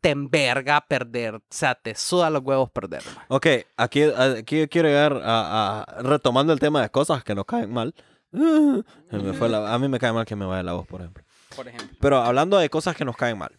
[0.00, 1.34] te enverga perder.
[1.34, 3.02] O sea, te suda los huevos perder.
[3.14, 3.26] man.
[3.28, 3.46] Ok,
[3.76, 7.94] aquí, aquí quiero llegar a, a- retomando el tema de cosas que nos caen mal.
[8.32, 11.02] Se me fue la- a mí me cae mal que me vaya la voz, por
[11.02, 11.22] ejemplo.
[11.54, 11.98] Por ejemplo.
[12.00, 13.54] Pero hablando de cosas que nos caen mal.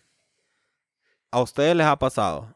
[1.30, 2.56] ¿A ustedes les ha pasado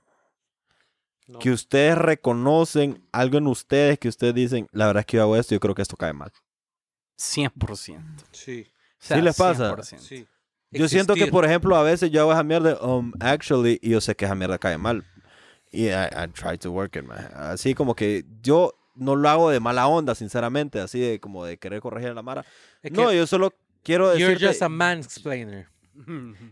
[1.27, 1.39] No.
[1.39, 5.35] que ustedes reconocen algo en ustedes que ustedes dicen, la verdad es que yo hago
[5.37, 6.31] esto y yo creo que esto cae mal?
[7.17, 8.23] 100%.
[8.31, 9.75] Sí, O sea, ¿Sí les pasa?
[9.75, 9.97] 100%.
[9.99, 10.27] sí.
[10.71, 11.31] Yo siento que, Existir.
[11.31, 14.35] por ejemplo, a veces yo hago esa mierda, um, actually, y yo sé que esa
[14.35, 15.05] mierda cae mal.
[15.71, 17.29] Y I, I try to work it, man.
[17.33, 21.57] Así como que yo no lo hago de mala onda, sinceramente, así de como de
[21.57, 22.45] querer corregir a la mara.
[22.81, 23.53] Es No, yo solo
[23.83, 25.67] quiero you're decir just a mansplainer.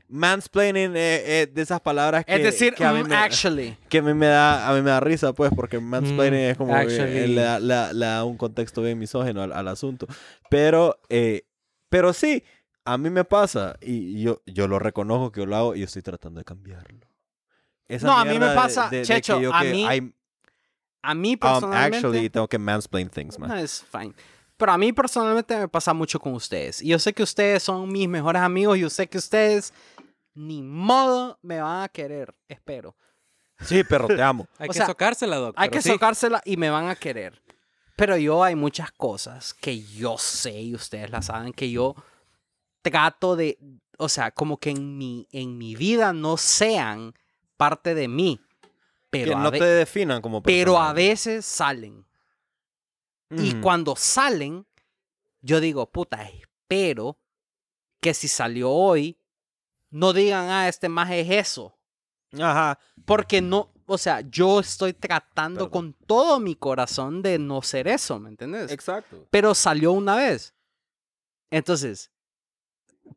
[0.08, 3.78] Mansplaining eh, eh, de esas palabras que, es decir, que a, mí mm, me, actually.
[3.90, 6.58] que a mí me da a mí me da risa, pues, porque mansplaining Mm, es
[6.58, 9.68] como que, eh, le, da- le da- le da un contexto bien misógino al, al
[9.68, 10.08] asunto.
[10.50, 11.46] Pero, eh,
[11.90, 12.44] pero sí,
[12.86, 15.86] a mí me pasa y yo, yo lo reconozco que yo lo hago y yo
[15.86, 17.08] estoy tratando de cambiarlo.
[17.88, 19.84] Esa No, a mí me de- pasa, de, de Checho, que yo a que mí
[19.86, 20.14] I'm,
[21.02, 21.98] A mí um, personalmente...
[21.98, 23.50] actually tengo que mansplain things, man.
[23.50, 24.14] No, es fine.
[24.58, 26.82] Pero a mí personalmente me pasa mucho con ustedes.
[26.82, 28.78] Y yo sé que ustedes son mis mejores amigos.
[28.78, 29.74] Y yo sé que ustedes
[30.36, 32.34] ni modo me van a querer.
[32.48, 32.96] Espero.
[33.60, 34.48] Sí, pero te amo.
[34.58, 35.56] Hay O que sea, socársela, Doc.
[35.58, 35.90] Hay que sí.
[35.90, 37.42] socársela y me van a querer.
[37.96, 41.96] Pero yo hay muchas cosas que yo sé y ustedes las saben que yo
[42.82, 43.60] trato de,
[43.98, 47.14] o sea, como que en mi, en mi vida no sean
[47.56, 48.40] parte de mí.
[49.12, 50.94] Pero, que no ve- te definan como pero a persona.
[50.94, 52.04] veces salen.
[53.30, 54.68] Y cuando salen,
[55.42, 57.18] yo digo, puta, espero
[58.00, 59.18] que si salió hoy,
[59.90, 61.76] no digan, ah, este más es eso.
[62.34, 62.80] Ajá.
[63.06, 65.70] Porque no, o sea, yo estoy tratando Perdón.
[65.70, 68.72] con todo mi corazón de no ser eso, ¿me entiendes?
[68.72, 69.28] Exacto.
[69.30, 70.54] Pero salió una vez.
[71.52, 72.12] Entonces,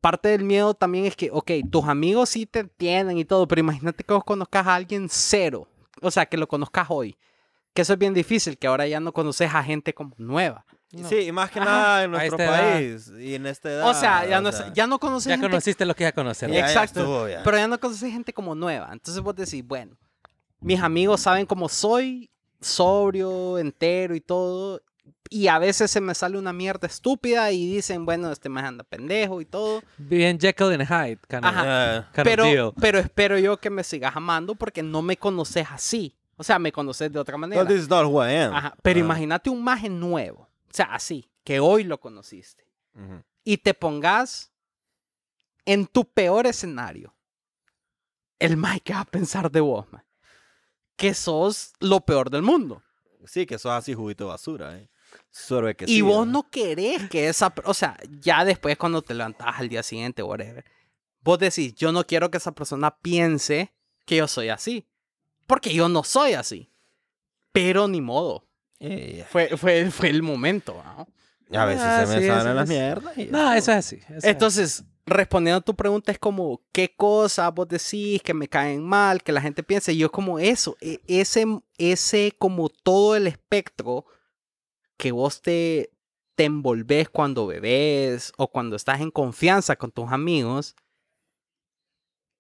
[0.01, 3.61] parte del miedo también es que, ok, tus amigos sí te entienden y todo, pero
[3.61, 5.69] imagínate que vos conozcas a alguien cero.
[6.03, 7.17] O sea, que lo conozcas hoy.
[7.77, 10.65] Que eso es bien difícil, que ahora ya no conoces a gente como nueva.
[10.93, 11.09] No.
[11.09, 11.71] Sí, y más que Ajá.
[11.71, 12.73] nada en nuestro esta edad.
[12.73, 13.89] país y en esta edad.
[13.91, 16.13] O sea, ya no, o sea, ya no conoces Ya gente conociste lo que ya
[16.13, 16.49] conocer.
[16.51, 17.01] ya- ya Exacto.
[17.01, 17.43] estuvo, ya.
[17.43, 18.89] Pero ya no conoces gente como nueva.
[18.93, 19.97] Entonces vos decís, bueno,
[20.61, 24.81] mis amigos saben cómo soy, sobrio, entero y todo.
[25.29, 28.85] Y a veces se me sale una mierda estúpida y dicen, bueno, este más anda
[28.85, 29.83] pendejo y todo.
[29.99, 31.97] Bien Jekyll and Hyde, kind of, Ajá.
[31.97, 32.73] Eh, kind of Pero, deal.
[32.81, 36.16] pero espero yo que me sigas amando porque no me conoces así.
[36.37, 37.63] O sea, me conoces de otra manera.
[37.63, 38.55] no, this is not who I am.
[38.55, 38.77] Ajá.
[38.83, 39.05] Pero Ah.
[39.05, 40.43] imagínate un maje nuevo.
[40.43, 42.65] O sea, así, que hoy lo conociste.
[42.95, 43.23] Ujú.
[43.45, 44.51] y te pongas
[45.67, 47.15] en tu peor escenario,
[48.39, 50.03] el Mike que va a pensar de vos, man?
[50.97, 52.83] que sos lo peor del mundo.
[53.27, 54.89] Sí, que sos así juguito de basura, ¿eh?
[55.77, 56.33] Que y sí, vos ¿no?
[56.43, 60.65] no querés que esa, o sea, ya después cuando te levantás al día siguiente, whatever,
[61.21, 63.75] vos decís, yo no quiero que esa persona piense
[64.07, 64.89] que yo soy así,
[65.47, 66.71] porque yo no soy así.
[67.53, 68.47] Pero ni modo.
[68.81, 70.83] Eh, Fue, fue, fue el momento.
[70.85, 71.59] ¿no?
[71.59, 73.17] A veces Ah, se me sí, salen las mierdas.
[73.19, 73.97] y No, eso es así.
[73.97, 78.49] eso es Entonces, respondiendo a tu pregunta es como, ¿qué cosas vos decís que me
[78.49, 79.93] caen mal, que la gente piense?
[79.93, 81.47] Y yo como eso, e- ese,
[81.79, 84.05] ese como todo el espectro
[84.99, 85.91] que vos te,
[86.35, 90.75] te envolves cuando bebés o cuando estás en confianza con tus amigos,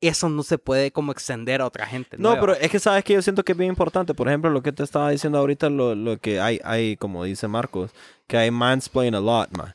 [0.01, 2.16] eso no se puede como extender a otra gente.
[2.18, 2.40] No, nueva.
[2.40, 4.14] pero es que sabes que yo siento que es bien importante.
[4.14, 7.49] Por ejemplo, lo que te estaba diciendo ahorita, lo, lo que hay, hay, como dice
[7.49, 7.92] Marcos,
[8.26, 9.74] que hay mansplain a lot, man.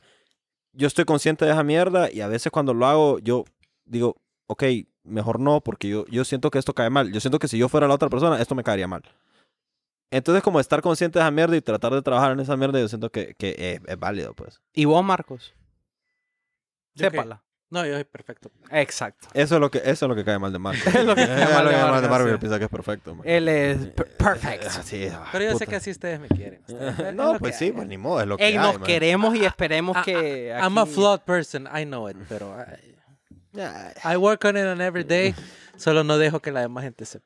[0.74, 3.46] Yo estoy consciente de esa mierda y a veces cuando lo hago, yo
[3.86, 4.16] digo,
[4.48, 4.64] ok,
[5.04, 7.12] mejor no, porque yo, yo siento que esto cae mal.
[7.12, 9.04] Yo siento que si yo fuera la otra persona, esto me caería mal.
[10.12, 12.88] Entonces, como estar consciente de esa mierda y tratar de trabajar en esa mierda, yo
[12.88, 14.62] siento que, que es, es válido, pues.
[14.74, 15.54] ¿Y vos, Marcos?
[16.96, 17.44] Sépala.
[17.72, 18.52] No, yo soy perfecto.
[18.70, 19.30] Exacto.
[19.34, 20.82] Eso es lo que, eso es lo que cae mal de Marvel.
[20.96, 22.38] Es lo que cae mal de Marvel.
[22.38, 23.26] Piensa que es perfecto, man.
[23.28, 24.66] Él es per- perfect.
[24.68, 25.66] Ah, sí, ah, Pero yo sé puta.
[25.68, 26.62] que así ustedes me quieren.
[26.68, 27.72] Ustedes- es No, pues que sí, hay.
[27.72, 28.84] pues ni modo, es lo que Ey, hay, nos man.
[28.84, 30.50] queremos y esperemos Ah, que.
[30.62, 32.56] I'm a aquí- flawed person, I know it, pero
[33.56, 35.34] I, I work on it on every day.
[35.78, 37.26] Solo no dejo que la demás gente sepa.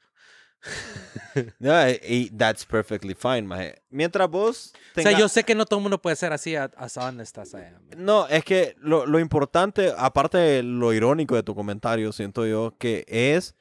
[1.59, 3.81] Ya, y that's perfectly fine, maje.
[3.89, 6.55] Mientras vos O sea, tenga- yo sé que no todo el mundo puede ser así
[6.55, 7.81] as honest as I am.
[7.97, 12.73] No, es que lo, lo importante, aparte de lo irónico de tu comentario, siento yo,
[12.77, 13.55] que es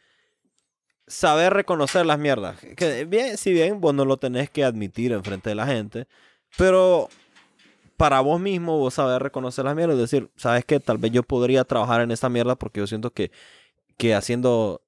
[1.07, 2.59] saber reconocer las mierdas.
[2.76, 6.07] Que bien, si bien vos no lo tenés que admitir enfrente de la gente,
[6.57, 7.09] pero
[7.96, 11.22] para vos mismo vos saber reconocer las mierdas, es decir, sabes que tal vez yo
[11.22, 13.30] podría trabajar en esta mierda porque yo siento que,
[13.96, 14.80] que haciendo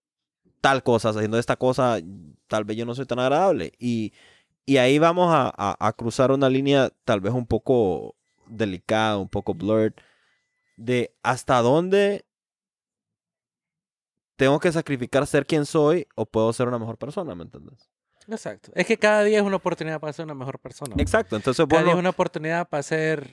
[0.66, 2.00] tal cosa, haciendo esta cosa,
[2.48, 3.72] tal vez yo no soy tan agradable.
[3.78, 4.12] Y,
[4.66, 8.16] y ahí vamos a, a- a cruzar una línea tal vez un poco
[8.48, 9.92] delicada, un poco blurred,
[10.76, 12.24] de hasta dónde
[14.36, 17.88] tengo que sacrificar ser quien soy o puedo ser una mejor persona, ¿me entiendes?
[18.28, 18.72] Exacto.
[18.74, 20.94] Es que cada día es una oportunidad para ser una mejor persona.
[20.98, 23.30] Exacto, entonces Cada día es una oportunidad para ser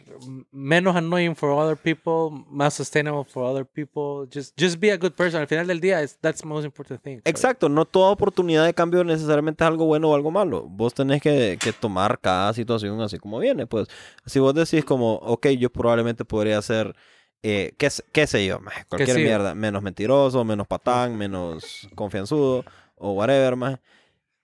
[0.52, 4.28] menos annoying for other people, más sustainable for other people.
[4.34, 5.42] Just, just be a good person.
[5.42, 7.20] Al final del día, that's the most important thing.
[7.26, 10.64] Exacto, no toda oportunidad de cambio necesariamente es algo bueno o algo malo.
[10.68, 13.66] Vos tenés que, que tomar cada situación así como viene.
[13.66, 13.88] Pues
[14.26, 16.96] si vos decís como, ok, yo probablemente podría ser,
[17.42, 22.64] eh, qué, sé- qué sé yo, cualquier mierda, menos mentiroso, menos patán, menos confianzudo
[22.96, 23.80] o whatever, más.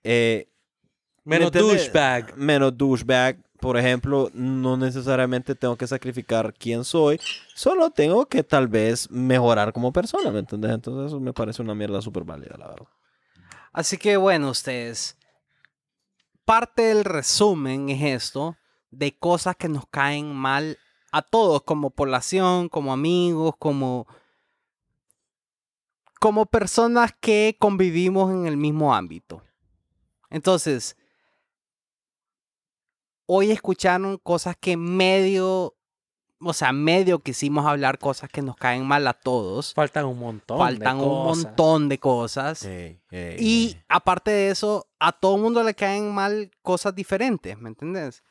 [0.04, 0.48] Eh,
[1.24, 2.36] Menos douchebag.
[2.36, 7.20] menos douchebag, por ejemplo, no necesariamente tengo que sacrificar quién soy,
[7.54, 10.70] solo tengo que tal vez mejorar como persona, ¿me entiendes?
[10.72, 12.88] Entonces eso me parece una mierda súper válida, la verdad.
[13.72, 15.16] Así que bueno, ustedes.
[16.44, 18.56] Parte del resumen es esto:
[18.90, 20.78] de cosas que nos caen mal
[21.12, 24.06] a todos, como población, como amigos, como.
[26.18, 29.42] como personas que convivimos en el mismo ámbito.
[30.30, 30.96] Entonces,
[33.26, 35.76] hoy escucharon cosas que medio.
[36.42, 39.74] O sea, medio quisimos hablar cosas que nos caen mal a todos.
[39.74, 40.56] Faltan un montón.
[40.58, 41.44] Faltan de un cosas.
[41.44, 42.66] montón de cosas.
[43.38, 48.22] Y aparte de eso, a todo mundo le caen mal cosas diferentes, ¿me entendés?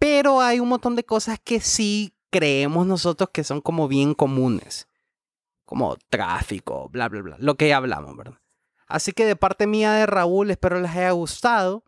[0.00, 4.88] Pero hay un montón de cosas que sí creemos nosotros que son como bien comunes.
[5.64, 7.36] Como tráfico, bla, bla, bla.
[7.38, 8.41] Lo que ya hablamos, ¿verdad?
[8.86, 11.84] Así que de parte mía de Raúl, espero les haya gustado.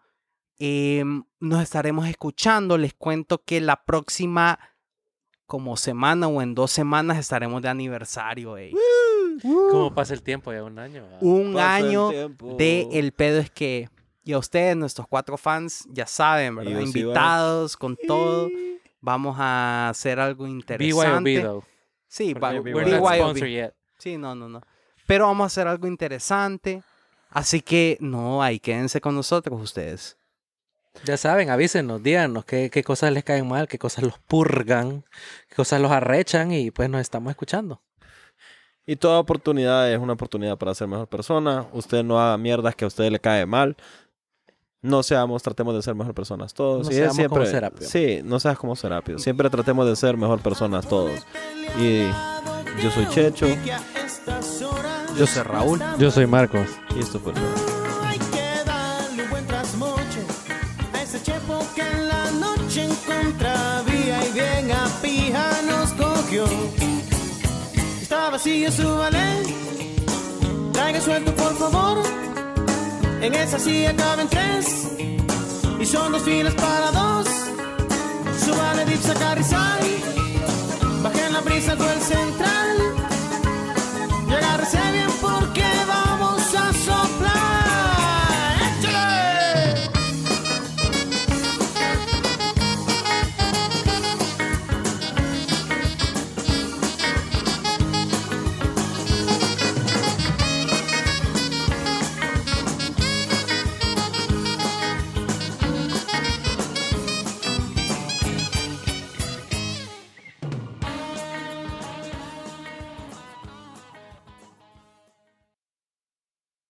[0.58, 2.78] Em, nos estaremos escuchando.
[2.78, 4.58] Les cuento que la próxima
[5.46, 8.56] como semana o en dos semanas estaremos de aniversario.
[8.56, 8.72] ey.
[9.42, 10.52] ¿Cómo pasa el tiempo?
[10.52, 11.06] Ya un año.
[11.20, 12.10] un año
[12.56, 13.88] de El Pedo es que,
[14.22, 16.78] y a ustedes, nuestros cuatro fans, ya saben, ¿verdad?
[16.80, 18.48] Sí, Invitados con todo.
[19.00, 21.42] Vamos a hacer algo BYOB, interesante.
[21.42, 21.64] though.
[22.08, 22.64] Sí, BYOB.
[22.74, 23.14] We're not BYOB.
[23.16, 23.74] sponsored yet.
[23.98, 24.62] Sí, no, no, no.
[25.06, 26.82] Pero vamos a hacer algo interesante.
[27.30, 30.16] Así que, no, ahí quédense con nosotros ustedes.
[31.04, 35.04] Ya saben, avísenos, díganos qué, qué cosas les caen mal, qué cosas los purgan,
[35.48, 37.82] qué cosas los arrechan y pues nos estamos escuchando.
[38.86, 41.66] Y toda oportunidad es una oportunidad para ser mejor persona.
[41.72, 43.76] Usted no haga mierdas que a usted le cae mal.
[44.82, 46.86] No seamos, tratemos de ser mejor personas todos.
[46.86, 47.88] No Y es seamos como Serapio.
[47.88, 49.18] Sí, no seas como Serapio.
[49.18, 51.18] Siempre tratemos de ser mejor personas todos.
[51.80, 52.04] Y
[52.82, 53.46] yo soy Checho.
[55.16, 55.80] Yo soy Raúl.
[55.98, 56.68] Yo soy Marcos.
[56.96, 57.42] Y esto fue show.
[58.04, 60.20] Hay que darle un buen trasmoche
[60.92, 66.44] a ese chepo que en la noche en contravía y bien a pija nos cogió.
[68.02, 69.46] Está vacío su ballet,
[70.72, 72.02] traiga suelto por favor.
[73.20, 74.90] En esa silla caben tres
[75.80, 77.26] y son dos filas para dos.
[78.44, 79.80] Su vale dipsa carrizal,
[81.02, 82.83] bajen la brisa todo el central.